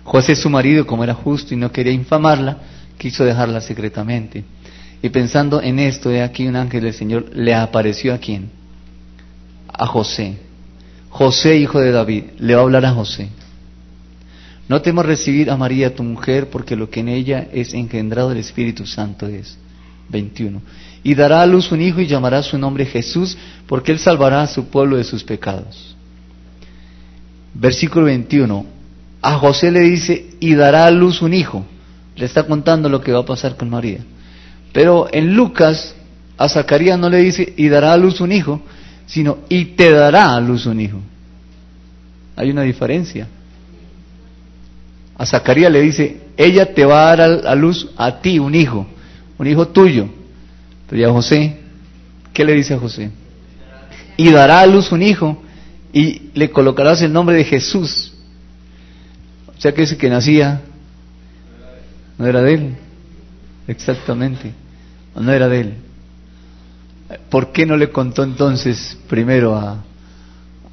José, 0.05 0.37
su 0.37 0.51
marido, 0.51 0.87
como 0.87 1.03
era 1.03 1.15
justo 1.15 1.55
y 1.55 1.57
no 1.57 1.73
quería 1.73 1.93
infamarla, 1.93 2.59
quiso 2.99 3.25
dejarla 3.25 3.63
secretamente. 3.63 4.45
Y 5.01 5.09
pensando 5.09 5.63
en 5.63 5.79
esto, 5.79 6.11
he 6.11 6.23
aquí 6.23 6.47
un 6.47 6.57
ángel 6.57 6.83
del 6.83 6.93
Señor 6.93 7.31
le 7.35 7.55
apareció 7.55 8.13
a 8.13 8.19
quién? 8.19 8.51
A 9.73 9.87
José. 9.87 10.37
José, 11.09 11.57
hijo 11.57 11.81
de 11.81 11.91
David, 11.91 12.25
le 12.39 12.55
va 12.55 12.61
a 12.61 12.65
hablar 12.65 12.85
a 12.85 12.93
José. 12.93 13.31
No 14.69 14.83
temas 14.83 15.07
recibir 15.07 15.51
a 15.51 15.57
María, 15.57 15.95
tu 15.95 16.03
mujer, 16.03 16.51
porque 16.51 16.77
lo 16.77 16.91
que 16.91 17.01
en 17.01 17.09
ella 17.09 17.49
es 17.51 17.73
engendrado 17.73 18.29
del 18.29 18.39
Espíritu 18.39 18.85
Santo 18.85 19.27
es. 19.27 19.57
21 20.11 20.61
y 21.05 21.15
dará 21.15 21.43
a 21.43 21.47
luz 21.47 21.71
un 21.71 21.83
hijo 21.83 22.01
y 22.01 22.07
llamará 22.07 22.43
su 22.43 22.57
nombre 22.57 22.87
Jesús, 22.87 23.37
porque 23.67 23.93
él 23.93 23.99
salvará 23.99 24.41
a 24.41 24.47
su 24.47 24.69
pueblo 24.69 24.97
de 24.97 25.05
sus 25.05 25.23
pecados. 25.23 25.95
Versículo 27.53 28.07
21. 28.07 28.67
A 29.21 29.35
José 29.35 29.71
le 29.71 29.81
dice, 29.81 30.31
y 30.41 30.55
dará 30.55 30.87
a 30.87 30.91
luz 30.91 31.21
un 31.21 31.35
hijo. 31.35 31.65
Le 32.17 32.25
está 32.25 32.45
contando 32.45 32.89
lo 32.89 33.03
que 33.03 33.13
va 33.13 33.21
a 33.21 33.27
pasar 33.27 33.57
con 33.57 33.69
María. 33.69 33.99
Pero 34.73 35.07
en 35.13 35.35
Lucas, 35.35 35.95
a 36.39 36.49
Zacarías 36.49 36.99
no 36.99 37.11
le 37.11 37.19
dice, 37.19 37.53
y 37.55 37.69
dará 37.69 37.93
a 37.93 37.99
luz 37.99 38.23
un 38.23 38.33
hijo, 38.33 38.63
sino, 39.05 39.41
y 39.51 39.67
te 39.77 39.91
dará 39.91 40.35
a 40.35 40.41
luz 40.41 40.65
un 40.65 40.81
hijo. 40.81 41.01
Hay 42.35 42.51
una 42.51 42.63
diferencia. 42.63 43.29
A 45.19 45.27
Zacarías 45.27 45.71
le 45.71 45.83
dice, 45.83 46.23
ella 46.39 46.73
te 46.73 46.87
va 46.87 47.13
a 47.13 47.17
dar 47.17 47.47
a 47.47 47.55
luz 47.55 47.91
a 47.99 48.23
ti 48.23 48.39
un 48.39 48.55
hijo, 48.55 48.87
un 49.37 49.47
hijo 49.47 49.69
tuyo 49.69 50.09
pero 50.89 51.01
ya 51.01 51.11
José, 51.11 51.59
¿qué 52.33 52.45
le 52.45 52.55
dice 52.55 52.75
a 52.75 52.79
José? 52.79 53.11
Y 54.17 54.31
dará 54.31 54.61
a 54.61 54.67
luz 54.67 54.93
un 54.93 55.03
hijo 55.03 55.43
y 55.93 56.31
le 56.35 56.51
colocarás 56.51 57.03
el 57.03 57.13
nombre 57.13 57.37
de 57.37 57.45
Jesús. 57.45 58.13
O 59.57 59.61
sea 59.61 59.73
que 59.73 59.83
ese 59.83 59.97
que 59.97 60.11
nacía 60.11 60.63
no 62.19 62.27
era 62.27 62.43
de 62.43 62.55
él. 62.55 62.75
Exactamente. 63.67 64.53
No 65.15 65.33
era 65.33 65.49
de 65.49 65.61
él. 65.61 65.75
¿Por 67.31 67.53
qué 67.53 67.67
no 67.67 67.77
le 67.77 67.91
contó 67.91 68.25
entonces 68.25 68.99
primero 69.09 69.57
a, 69.57 69.85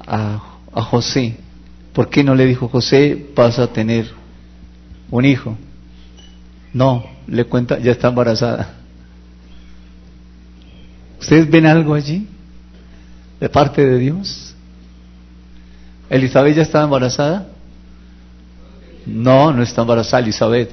a, 0.06 0.42
a 0.72 0.82
José? 0.82 1.36
¿Por 1.92 2.10
qué 2.10 2.24
no 2.24 2.34
le 2.34 2.46
dijo 2.46 2.68
José 2.68 3.30
vas 3.34 3.58
a 3.58 3.72
tener 3.72 4.10
un 5.10 5.24
hijo? 5.24 5.56
No, 6.72 7.04
le 7.26 7.44
cuenta, 7.44 7.78
ya 7.78 7.92
está 7.92 8.08
embarazada. 8.08 8.81
¿Ustedes 11.22 11.48
ven 11.48 11.66
algo 11.66 11.94
allí 11.94 12.26
de 13.38 13.48
parte 13.48 13.86
de 13.86 13.96
Dios? 13.96 14.56
¿Elizabeth 16.10 16.56
ya 16.56 16.62
estaba 16.62 16.84
embarazada? 16.84 17.46
No, 19.06 19.52
no 19.52 19.62
está 19.62 19.82
embarazada 19.82 20.20
Elizabeth. 20.24 20.70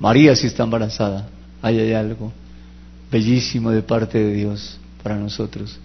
María 0.00 0.34
sí 0.34 0.46
está 0.46 0.62
embarazada. 0.62 1.28
Ahí 1.60 1.78
hay 1.78 1.92
algo 1.92 2.32
bellísimo 3.12 3.70
de 3.70 3.82
parte 3.82 4.16
de 4.16 4.32
Dios 4.32 4.78
para 5.02 5.16
nosotros. 5.16 5.78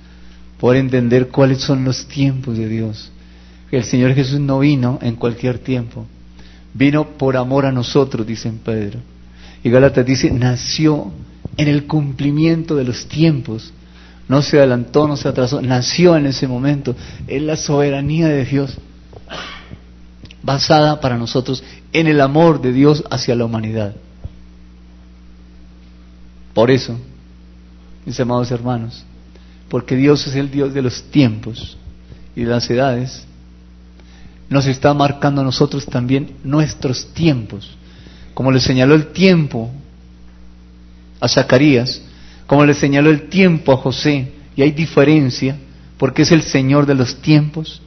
Poder 0.57 0.79
entender 0.79 1.27
cuáles 1.27 1.59
son 1.59 1.83
los 1.83 2.05
tiempos 2.07 2.57
de 2.57 2.69
Dios. 2.69 3.11
El 3.71 3.83
Señor 3.83 4.13
Jesús 4.13 4.39
no 4.39 4.59
vino 4.59 4.99
en 5.01 5.17
cualquier 5.17 5.59
tiempo. 5.59 6.05
Vino 6.73 7.09
por 7.17 7.35
amor 7.35 7.65
a 7.65 7.73
nosotros, 7.73 8.25
dice 8.25 8.53
Pedro. 8.63 8.99
Y 9.65 9.69
Gálatas 9.69 10.05
dice, 10.05 10.31
nació 10.31 11.11
en 11.57 11.67
el 11.67 11.87
cumplimiento 11.87 12.77
de 12.77 12.85
los 12.85 13.05
tiempos 13.07 13.73
no 14.27 14.41
se 14.41 14.57
adelantó, 14.57 15.07
no 15.07 15.17
se 15.17 15.27
atrasó, 15.27 15.61
nació 15.61 16.15
en 16.15 16.25
ese 16.25 16.47
momento. 16.47 16.95
Es 17.27 17.41
la 17.41 17.57
soberanía 17.57 18.27
de 18.27 18.45
Dios, 18.45 18.77
basada 20.41 20.99
para 21.01 21.17
nosotros 21.17 21.63
en 21.93 22.07
el 22.07 22.21
amor 22.21 22.61
de 22.61 22.71
Dios 22.71 23.03
hacia 23.09 23.35
la 23.35 23.45
humanidad. 23.45 23.95
Por 26.53 26.71
eso, 26.71 26.97
mis 28.05 28.19
amados 28.19 28.51
hermanos, 28.51 29.03
porque 29.69 29.95
Dios 29.95 30.25
es 30.27 30.35
el 30.35 30.51
Dios 30.51 30.73
de 30.73 30.81
los 30.81 31.03
tiempos 31.03 31.77
y 32.35 32.43
de 32.43 32.49
las 32.49 32.69
edades, 32.69 33.25
nos 34.49 34.65
está 34.65 34.93
marcando 34.93 35.41
a 35.41 35.45
nosotros 35.45 35.85
también 35.85 36.35
nuestros 36.43 37.13
tiempos. 37.13 37.69
Como 38.33 38.51
le 38.51 38.59
señaló 38.59 38.95
el 38.95 39.07
tiempo 39.07 39.71
a 41.21 41.29
Zacarías, 41.29 42.01
como 42.51 42.65
le 42.65 42.73
señaló 42.73 43.09
el 43.09 43.29
tiempo 43.29 43.71
a 43.71 43.77
José, 43.77 44.29
y 44.57 44.61
hay 44.61 44.71
diferencia, 44.71 45.55
porque 45.97 46.23
es 46.23 46.33
el 46.33 46.41
Señor 46.41 46.85
de 46.85 46.95
los 46.95 47.21
tiempos, 47.21 47.81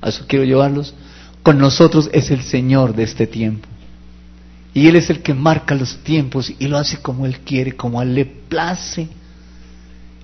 a 0.00 0.10
eso 0.10 0.26
quiero 0.28 0.44
llevarlos, 0.44 0.94
con 1.42 1.58
nosotros 1.58 2.08
es 2.12 2.30
el 2.30 2.42
Señor 2.42 2.94
de 2.94 3.02
este 3.02 3.26
tiempo. 3.26 3.68
Y 4.72 4.86
Él 4.86 4.94
es 4.94 5.10
el 5.10 5.20
que 5.20 5.34
marca 5.34 5.74
los 5.74 5.96
tiempos 6.04 6.52
y 6.60 6.68
lo 6.68 6.78
hace 6.78 6.98
como 6.98 7.26
Él 7.26 7.40
quiere, 7.40 7.72
como 7.72 7.98
a 7.98 8.04
Él 8.04 8.14
le 8.14 8.24
place. 8.24 9.08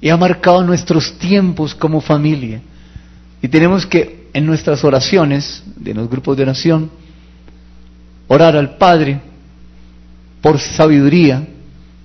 Y 0.00 0.08
ha 0.08 0.16
marcado 0.16 0.62
nuestros 0.62 1.18
tiempos 1.18 1.74
como 1.74 2.00
familia. 2.00 2.60
Y 3.42 3.48
tenemos 3.48 3.86
que 3.86 4.28
en 4.32 4.46
nuestras 4.46 4.84
oraciones, 4.84 5.64
de 5.74 5.94
los 5.94 6.08
grupos 6.08 6.36
de 6.36 6.44
oración, 6.44 6.92
orar 8.28 8.56
al 8.56 8.76
Padre 8.76 9.20
por 10.40 10.60
sabiduría, 10.60 11.44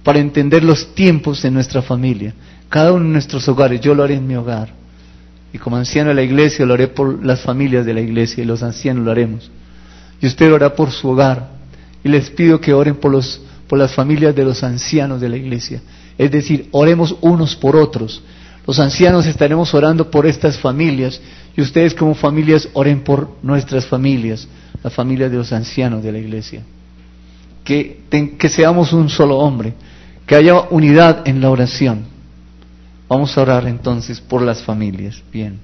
para 0.06 0.20
entender 0.20 0.64
los 0.64 0.94
tiempos 0.94 1.42
de 1.42 1.50
nuestra 1.50 1.82
familia. 1.82 2.32
Cada 2.70 2.94
uno 2.94 3.06
de 3.06 3.10
nuestros 3.10 3.48
hogares, 3.50 3.82
yo 3.82 3.96
lo 3.96 4.04
haré 4.04 4.14
en 4.14 4.28
mi 4.28 4.36
hogar. 4.36 4.70
Y 5.52 5.58
como 5.58 5.78
anciano 5.78 6.10
de 6.10 6.16
la 6.16 6.22
iglesia, 6.22 6.64
lo 6.64 6.76
haré 6.76 6.88
por 6.88 7.26
las 7.26 7.42
familias 7.42 7.88
de 7.88 7.94
la 7.96 8.02
iglesia 8.02 8.44
y 8.44 8.46
los 8.46 8.62
ancianos 8.62 9.04
lo 9.04 9.10
haremos. 9.10 9.50
Y 10.22 10.28
usted 10.28 10.48
lo 10.48 10.58
hará 10.58 10.76
por 10.76 10.92
su 10.92 11.10
hogar. 11.10 11.50
Y 12.04 12.10
les 12.10 12.30
pido 12.30 12.62
que 12.62 12.72
oren 12.72 12.98
por, 12.98 13.12
los, 13.12 13.42
por 13.68 13.80
las 13.80 13.96
familias 13.96 14.36
de 14.36 14.46
los 14.46 14.64
ancianos 14.64 15.20
de 15.20 15.28
la 15.28 15.38
iglesia. 15.38 15.82
Es 16.20 16.30
decir, 16.30 16.70
oremos 16.70 17.16
unos 17.22 17.56
por 17.56 17.76
otros. 17.76 18.22
Los 18.68 18.80
ancianos 18.80 19.26
estaremos 19.26 19.74
orando 19.74 20.12
por 20.12 20.28
estas 20.28 20.60
familias 20.60 21.20
y 21.58 21.62
ustedes 21.62 21.96
como 21.96 22.14
familias 22.14 22.70
oren 22.74 23.04
por 23.04 23.38
nuestras 23.42 23.88
familias, 23.88 24.48
las 24.84 24.94
familias 24.94 25.32
de 25.32 25.38
los 25.38 25.52
ancianos 25.52 26.04
de 26.04 26.12
la 26.12 26.20
iglesia. 26.20 26.62
Que, 27.64 28.02
que 28.38 28.50
seamos 28.50 28.94
un 28.94 29.10
solo 29.10 29.40
hombre, 29.40 29.74
que 30.26 30.36
haya 30.36 30.60
unidad 30.70 31.28
en 31.28 31.42
la 31.42 31.50
oración. 31.50 32.06
Vamos 33.08 33.38
a 33.38 33.42
orar 33.42 33.68
entonces 33.68 34.20
por 34.20 34.42
las 34.42 34.64
familias. 34.64 35.22
Bien. 35.32 35.60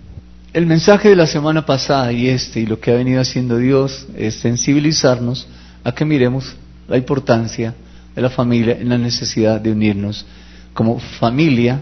El 0.53 0.65
mensaje 0.65 1.09
de 1.09 1.15
la 1.15 1.27
semana 1.27 1.65
pasada 1.65 2.11
y 2.11 2.27
este 2.27 2.59
y 2.59 2.65
lo 2.65 2.79
que 2.79 2.91
ha 2.91 2.95
venido 2.95 3.21
haciendo 3.21 3.57
Dios 3.57 4.05
es 4.15 4.35
sensibilizarnos 4.35 5.47
a 5.83 5.91
que 5.93 6.05
miremos 6.05 6.55
la 6.87 6.97
importancia 6.97 7.73
de 8.13 8.21
la 8.21 8.29
familia 8.29 8.77
en 8.79 8.89
la 8.89 8.97
necesidad 8.97 9.59
de 9.61 9.71
unirnos 9.71 10.25
como 10.73 10.99
familia, 10.99 11.81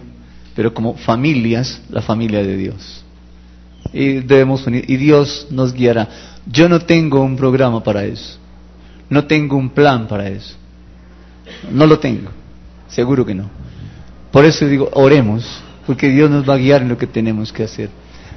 pero 0.55 0.73
como 0.73 0.95
familias, 0.95 1.81
la 1.89 2.01
familia 2.01 2.43
de 2.43 2.57
Dios. 2.57 3.03
Y 3.91 4.19
debemos 4.19 4.65
unir, 4.67 4.85
y 4.87 4.97
Dios 4.97 5.47
nos 5.49 5.73
guiará. 5.73 6.07
Yo 6.45 6.69
no 6.69 6.79
tengo 6.79 7.21
un 7.21 7.35
programa 7.35 7.83
para 7.83 8.05
eso, 8.05 8.37
no 9.09 9.25
tengo 9.25 9.57
un 9.57 9.69
plan 9.69 10.07
para 10.07 10.27
eso, 10.27 10.55
no 11.71 11.85
lo 11.85 11.99
tengo, 11.99 12.29
seguro 12.89 13.25
que 13.25 13.35
no. 13.35 13.49
Por 14.31 14.45
eso 14.45 14.67
digo, 14.67 14.89
oremos, 14.93 15.45
porque 15.85 16.09
Dios 16.09 16.29
nos 16.29 16.47
va 16.47 16.55
a 16.55 16.57
guiar 16.57 16.81
en 16.81 16.89
lo 16.89 16.97
que 16.97 17.07
tenemos 17.07 17.51
que 17.51 17.63
hacer. 17.63 17.89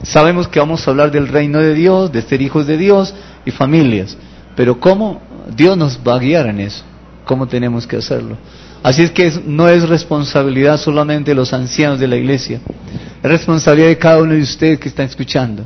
Sabemos 0.03 0.49
que 0.49 0.59
vamos 0.59 0.87
a 0.87 0.91
hablar 0.91 1.11
del 1.11 1.29
reino 1.29 1.59
de 1.59 1.75
Dios, 1.75 2.11
de 2.11 2.23
ser 2.23 2.43
hijos 2.43 2.67
de 2.67 2.77
Dios 2.77 3.15
y 3.45 3.51
familias, 3.51 4.17
pero 4.57 4.81
¿cómo 4.81 5.21
Dios 5.55 5.77
nos 5.77 5.99
va 5.99 6.17
a 6.17 6.19
guiar 6.19 6.47
en 6.47 6.61
eso? 6.61 6.83
¿Cómo 7.25 7.47
tenemos 7.47 7.87
que 7.87 7.97
hacerlo? 7.97 8.37
Así 8.83 9.03
es 9.03 9.11
que 9.13 9.33
no 9.47 9.69
es 9.69 9.89
responsabilidad 9.89 10.77
solamente 10.79 11.31
de 11.31 11.35
los 11.37 11.53
ancianos 11.53 12.01
de 12.01 12.09
la 12.09 12.17
iglesia, 12.17 12.61
es 13.23 13.31
responsabilidad 13.31 13.89
de 13.89 13.99
cada 13.99 14.23
uno 14.23 14.33
de 14.33 14.43
ustedes 14.43 14.81
que 14.81 14.89
están 14.89 15.07
escuchando. 15.07 15.65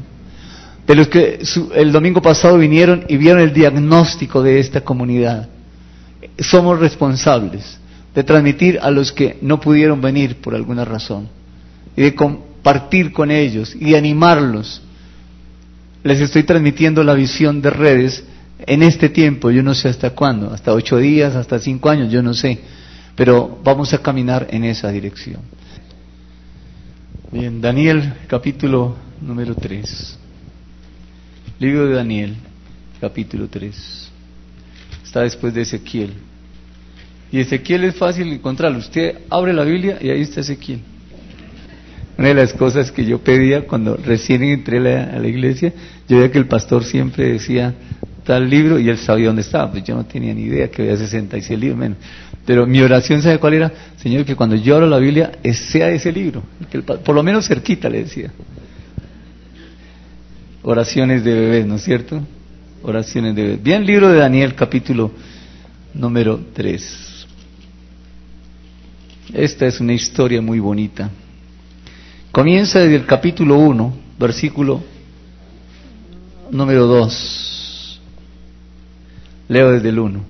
De 0.86 0.94
los 0.94 1.08
que 1.08 1.40
el 1.74 1.90
domingo 1.90 2.22
pasado 2.22 2.58
vinieron 2.58 3.04
y 3.08 3.16
vieron 3.16 3.40
el 3.40 3.52
diagnóstico 3.52 4.40
de 4.42 4.60
esta 4.60 4.82
comunidad. 4.82 5.48
Somos 6.38 6.78
responsables 6.78 7.78
de 8.16 8.24
transmitir 8.24 8.78
a 8.80 8.90
los 8.90 9.12
que 9.12 9.36
no 9.42 9.60
pudieron 9.60 10.00
venir 10.00 10.36
por 10.36 10.54
alguna 10.54 10.86
razón 10.86 11.28
y 11.94 12.00
de 12.00 12.14
compartir 12.14 13.12
con 13.12 13.30
ellos 13.30 13.76
y 13.78 13.94
animarlos. 13.94 14.80
Les 16.02 16.22
estoy 16.22 16.44
transmitiendo 16.44 17.04
la 17.04 17.12
visión 17.12 17.60
de 17.60 17.68
redes 17.68 18.24
en 18.66 18.82
este 18.82 19.10
tiempo, 19.10 19.50
yo 19.50 19.62
no 19.62 19.74
sé 19.74 19.90
hasta 19.90 20.10
cuándo, 20.10 20.50
hasta 20.50 20.72
ocho 20.72 20.96
días, 20.96 21.36
hasta 21.36 21.58
cinco 21.58 21.90
años, 21.90 22.10
yo 22.10 22.22
no 22.22 22.32
sé, 22.32 22.58
pero 23.14 23.60
vamos 23.62 23.92
a 23.92 23.98
caminar 23.98 24.46
en 24.48 24.64
esa 24.64 24.90
dirección. 24.90 25.42
Bien, 27.30 27.60
Daniel 27.60 28.14
capítulo 28.28 28.96
número 29.20 29.54
3. 29.54 30.18
Libro 31.58 31.86
de 31.86 31.94
Daniel, 31.96 32.36
capítulo 32.98 33.46
3. 33.46 34.10
Está 35.04 35.20
después 35.20 35.52
de 35.52 35.60
Ezequiel. 35.60 36.14
Y 37.32 37.40
Ezequiel 37.40 37.84
es 37.84 37.96
fácil 37.96 38.32
encontrarlo. 38.32 38.78
Usted 38.78 39.18
abre 39.30 39.52
la 39.52 39.64
Biblia 39.64 39.98
y 40.00 40.10
ahí 40.10 40.22
está 40.22 40.40
Ezequiel. 40.40 40.80
Una 42.18 42.28
de 42.28 42.34
las 42.34 42.54
cosas 42.54 42.90
que 42.90 43.04
yo 43.04 43.18
pedía 43.18 43.66
cuando 43.66 43.96
recién 43.96 44.42
entré 44.42 44.78
a 44.78 45.18
la 45.18 45.28
iglesia, 45.28 45.72
yo 46.08 46.16
veía 46.16 46.30
que 46.30 46.38
el 46.38 46.46
pastor 46.46 46.82
siempre 46.84 47.32
decía, 47.32 47.74
tal 48.24 48.50
libro 48.50 48.78
y 48.78 48.88
él 48.88 48.98
sabía 48.98 49.26
dónde 49.28 49.42
estaba, 49.42 49.70
pues 49.70 49.84
yo 49.84 49.94
no 49.94 50.04
tenía 50.04 50.34
ni 50.34 50.42
idea 50.42 50.68
que 50.68 50.82
había 50.82 50.96
66 50.96 51.58
libros. 51.58 51.96
Pero 52.44 52.66
mi 52.66 52.80
oración, 52.80 53.22
¿sabe 53.22 53.38
cuál 53.38 53.54
era? 53.54 53.72
Señor, 53.98 54.24
que 54.24 54.34
cuando 54.34 54.56
yo 54.56 54.74
abro 54.74 54.86
la 54.86 54.98
Biblia 54.98 55.32
sea 55.52 55.90
ese 55.90 56.10
libro, 56.10 56.42
que 56.70 56.80
por 56.80 57.14
lo 57.14 57.22
menos 57.22 57.46
cerquita 57.46 57.88
le 57.88 58.04
decía. 58.04 58.32
Oraciones 60.62 61.22
de 61.22 61.34
bebés, 61.34 61.66
¿no 61.66 61.76
es 61.76 61.82
cierto? 61.82 62.20
Oraciones 62.82 63.36
de 63.36 63.42
bebés. 63.42 63.62
Bien, 63.62 63.84
libro 63.84 64.08
de 64.08 64.18
Daniel, 64.18 64.54
capítulo 64.54 65.12
número 65.94 66.40
3. 66.52 67.05
Esta 69.32 69.66
es 69.66 69.80
una 69.80 69.92
historia 69.92 70.40
muy 70.40 70.60
bonita. 70.60 71.10
Comienza 72.30 72.80
desde 72.80 72.96
el 72.96 73.06
capítulo 73.06 73.58
1, 73.58 73.94
versículo 74.18 74.82
número 76.50 76.86
2. 76.86 78.00
Leo 79.48 79.72
desde 79.72 79.88
el 79.88 79.98
1. 79.98 80.20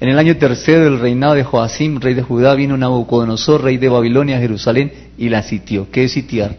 En 0.00 0.08
el 0.08 0.18
año 0.18 0.36
tercero 0.36 0.84
del 0.84 1.00
reinado 1.00 1.34
de 1.34 1.44
Joacim, 1.44 2.00
rey 2.00 2.14
de 2.14 2.22
Judá, 2.22 2.54
vino 2.54 2.76
Nabucodonosor, 2.76 3.64
rey 3.64 3.76
de 3.76 3.88
Babilonia, 3.88 4.36
a 4.36 4.40
Jerusalén 4.40 4.92
y 5.18 5.28
la 5.28 5.42
sitió. 5.42 5.90
¿Qué 5.90 6.04
es 6.04 6.12
sitiar? 6.12 6.56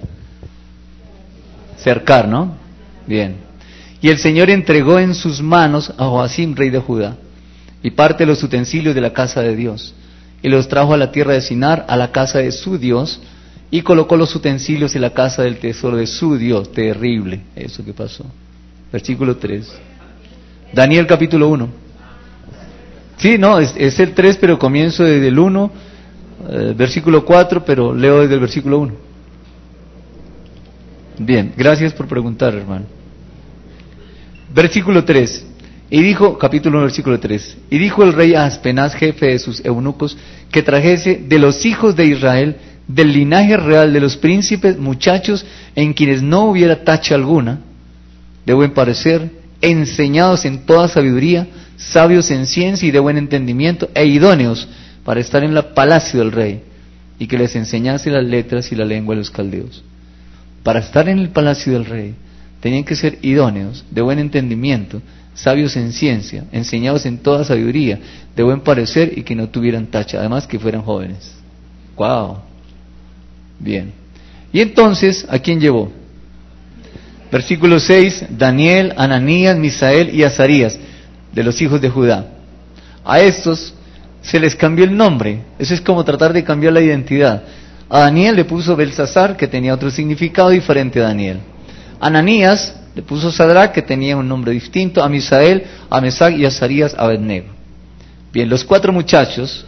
Cercar, 1.78 2.28
¿no? 2.28 2.56
Bien. 3.08 3.38
Y 4.02 4.10
el 4.10 4.18
Señor 4.18 4.50
entregó 4.50 5.00
en 5.00 5.16
sus 5.16 5.42
manos 5.42 5.94
a 5.98 6.06
Joacim, 6.06 6.56
rey 6.56 6.70
de 6.70 6.80
Judá, 6.80 7.16
y 7.82 7.92
parte 7.92 8.26
de 8.26 8.28
los 8.28 8.44
utensilios 8.44 8.94
de 8.94 9.02
la 9.02 9.14
casa 9.14 9.42
de 9.42 9.56
Dios, 9.56 9.96
y 10.42 10.50
los 10.50 10.68
trajo 10.68 10.94
a 10.94 10.98
la 10.98 11.12
tierra 11.12 11.34
de 11.34 11.42
Sinar, 11.42 11.86
a 11.88 11.96
la 11.96 12.12
casa 12.12 12.40
de 12.40 12.52
su 12.52 12.78
Dios, 12.78 13.22
y 13.72 13.82
colocó 13.82 14.18
los 14.18 14.36
utensilios 14.36 14.96
en 14.96 15.02
la 15.02 15.12
casa 15.12 15.44
del 15.44 15.58
tesoro 15.58 15.98
de 15.98 16.08
su 16.08 16.38
Dios. 16.38 16.72
Terrible 16.72 17.42
eso 17.56 17.84
que 17.86 17.94
pasó. 17.94 18.26
Versículo 18.92 19.38
3. 19.38 19.72
Daniel 20.74 21.06
capítulo 21.06 21.50
1. 21.50 21.70
Sí, 23.18 23.38
no, 23.38 23.60
es, 23.60 24.00
el 24.00 24.14
3, 24.14 24.38
pero 24.38 24.58
comienzo 24.58 25.04
desde 25.04 25.28
el 25.28 25.38
1, 25.38 25.72
eh, 26.50 26.74
versículo 26.76 27.26
4, 27.26 27.66
pero 27.66 27.94
leo 27.94 28.22
desde 28.22 28.36
el 28.36 28.40
versículo 28.40 28.80
1. 28.80 28.94
Bien, 31.20 31.54
gracias 31.56 31.92
por 31.92 32.08
preguntar, 32.08 32.56
hermano. 32.56 32.86
Versículo 34.54 35.04
3. 35.04 35.49
Y 35.92 36.02
dijo, 36.02 36.38
capítulo 36.38 36.78
1, 36.78 36.86
versículo 36.86 37.20
3. 37.20 37.58
Y 37.72 37.80
dijo 37.80 38.04
el 38.04 38.14
rey 38.14 38.36
a 38.36 38.46
Aspenaz, 38.46 38.94
jefe 38.94 39.28
de 39.28 39.40
sus 39.40 39.64
eunucos, 39.66 40.18
que 40.52 40.62
trajese 40.62 41.16
de 41.28 41.40
los 41.40 41.66
hijos 41.66 41.96
de 41.96 42.06
Israel, 42.06 42.58
del 42.88 43.12
linaje 43.12 43.58
real 43.58 43.92
de 43.92 44.00
los 44.00 44.16
príncipes, 44.18 44.78
muchachos 44.78 45.46
en 45.76 45.94
quienes 45.94 46.22
no 46.22 46.46
hubiera 46.46 46.84
tacha 46.84 47.16
alguna, 47.16 47.62
de 48.46 48.54
buen 48.54 48.72
parecer, 48.72 49.32
enseñados 49.62 50.46
en 50.46 50.66
toda 50.66 50.88
sabiduría, 50.88 51.48
sabios 51.78 52.30
en 52.30 52.46
ciencia 52.46 52.88
y 52.88 52.92
de 52.92 53.00
buen 53.00 53.18
entendimiento, 53.18 53.90
e 53.96 54.06
idóneos 54.06 54.68
para 55.04 55.20
estar 55.20 55.44
en 55.44 55.58
el 55.58 55.66
palacio 55.66 56.20
del 56.20 56.32
rey, 56.32 56.62
y 57.18 57.26
que 57.26 57.38
les 57.38 57.56
enseñase 57.56 58.12
las 58.12 58.24
letras 58.24 58.72
y 58.72 58.76
la 58.76 58.86
lengua 58.86 59.16
de 59.16 59.20
los 59.20 59.32
caldeos. 59.32 59.84
Para 60.62 60.80
estar 60.80 61.10
en 61.10 61.18
el 61.18 61.30
palacio 61.30 61.74
del 61.74 61.86
rey, 61.86 62.14
tenían 62.60 62.84
que 62.84 62.96
ser 62.96 63.18
idóneos, 63.22 63.86
de 63.90 64.02
buen 64.02 64.20
entendimiento, 64.20 65.02
sabios 65.42 65.76
en 65.78 65.94
ciencia, 65.94 66.46
enseñados 66.52 67.06
en 67.06 67.18
toda 67.18 67.46
sabiduría, 67.46 68.00
de 68.36 68.44
buen 68.44 68.62
parecer 68.62 69.18
y 69.18 69.24
que 69.24 69.36
no 69.36 69.48
tuvieran 69.50 69.88
tacha, 69.88 70.20
además 70.20 70.46
que 70.46 70.60
fueran 70.60 70.82
jóvenes. 70.82 71.34
¡Wow! 71.96 72.40
Bien. 73.58 73.92
Y 74.52 74.60
entonces, 74.60 75.26
¿a 75.30 75.40
quién 75.40 75.62
llevó? 75.62 75.92
Versículo 77.32 77.80
6, 77.80 78.26
Daniel, 78.32 78.94
Ananías, 78.98 79.58
Misael 79.58 80.14
y 80.14 80.24
Azarías 80.24 80.78
de 81.32 81.44
los 81.44 81.62
hijos 81.62 81.80
de 81.80 81.90
Judá. 81.90 82.28
A 83.06 83.20
estos 83.20 83.74
se 84.22 84.40
les 84.40 84.56
cambió 84.56 84.84
el 84.84 84.96
nombre. 84.96 85.44
Eso 85.58 85.74
es 85.74 85.82
como 85.82 86.04
tratar 86.04 86.34
de 86.34 86.44
cambiar 86.44 86.74
la 86.74 86.82
identidad. 86.82 87.44
A 87.90 88.00
Daniel 88.00 88.36
le 88.36 88.46
puso 88.46 88.76
Belsasar, 88.76 89.38
que 89.38 89.48
tenía 89.48 89.74
otro 89.74 89.90
significado 89.90 90.50
diferente 90.50 91.00
a 91.00 91.04
Daniel. 91.04 91.40
Ananías 92.00 92.74
le 93.00 93.04
puso 93.04 93.32
Sadrach, 93.32 93.72
que 93.72 93.82
tenía 93.82 94.18
un 94.18 94.28
nombre 94.28 94.52
distinto. 94.52 95.02
A 95.02 95.08
Misael, 95.08 95.64
a 95.89 96.02
Mesac 96.02 96.38
y 96.38 96.43
a 96.43 96.50
Azarías, 96.50 96.93
a 96.95 97.06
Abednego. 97.06 97.47
Bien, 98.34 98.50
los 98.50 98.66
cuatro 98.66 98.91
muchachos 98.91 99.66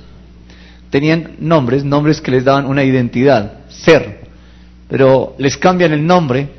tenían 0.90 1.38
nombres, 1.40 1.86
nombres 1.86 2.20
que 2.20 2.30
les 2.30 2.44
daban 2.44 2.66
una 2.66 2.84
identidad, 2.84 3.70
ser, 3.70 4.28
pero 4.90 5.34
les 5.38 5.56
cambian 5.56 5.94
el 5.94 6.06
nombre, 6.06 6.50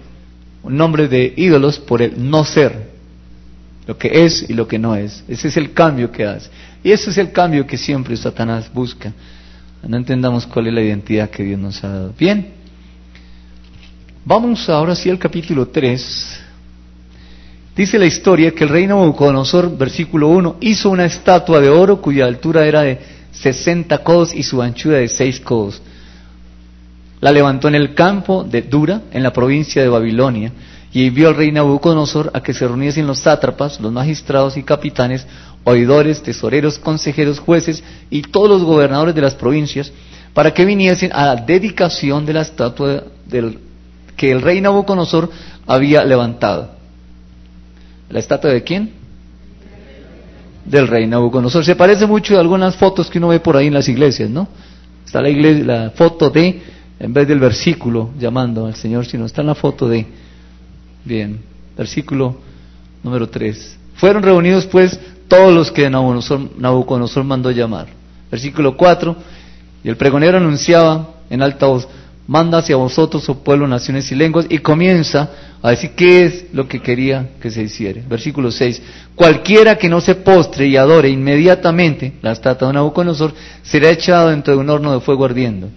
un 0.62 0.74
nombre 0.74 1.08
de 1.08 1.34
ídolos, 1.36 1.78
por 1.78 2.00
el 2.00 2.14
no 2.30 2.42
ser, 2.42 2.88
lo 3.86 3.98
que 3.98 4.24
es 4.24 4.48
y 4.48 4.54
lo 4.54 4.66
que 4.66 4.78
no 4.78 4.96
es. 4.96 5.22
Ese 5.28 5.48
es 5.48 5.58
el 5.58 5.74
cambio 5.74 6.10
que 6.10 6.24
hace. 6.24 6.48
Y 6.82 6.90
ese 6.90 7.10
es 7.10 7.18
el 7.18 7.32
cambio 7.32 7.66
que 7.66 7.76
siempre 7.76 8.16
Satanás 8.16 8.72
busca. 8.72 9.12
No 9.86 9.98
entendamos 9.98 10.46
cuál 10.46 10.68
es 10.68 10.72
la 10.72 10.80
identidad 10.80 11.28
que 11.28 11.44
Dios 11.44 11.60
nos 11.60 11.84
ha 11.84 11.88
dado. 11.88 12.14
Bien, 12.18 12.46
vamos 14.24 14.70
ahora 14.70 14.94
sí 14.94 15.10
al 15.10 15.18
capítulo 15.18 15.68
3. 15.68 16.41
Dice 17.74 17.98
la 17.98 18.04
historia 18.04 18.52
que 18.52 18.64
el 18.64 18.70
rey 18.70 18.86
Nabucodonosor, 18.86 19.76
versículo 19.78 20.28
1, 20.28 20.56
hizo 20.60 20.90
una 20.90 21.06
estatua 21.06 21.58
de 21.58 21.70
oro 21.70 22.02
cuya 22.02 22.26
altura 22.26 22.66
era 22.66 22.82
de 22.82 22.98
60 23.32 23.96
codos 23.98 24.34
y 24.34 24.42
su 24.42 24.60
anchura 24.60 24.98
de 24.98 25.08
6 25.08 25.40
codos. 25.40 25.80
La 27.20 27.32
levantó 27.32 27.68
en 27.68 27.74
el 27.74 27.94
campo 27.94 28.44
de 28.44 28.60
Dura, 28.62 29.02
en 29.10 29.22
la 29.22 29.32
provincia 29.32 29.80
de 29.80 29.88
Babilonia, 29.88 30.52
y 30.92 31.06
envió 31.06 31.28
al 31.28 31.36
rey 31.36 31.50
Nabucodonosor 31.50 32.30
a 32.34 32.42
que 32.42 32.52
se 32.52 32.68
reuniesen 32.68 33.06
los 33.06 33.20
sátrapas, 33.20 33.80
los 33.80 33.90
magistrados 33.90 34.58
y 34.58 34.64
capitanes, 34.64 35.26
oidores, 35.64 36.22
tesoreros, 36.22 36.78
consejeros, 36.78 37.38
jueces 37.38 37.82
y 38.10 38.20
todos 38.20 38.50
los 38.50 38.64
gobernadores 38.64 39.14
de 39.14 39.22
las 39.22 39.34
provincias, 39.34 39.90
para 40.34 40.52
que 40.52 40.66
viniesen 40.66 41.10
a 41.14 41.24
la 41.24 41.36
dedicación 41.36 42.26
de 42.26 42.34
la 42.34 42.42
estatua 42.42 43.04
del, 43.24 43.58
que 44.14 44.30
el 44.30 44.42
rey 44.42 44.60
Nabucodonosor 44.60 45.30
había 45.66 46.04
levantado. 46.04 46.81
¿La 48.12 48.18
estatua 48.18 48.50
de 48.50 48.62
quién? 48.62 48.90
Del 50.66 50.86
rey 50.86 51.06
Nabucodonosor. 51.06 51.64
Se 51.64 51.74
parece 51.74 52.06
mucho 52.06 52.36
a 52.36 52.40
algunas 52.40 52.76
fotos 52.76 53.10
que 53.10 53.18
uno 53.18 53.28
ve 53.28 53.40
por 53.40 53.56
ahí 53.56 53.68
en 53.68 53.74
las 53.74 53.88
iglesias, 53.88 54.28
¿no? 54.28 54.48
Está 55.04 55.22
la, 55.22 55.30
iglesia, 55.30 55.64
la 55.64 55.90
foto 55.90 56.28
de, 56.28 56.62
en 57.00 57.12
vez 57.12 57.26
del 57.26 57.40
versículo, 57.40 58.10
llamando 58.18 58.66
al 58.66 58.74
Señor, 58.74 59.06
sino 59.06 59.24
está 59.24 59.40
en 59.40 59.48
la 59.48 59.54
foto 59.54 59.88
de. 59.88 60.06
Bien, 61.04 61.40
versículo 61.76 62.36
número 63.02 63.28
3. 63.28 63.78
Fueron 63.94 64.22
reunidos 64.22 64.66
pues 64.66 65.00
todos 65.26 65.52
los 65.52 65.72
que 65.72 65.88
Nabucodonosor, 65.88 67.24
mandó 67.24 67.50
llamar. 67.50 67.86
Versículo 68.30 68.76
4, 68.76 69.16
y 69.84 69.88
el 69.88 69.96
pregonero 69.96 70.36
anunciaba 70.36 71.14
en 71.30 71.42
alta 71.42 71.66
voz, 71.66 71.88
manda 72.32 72.56
hacia 72.56 72.76
vosotros, 72.76 73.28
oh 73.28 73.44
pueblo, 73.44 73.68
naciones 73.68 74.10
y 74.10 74.14
lenguas, 74.14 74.46
y 74.48 74.56
comienza 74.56 75.28
a 75.60 75.68
decir 75.68 75.90
qué 75.94 76.24
es 76.24 76.46
lo 76.54 76.66
que 76.66 76.80
quería 76.80 77.32
que 77.42 77.50
se 77.50 77.62
hiciera. 77.62 78.00
Versículo 78.08 78.50
6, 78.50 78.82
cualquiera 79.14 79.76
que 79.76 79.90
no 79.90 80.00
se 80.00 80.14
postre 80.14 80.66
y 80.66 80.78
adore 80.78 81.10
inmediatamente 81.10 82.14
la 82.22 82.32
estatua 82.32 82.68
de 82.68 82.74
Nabucodonosor, 82.74 83.34
será 83.62 83.90
echado 83.90 84.30
dentro 84.30 84.54
de 84.54 84.60
un 84.60 84.70
horno 84.70 84.94
de 84.94 85.00
fuego 85.00 85.26
ardiendo. 85.26 85.68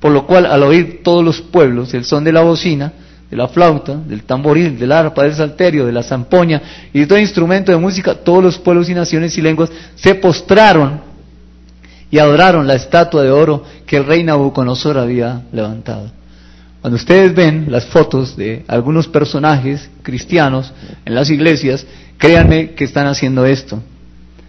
Por 0.00 0.10
lo 0.10 0.26
cual, 0.26 0.46
al 0.46 0.62
oír 0.62 1.02
todos 1.04 1.22
los 1.22 1.42
pueblos 1.42 1.92
el 1.92 2.06
son 2.06 2.24
de 2.24 2.32
la 2.32 2.40
bocina, 2.40 2.90
de 3.30 3.36
la 3.36 3.48
flauta, 3.48 3.96
del 3.96 4.22
tamboril, 4.22 4.78
del 4.78 4.90
arpa, 4.90 5.24
del 5.24 5.34
salterio, 5.34 5.84
de 5.84 5.92
la 5.92 6.02
zampoña 6.02 6.62
y 6.94 7.00
de 7.00 7.06
todo 7.06 7.18
instrumento 7.18 7.70
de 7.70 7.76
música, 7.76 8.14
todos 8.14 8.42
los 8.42 8.58
pueblos 8.58 8.88
y 8.88 8.94
naciones 8.94 9.36
y 9.36 9.42
lenguas 9.42 9.70
se 9.96 10.14
postraron 10.14 11.13
y 12.14 12.20
adoraron 12.20 12.68
la 12.68 12.76
estatua 12.76 13.24
de 13.24 13.32
oro 13.32 13.64
que 13.86 13.96
el 13.96 14.06
rey 14.06 14.22
Nabucodonosor 14.22 14.98
había 14.98 15.42
levantado. 15.50 16.12
Cuando 16.80 16.94
ustedes 16.94 17.34
ven 17.34 17.66
las 17.70 17.86
fotos 17.86 18.36
de 18.36 18.64
algunos 18.68 19.08
personajes 19.08 19.90
cristianos 20.04 20.72
en 21.04 21.12
las 21.12 21.28
iglesias, 21.28 21.84
créanme 22.16 22.70
que 22.74 22.84
están 22.84 23.08
haciendo 23.08 23.44
esto. 23.44 23.82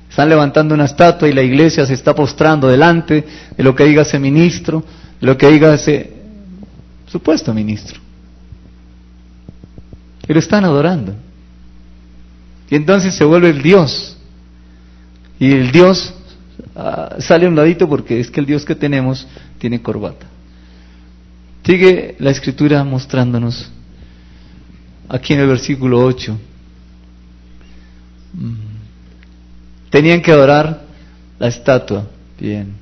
Están 0.07 0.29
levantando 0.29 0.75
una 0.75 0.85
estatua 0.85 1.27
y 1.27 1.33
la 1.33 1.41
iglesia 1.41 1.87
se 1.87 1.95
está 1.95 2.13
postrando 2.13 2.67
delante 2.67 3.25
de 3.57 3.63
lo 3.63 3.73
que 3.73 3.85
diga 3.85 4.03
ese 4.03 4.19
ministro, 4.19 4.83
de 5.19 5.25
lo 5.25 5.35
que 5.35 5.47
diga 5.47 5.73
ese 5.73 6.13
supuesto 7.07 7.51
ministro 7.51 7.99
y 10.27 10.33
lo 10.33 10.39
están 10.39 10.65
adorando. 10.65 11.15
Y 12.69 12.75
entonces 12.75 13.15
se 13.15 13.25
vuelve 13.25 13.49
el 13.49 13.63
Dios. 13.63 14.17
Y 15.39 15.51
el 15.51 15.71
Dios 15.71 16.13
ah, 16.75 17.15
sale 17.19 17.45
a 17.45 17.49
un 17.49 17.55
ladito 17.55 17.87
porque 17.87 18.19
es 18.19 18.29
que 18.29 18.39
el 18.39 18.45
Dios 18.45 18.65
que 18.65 18.75
tenemos 18.75 19.27
tiene 19.57 19.81
corbata. 19.81 20.27
Sigue 21.63 22.15
la 22.19 22.31
escritura 22.31 22.83
mostrándonos 22.83 23.71
aquí 25.09 25.33
en 25.33 25.39
el 25.39 25.47
versículo 25.47 26.03
8. 26.05 26.37
Mm. 28.33 28.53
Tenían 29.89 30.21
que 30.21 30.31
adorar 30.31 30.83
la 31.39 31.47
estatua. 31.47 32.07
Bien. 32.39 32.73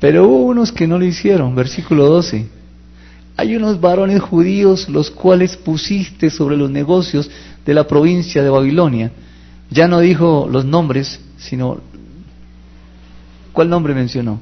Pero 0.00 0.26
hubo 0.26 0.46
unos 0.46 0.72
que 0.72 0.86
no 0.86 0.98
lo 0.98 1.04
hicieron. 1.04 1.54
Versículo 1.54 2.06
12 2.06 2.46
hay 3.36 3.56
unos 3.56 3.80
varones 3.80 4.20
judíos 4.20 4.88
los 4.88 5.10
cuales 5.10 5.56
pusiste 5.56 6.30
sobre 6.30 6.56
los 6.56 6.70
negocios 6.70 7.28
de 7.66 7.74
la 7.74 7.86
provincia 7.86 8.42
de 8.42 8.50
Babilonia. 8.50 9.10
Ya 9.70 9.88
no 9.88 10.00
dijo 10.00 10.48
los 10.50 10.64
nombres, 10.64 11.20
sino... 11.38 11.80
¿Cuál 13.54 13.70
nombre 13.70 13.94
mencionó? 13.94 14.40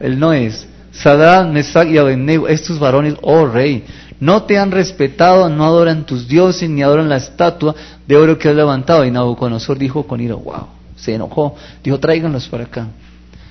El 0.00 0.18
no 0.18 0.32
es. 0.32 0.66
Sadán, 0.92 1.52
Mesach 1.52 1.88
y 1.88 1.98
Abednego, 1.98 2.48
estos 2.48 2.78
varones, 2.78 3.16
oh 3.20 3.46
rey, 3.46 3.84
no 4.18 4.44
te 4.44 4.56
han 4.56 4.70
respetado, 4.70 5.48
no 5.50 5.64
adoran 5.64 6.06
tus 6.06 6.26
dioses, 6.26 6.70
ni 6.70 6.82
adoran 6.82 7.08
la 7.08 7.16
estatua 7.16 7.74
de 8.06 8.16
oro 8.16 8.38
que 8.38 8.48
has 8.48 8.56
levantado. 8.56 9.04
Y 9.04 9.10
Nabucodonosor 9.10 9.76
dijo 9.76 10.06
con 10.06 10.20
ira, 10.20 10.36
wow, 10.36 10.68
se 10.96 11.14
enojó, 11.14 11.56
dijo, 11.84 12.00
tráiganlos 12.00 12.48
para 12.48 12.64
acá. 12.64 12.86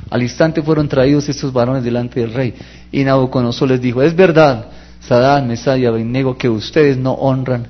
Al 0.09 0.23
instante 0.23 0.61
fueron 0.61 0.87
traídos 0.87 1.29
estos 1.29 1.53
varones 1.53 1.83
delante 1.83 2.21
del 2.21 2.33
rey. 2.33 2.55
Y 2.91 3.03
Nabucodonosor 3.03 3.69
les 3.69 3.81
dijo, 3.81 4.01
es 4.01 4.15
verdad, 4.15 4.67
Sadán, 5.01 5.47
Mesad 5.47 5.75
y 5.75 5.85
Abednego, 5.85 6.37
que 6.37 6.49
ustedes 6.49 6.97
no 6.97 7.11
honran 7.11 7.67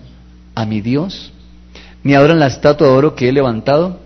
a 0.53 0.65
mi 0.65 0.79
Dios, 0.81 1.33
ni 2.03 2.13
adoran 2.13 2.39
la 2.39 2.47
estatua 2.47 2.87
de 2.87 2.93
oro 2.93 3.15
que 3.15 3.27
he 3.27 3.31
levantado. 3.33 3.99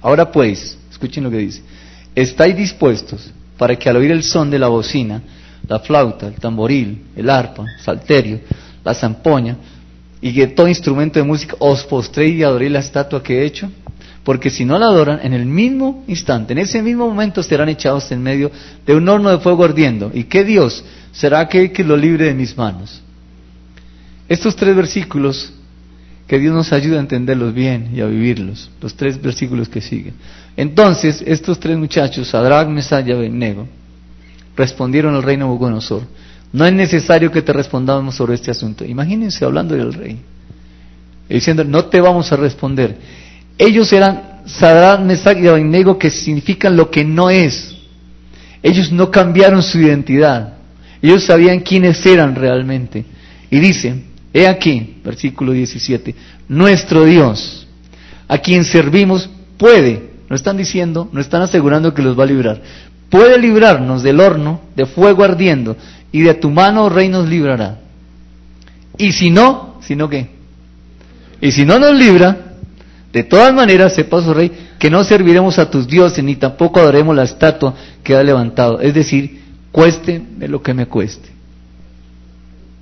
Ahora 0.00 0.32
pues, 0.32 0.76
escuchen 0.90 1.22
lo 1.22 1.30
que 1.30 1.36
dice, 1.36 1.62
estáis 2.14 2.56
dispuestos 2.56 3.30
para 3.58 3.76
que 3.76 3.88
al 3.88 3.96
oír 3.96 4.10
el 4.10 4.22
son 4.22 4.50
de 4.50 4.58
la 4.58 4.68
bocina, 4.68 5.22
la 5.68 5.78
flauta, 5.78 6.26
el 6.26 6.34
tamboril, 6.34 7.02
el 7.16 7.30
arpa, 7.30 7.62
el 7.62 7.80
salterio, 7.80 8.40
la 8.84 8.94
zampoña, 8.94 9.56
y 10.20 10.32
que 10.32 10.46
todo 10.48 10.68
instrumento 10.68 11.18
de 11.18 11.24
música 11.24 11.56
os 11.58 11.84
postréis 11.84 12.36
y 12.36 12.42
adoréis 12.42 12.72
la 12.72 12.78
estatua 12.80 13.22
que 13.22 13.40
he 13.40 13.44
hecho? 13.44 13.70
porque 14.24 14.50
si 14.50 14.64
no 14.64 14.78
la 14.78 14.86
adoran, 14.86 15.20
en 15.22 15.32
el 15.32 15.46
mismo 15.46 16.04
instante, 16.06 16.52
en 16.52 16.60
ese 16.60 16.82
mismo 16.82 17.08
momento 17.08 17.42
serán 17.42 17.68
echados 17.68 18.10
en 18.12 18.22
medio 18.22 18.50
de 18.86 18.94
un 18.94 19.08
horno 19.08 19.30
de 19.30 19.38
fuego 19.38 19.64
ardiendo. 19.64 20.10
¿Y 20.14 20.24
qué 20.24 20.44
Dios 20.44 20.84
será 21.10 21.40
aquel 21.40 21.72
que 21.72 21.82
lo 21.82 21.96
libre 21.96 22.26
de 22.26 22.34
mis 22.34 22.56
manos? 22.56 23.02
Estos 24.28 24.54
tres 24.54 24.76
versículos, 24.76 25.52
que 26.32 26.38
Dios 26.38 26.54
nos 26.54 26.72
ayude 26.72 26.96
a 26.96 27.00
entenderlos 27.00 27.52
bien 27.52 27.90
y 27.94 28.00
a 28.00 28.06
vivirlos, 28.06 28.70
los 28.80 28.94
tres 28.94 29.20
versículos 29.20 29.68
que 29.68 29.82
siguen. 29.82 30.14
Entonces, 30.56 31.22
estos 31.26 31.60
tres 31.60 31.76
muchachos, 31.76 32.28
Sadrach, 32.28 32.68
Mesach 32.68 33.06
y 33.06 33.12
Abednego, 33.12 33.68
respondieron 34.56 35.14
al 35.14 35.22
rey 35.22 35.36
Nabucodonosor, 35.36 36.02
no 36.52 36.64
es 36.64 36.72
necesario 36.72 37.30
que 37.30 37.42
te 37.42 37.52
respondamos 37.52 38.14
sobre 38.14 38.34
este 38.34 38.50
asunto. 38.50 38.82
Imagínense 38.84 39.44
hablando 39.44 39.74
del 39.74 39.92
rey, 39.92 40.20
diciendo, 41.28 41.64
no 41.64 41.84
te 41.84 42.00
vamos 42.00 42.32
a 42.32 42.36
responder 42.36 42.96
ellos 43.58 43.92
eran 43.92 44.40
Sadrach, 44.46 45.00
Mesach 45.00 45.38
y 45.38 45.46
Abednego 45.46 45.98
que 45.98 46.10
significan 46.10 46.76
lo 46.76 46.90
que 46.90 47.04
no 47.04 47.30
es. 47.30 47.76
Ellos 48.62 48.90
no 48.92 49.10
cambiaron 49.10 49.62
su 49.62 49.78
identidad. 49.78 50.54
Ellos 51.00 51.24
sabían 51.24 51.60
quiénes 51.60 52.04
eran 52.06 52.34
realmente. 52.34 53.04
Y 53.50 53.60
dice, 53.60 54.02
he 54.32 54.46
aquí, 54.46 54.96
versículo 55.04 55.52
17, 55.52 56.14
nuestro 56.48 57.04
Dios, 57.04 57.66
a 58.28 58.38
quien 58.38 58.64
servimos, 58.64 59.28
puede, 59.58 60.10
no 60.28 60.36
están 60.36 60.56
diciendo, 60.56 61.08
no 61.12 61.20
están 61.20 61.42
asegurando 61.42 61.92
que 61.92 62.02
los 62.02 62.18
va 62.18 62.24
a 62.24 62.26
librar, 62.26 62.62
puede 63.10 63.38
librarnos 63.38 64.02
del 64.02 64.20
horno 64.20 64.60
de 64.74 64.86
fuego 64.86 65.22
ardiendo 65.22 65.76
y 66.10 66.22
de 66.22 66.34
tu 66.34 66.50
mano, 66.50 66.84
oh 66.84 66.88
rey, 66.88 67.08
nos 67.08 67.28
librará. 67.28 67.80
Y 68.96 69.12
si 69.12 69.30
no, 69.30 69.78
si 69.82 69.96
no 69.96 70.08
qué? 70.08 70.30
Y 71.40 71.52
si 71.52 71.64
no 71.64 71.78
nos 71.78 71.94
libra, 71.94 72.54
de 73.12 73.24
todas 73.24 73.52
maneras, 73.52 73.94
sepas, 73.94 74.26
oh 74.26 74.34
rey, 74.34 74.50
que 74.78 74.90
no 74.90 75.04
serviremos 75.04 75.58
a 75.58 75.70
tus 75.70 75.86
dioses, 75.86 76.24
ni 76.24 76.36
tampoco 76.36 76.80
adoremos 76.80 77.14
la 77.14 77.24
estatua 77.24 77.74
que 78.02 78.14
ha 78.14 78.22
levantado. 78.22 78.80
Es 78.80 78.94
decir, 78.94 79.42
cueste 79.70 80.22
lo 80.38 80.62
que 80.62 80.74
me 80.74 80.86
cueste. 80.86 81.31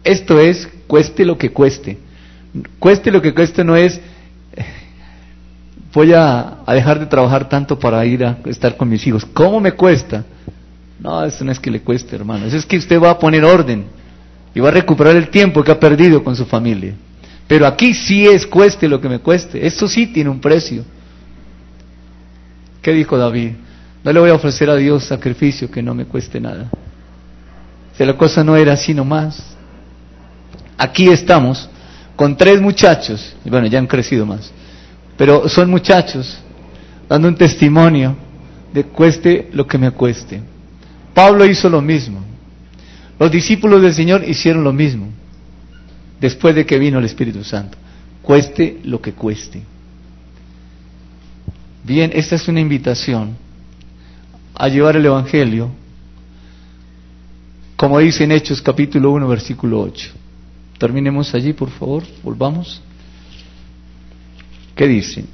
Esto 0.05 0.41
es, 0.41 0.69
cueste 0.87 1.25
lo 1.25 1.37
que 1.37 1.51
cueste. 1.51 1.99
Cueste 2.79 3.11
lo 3.11 3.21
que 3.23 3.35
cueste 3.35 3.63
no 3.63 3.77
es, 3.77 4.01
voy 5.93 6.13
a, 6.13 6.59
dejar 6.69 6.99
de 6.99 7.07
trabajar 7.07 7.49
tanto 7.49 7.79
para 7.79 8.05
ir 8.05 8.25
a 8.25 8.39
estar 8.47 8.77
con 8.77 8.89
mis 8.89 9.07
hijos. 9.07 9.25
¿Cómo 9.25 9.61
me 9.61 9.73
cuesta? 9.73 10.25
No, 10.99 11.25
eso 11.25 11.45
no 11.45 11.53
es 11.53 11.61
que 11.61 11.71
le 11.71 11.81
cueste, 11.81 12.17
hermano. 12.17 12.47
Eso 12.47 12.57
es 12.57 12.67
que 12.67 12.77
usted 12.77 13.01
va 13.01 13.11
a 13.11 13.19
poner 13.19 13.45
orden 13.45 13.85
y 14.55 14.61
va 14.61 14.69
a 14.69 14.73
recuperar 14.73 15.17
el 15.17 15.29
tiempo 15.29 15.63
que 15.63 15.73
ha 15.73 15.81
perdido 15.81 16.23
con 16.23 16.37
su 16.37 16.45
familia. 16.45 16.95
Pero 17.47 17.67
aquí 17.67 17.95
sí 17.95 18.27
es 18.27 18.47
cueste 18.47 18.89
lo 18.89 19.01
que 19.01 19.09
me 19.09 19.19
cueste. 19.19 19.67
Esto 19.67 19.89
sí 19.89 20.07
tiene 20.07 20.31
un 20.31 20.41
precio. 20.41 20.85
¿Qué 22.83 22.93
dijo 22.93 23.17
David? 23.17 23.53
No 24.03 24.13
le 24.13 24.21
voy 24.21 24.31
a 24.31 24.35
ofrecer 24.35 24.71
a 24.71 24.77
Dios 24.77 25.05
sacrificio 25.05 25.71
que 25.71 25.83
no 25.83 25.95
me 25.95 26.05
cueste 26.05 26.41
nada. 26.41 26.71
Si 27.97 28.05
la 28.05 28.17
cosa 28.17 28.43
no 28.43 28.57
era 28.57 28.73
así 28.73 28.95
nomás. 28.95 29.50
Aquí 30.81 31.09
estamos 31.09 31.69
con 32.17 32.39
tres 32.39 32.59
muchachos, 32.59 33.37
y 33.45 33.51
bueno, 33.51 33.67
ya 33.67 33.79
han 33.79 33.87
crecido 33.87 34.25
más, 34.25 34.51
pero 35.15 35.47
son 35.47 35.69
muchachos 35.69 36.39
dando 37.07 37.29
un 37.29 37.35
testimonio 37.35 38.17
de 38.73 38.85
cueste 38.85 39.51
lo 39.53 39.67
que 39.67 39.77
me 39.77 39.91
cueste. 39.91 40.41
Pablo 41.13 41.45
hizo 41.45 41.69
lo 41.69 41.83
mismo. 41.83 42.25
Los 43.19 43.31
discípulos 43.31 43.83
del 43.83 43.93
Señor 43.93 44.27
hicieron 44.27 44.65
lo 44.65 44.73
mismo 44.73 45.09
después 46.19 46.55
de 46.55 46.65
que 46.65 46.79
vino 46.79 46.99
el 46.99 47.05
Espíritu 47.05 47.45
Santo. 47.45 47.77
Cueste 48.23 48.81
lo 48.85 49.03
que 49.03 49.13
cueste. 49.13 49.61
Bien, 51.85 52.11
esta 52.15 52.37
es 52.37 52.49
una 52.49 52.61
invitación 52.61 53.37
a 54.55 54.67
llevar 54.69 54.97
el 54.97 55.05
Evangelio, 55.05 55.71
como 57.77 57.99
dice 57.99 58.25
en 58.25 58.33
Hechos 58.33 58.63
capítulo 58.63 59.11
1, 59.11 59.29
versículo 59.29 59.83
8. 59.83 60.20
Terminemos 60.81 61.35
allí, 61.35 61.53
por 61.53 61.69
favor, 61.69 62.03
volvamos. 62.23 62.81
¿Qué 64.75 64.89
dice? 64.89 65.27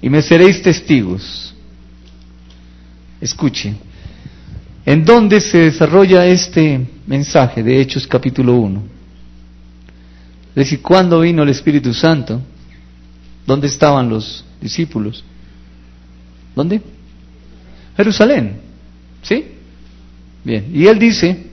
Y 0.00 0.08
me 0.08 0.22
seréis 0.22 0.62
testigos. 0.62 1.54
Escuche. 3.20 3.74
¿En 4.86 5.04
dónde 5.04 5.42
se 5.42 5.58
desarrolla 5.58 6.26
este 6.26 6.86
mensaje 7.06 7.62
de 7.62 7.82
Hechos 7.82 8.06
capítulo 8.06 8.54
1? 8.54 8.82
Es 10.48 10.54
decir, 10.54 10.80
¿cuándo 10.80 11.20
vino 11.20 11.42
el 11.42 11.50
Espíritu 11.50 11.92
Santo? 11.92 12.40
¿Dónde 13.46 13.66
estaban 13.66 14.08
los 14.08 14.42
discípulos? 14.58 15.22
¿Dónde? 16.56 16.80
Jerusalén. 17.94 18.58
¿Sí? 19.20 19.48
Bien. 20.42 20.70
Y 20.72 20.86
él 20.86 20.98
dice, 20.98 21.51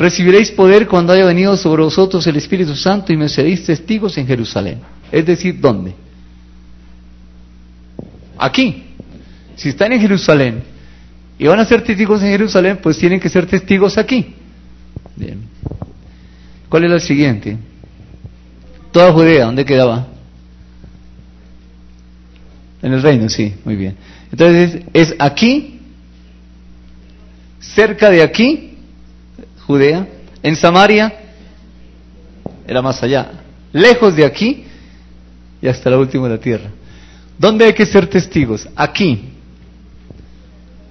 recibiréis 0.00 0.50
poder 0.50 0.88
cuando 0.88 1.12
haya 1.12 1.26
venido 1.26 1.54
sobre 1.58 1.82
vosotros 1.82 2.26
el 2.26 2.34
Espíritu 2.36 2.74
Santo 2.74 3.12
y 3.12 3.18
me 3.18 3.28
seréis 3.28 3.66
testigos 3.66 4.16
en 4.16 4.26
Jerusalén. 4.26 4.80
Es 5.12 5.26
decir, 5.26 5.60
¿dónde? 5.60 5.94
Aquí. 8.38 8.84
Si 9.56 9.68
están 9.68 9.92
en 9.92 10.00
Jerusalén 10.00 10.62
y 11.38 11.46
van 11.46 11.60
a 11.60 11.66
ser 11.66 11.84
testigos 11.84 12.22
en 12.22 12.30
Jerusalén, 12.30 12.78
pues 12.82 12.96
tienen 12.96 13.20
que 13.20 13.28
ser 13.28 13.44
testigos 13.44 13.98
aquí. 13.98 14.34
Bien. 15.16 15.42
¿Cuál 16.70 16.84
es 16.84 16.92
el 16.92 17.00
siguiente? 17.02 17.58
Toda 18.92 19.12
Judea, 19.12 19.44
¿dónde 19.44 19.66
quedaba? 19.66 20.06
En 22.80 22.94
el 22.94 23.02
reino, 23.02 23.28
sí, 23.28 23.54
muy 23.66 23.76
bien. 23.76 23.96
Entonces 24.32 24.82
es 24.94 25.14
aquí, 25.18 25.78
cerca 27.60 28.08
de 28.08 28.22
aquí, 28.22 28.69
Judea, 29.70 30.04
en 30.42 30.56
Samaria, 30.56 31.14
era 32.66 32.82
más 32.82 33.00
allá, 33.04 33.30
lejos 33.72 34.16
de 34.16 34.24
aquí 34.24 34.64
y 35.62 35.68
hasta 35.68 35.88
la 35.88 35.96
última 35.96 36.26
de 36.26 36.34
la 36.34 36.40
tierra. 36.40 36.70
¿Dónde 37.38 37.66
hay 37.66 37.72
que 37.72 37.86
ser 37.86 38.08
testigos? 38.08 38.68
Aquí. 38.74 39.28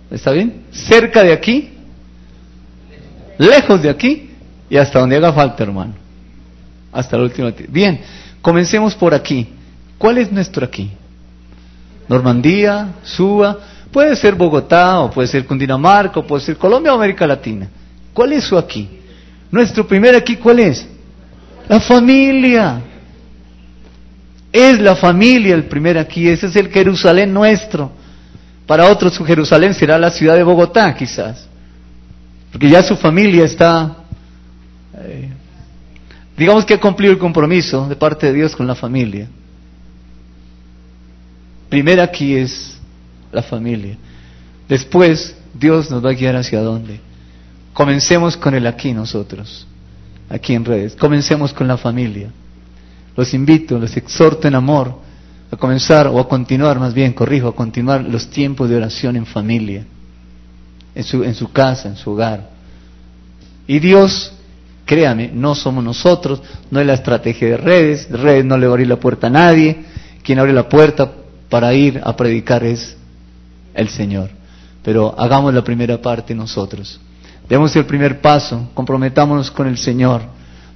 ¿Está 0.10 0.32
bien? 0.32 0.64
Cerca 0.72 1.24
de 1.24 1.34
aquí, 1.34 1.72
lejos 3.38 3.82
de 3.82 3.90
aquí 3.90 4.30
y 4.70 4.78
hasta 4.78 5.02
donde 5.02 5.18
haga 5.18 5.34
falta, 5.34 5.62
hermano. 5.62 5.96
Hasta 6.94 7.18
la 7.18 7.24
última. 7.24 7.54
Bien, 7.68 8.00
comencemos 8.42 8.96
por 8.96 9.14
aquí. 9.14 9.50
¿Cuál 9.98 10.20
es 10.20 10.32
nuestro 10.32 10.66
aquí? 10.66 10.90
Normandía, 12.08 12.94
Suba, 13.04 13.58
puede 13.92 14.16
ser 14.16 14.36
Bogotá, 14.36 15.02
o 15.02 15.12
puede 15.12 15.28
ser 15.28 15.46
Cundinamarca, 15.46 16.22
o 16.22 16.26
puede 16.26 16.46
ser 16.46 16.56
Colombia 16.56 16.94
o 16.94 16.96
América 16.96 17.28
Latina. 17.28 17.68
¿Cuál 18.20 18.34
es 18.34 18.44
su 18.44 18.58
aquí? 18.58 18.86
Nuestro 19.50 19.88
primer 19.88 20.14
aquí, 20.14 20.36
¿cuál 20.36 20.60
es? 20.60 20.86
La 21.70 21.80
familia. 21.80 22.82
Es 24.52 24.78
la 24.82 24.94
familia 24.98 25.56
el 25.56 25.64
primer 25.64 25.98
aquí, 25.98 26.28
ese 26.28 26.48
es 26.48 26.56
el 26.58 26.68
Jerusalén 26.68 27.34
nuestro. 27.34 27.90
Para 28.68 28.88
otros 28.92 29.14
su 29.14 29.24
Jerusalén 29.24 29.74
será 29.74 29.98
la 29.98 30.10
ciudad 30.10 30.36
de 30.36 30.44
Bogotá, 30.44 30.94
quizás. 30.94 31.48
Porque 32.52 32.70
ya 32.70 32.84
su 32.84 32.98
familia 32.98 33.46
está, 33.46 33.96
eh, 34.98 35.30
digamos 36.36 36.66
que 36.66 36.74
ha 36.74 36.78
cumplido 36.78 37.14
el 37.14 37.20
compromiso 37.20 37.88
de 37.88 37.96
parte 37.96 38.28
de 38.28 38.34
Dios 38.34 38.54
con 38.54 38.68
la 38.68 38.76
familia. 38.76 39.30
Primero 41.70 42.04
aquí 42.04 42.36
es 42.36 42.78
la 43.32 43.44
familia. 43.44 43.96
Después 44.68 45.38
Dios 45.54 45.90
nos 45.90 46.04
va 46.04 46.10
a 46.10 46.14
guiar 46.14 46.36
hacia 46.36 46.60
dónde. 46.60 47.08
Comencemos 47.80 48.36
con 48.36 48.54
el 48.56 48.68
aquí 48.68 48.92
nosotros, 48.92 49.66
aquí 50.28 50.54
en 50.54 50.66
redes. 50.66 50.98
Comencemos 50.98 51.54
con 51.54 51.66
la 51.66 51.78
familia. 51.78 52.30
Los 53.16 53.34
invito, 53.34 53.80
los 53.80 53.96
exhorto 53.96 54.50
en 54.50 54.56
amor 54.56 55.00
a 55.50 55.56
comenzar 55.56 56.08
o 56.08 56.20
a 56.20 56.28
continuar, 56.28 56.78
más 56.78 56.94
bien, 56.94 57.14
corrijo, 57.14 57.48
a 57.48 57.56
continuar 57.56 58.04
los 58.04 58.30
tiempos 58.30 58.70
de 58.70 58.76
oración 58.76 59.16
en 59.16 59.26
familia, 59.26 59.86
en 60.94 61.04
su, 61.06 61.24
en 61.24 61.34
su 61.34 61.54
casa, 61.54 61.88
en 61.88 61.96
su 61.96 62.12
hogar. 62.12 62.50
Y 63.66 63.80
Dios, 63.80 64.34
créame, 64.84 65.32
no 65.34 65.56
somos 65.56 65.82
nosotros, 65.82 66.42
no 66.70 66.82
es 66.82 66.86
la 66.86 66.96
estrategia 66.96 67.48
de 67.48 67.56
redes, 67.56 68.12
redes 68.12 68.44
no 68.44 68.58
le 68.58 68.68
va 68.68 68.74
a 68.74 68.74
abrir 68.74 68.90
la 68.90 69.00
puerta 69.00 69.28
a 69.28 69.30
nadie, 69.30 69.86
quien 70.22 70.38
abre 70.38 70.52
la 70.52 70.68
puerta 70.68 71.10
para 71.48 71.74
ir 71.74 72.02
a 72.04 72.14
predicar 72.18 72.62
es 72.62 72.98
el 73.74 73.88
Señor. 73.88 74.32
Pero 74.84 75.18
hagamos 75.18 75.54
la 75.54 75.64
primera 75.64 76.02
parte 76.02 76.36
nosotros. 76.36 77.00
Demos 77.50 77.76
el 77.76 77.86
primer 77.86 78.22
paso, 78.22 78.70
comprometámonos 78.76 79.50
con 79.50 79.68
el 79.68 79.78
Señor 79.78 80.22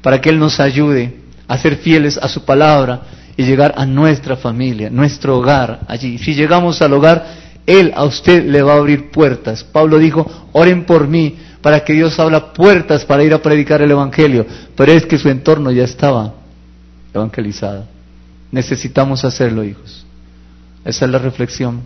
para 0.01 0.19
que 0.19 0.29
Él 0.29 0.39
nos 0.39 0.59
ayude 0.59 1.19
a 1.47 1.57
ser 1.57 1.77
fieles 1.77 2.17
a 2.17 2.27
su 2.27 2.43
palabra 2.43 3.01
y 3.37 3.43
llegar 3.43 3.73
a 3.77 3.85
nuestra 3.85 4.35
familia, 4.35 4.89
nuestro 4.89 5.37
hogar 5.37 5.81
allí. 5.87 6.17
Si 6.17 6.33
llegamos 6.33 6.81
al 6.81 6.93
hogar, 6.93 7.25
Él 7.65 7.93
a 7.95 8.03
usted 8.03 8.45
le 8.45 8.63
va 8.63 8.73
a 8.73 8.77
abrir 8.77 9.11
puertas. 9.11 9.63
Pablo 9.63 9.99
dijo, 9.99 10.29
oren 10.51 10.85
por 10.85 11.07
mí 11.07 11.37
para 11.61 11.83
que 11.83 11.93
Dios 11.93 12.19
abra 12.19 12.53
puertas 12.53 13.05
para 13.05 13.23
ir 13.23 13.33
a 13.33 13.41
predicar 13.41 13.81
el 13.81 13.91
Evangelio. 13.91 14.45
Pero 14.75 14.91
es 14.91 15.05
que 15.05 15.17
su 15.17 15.29
entorno 15.29 15.71
ya 15.71 15.83
estaba 15.83 16.33
evangelizado. 17.13 17.85
Necesitamos 18.51 19.23
hacerlo, 19.23 19.63
hijos. 19.63 20.05
Esa 20.83 21.05
es 21.05 21.11
la 21.11 21.19
reflexión 21.19 21.81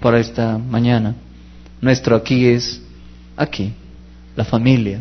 para 0.00 0.18
esta 0.18 0.58
mañana. 0.58 1.14
Nuestro 1.80 2.16
aquí 2.16 2.46
es 2.46 2.82
aquí, 3.36 3.72
la 4.36 4.44
familia, 4.44 5.00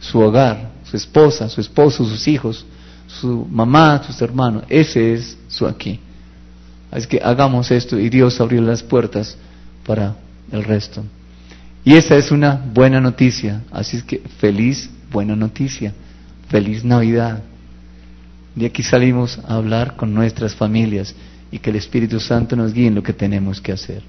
su 0.00 0.18
hogar, 0.18 0.70
su 0.84 0.96
esposa, 0.96 1.48
su 1.48 1.60
esposo, 1.60 2.04
sus 2.04 2.26
hijos, 2.28 2.66
su 3.06 3.46
mamá, 3.50 4.02
sus 4.04 4.20
hermanos. 4.20 4.64
Ese 4.68 5.14
es 5.14 5.38
su 5.48 5.66
aquí. 5.66 6.00
Así 6.90 7.06
que 7.06 7.20
hagamos 7.22 7.70
esto 7.70 7.98
y 7.98 8.08
Dios 8.08 8.40
abrió 8.40 8.60
las 8.60 8.82
puertas 8.82 9.36
para 9.86 10.16
el 10.50 10.64
resto. 10.64 11.04
Y 11.84 11.94
esa 11.94 12.16
es 12.16 12.30
una 12.30 12.60
buena 12.74 13.00
noticia. 13.00 13.62
Así 13.70 14.02
que 14.02 14.18
feliz, 14.38 14.90
buena 15.10 15.36
noticia. 15.36 15.94
Feliz 16.48 16.84
Navidad. 16.84 17.42
De 18.54 18.66
aquí 18.66 18.82
salimos 18.82 19.38
a 19.46 19.54
hablar 19.54 19.96
con 19.96 20.12
nuestras 20.12 20.54
familias 20.54 21.14
y 21.52 21.58
que 21.58 21.70
el 21.70 21.76
Espíritu 21.76 22.18
Santo 22.18 22.56
nos 22.56 22.72
guíe 22.72 22.88
en 22.88 22.96
lo 22.96 23.02
que 23.02 23.12
tenemos 23.12 23.60
que 23.60 23.72
hacer. 23.72 24.02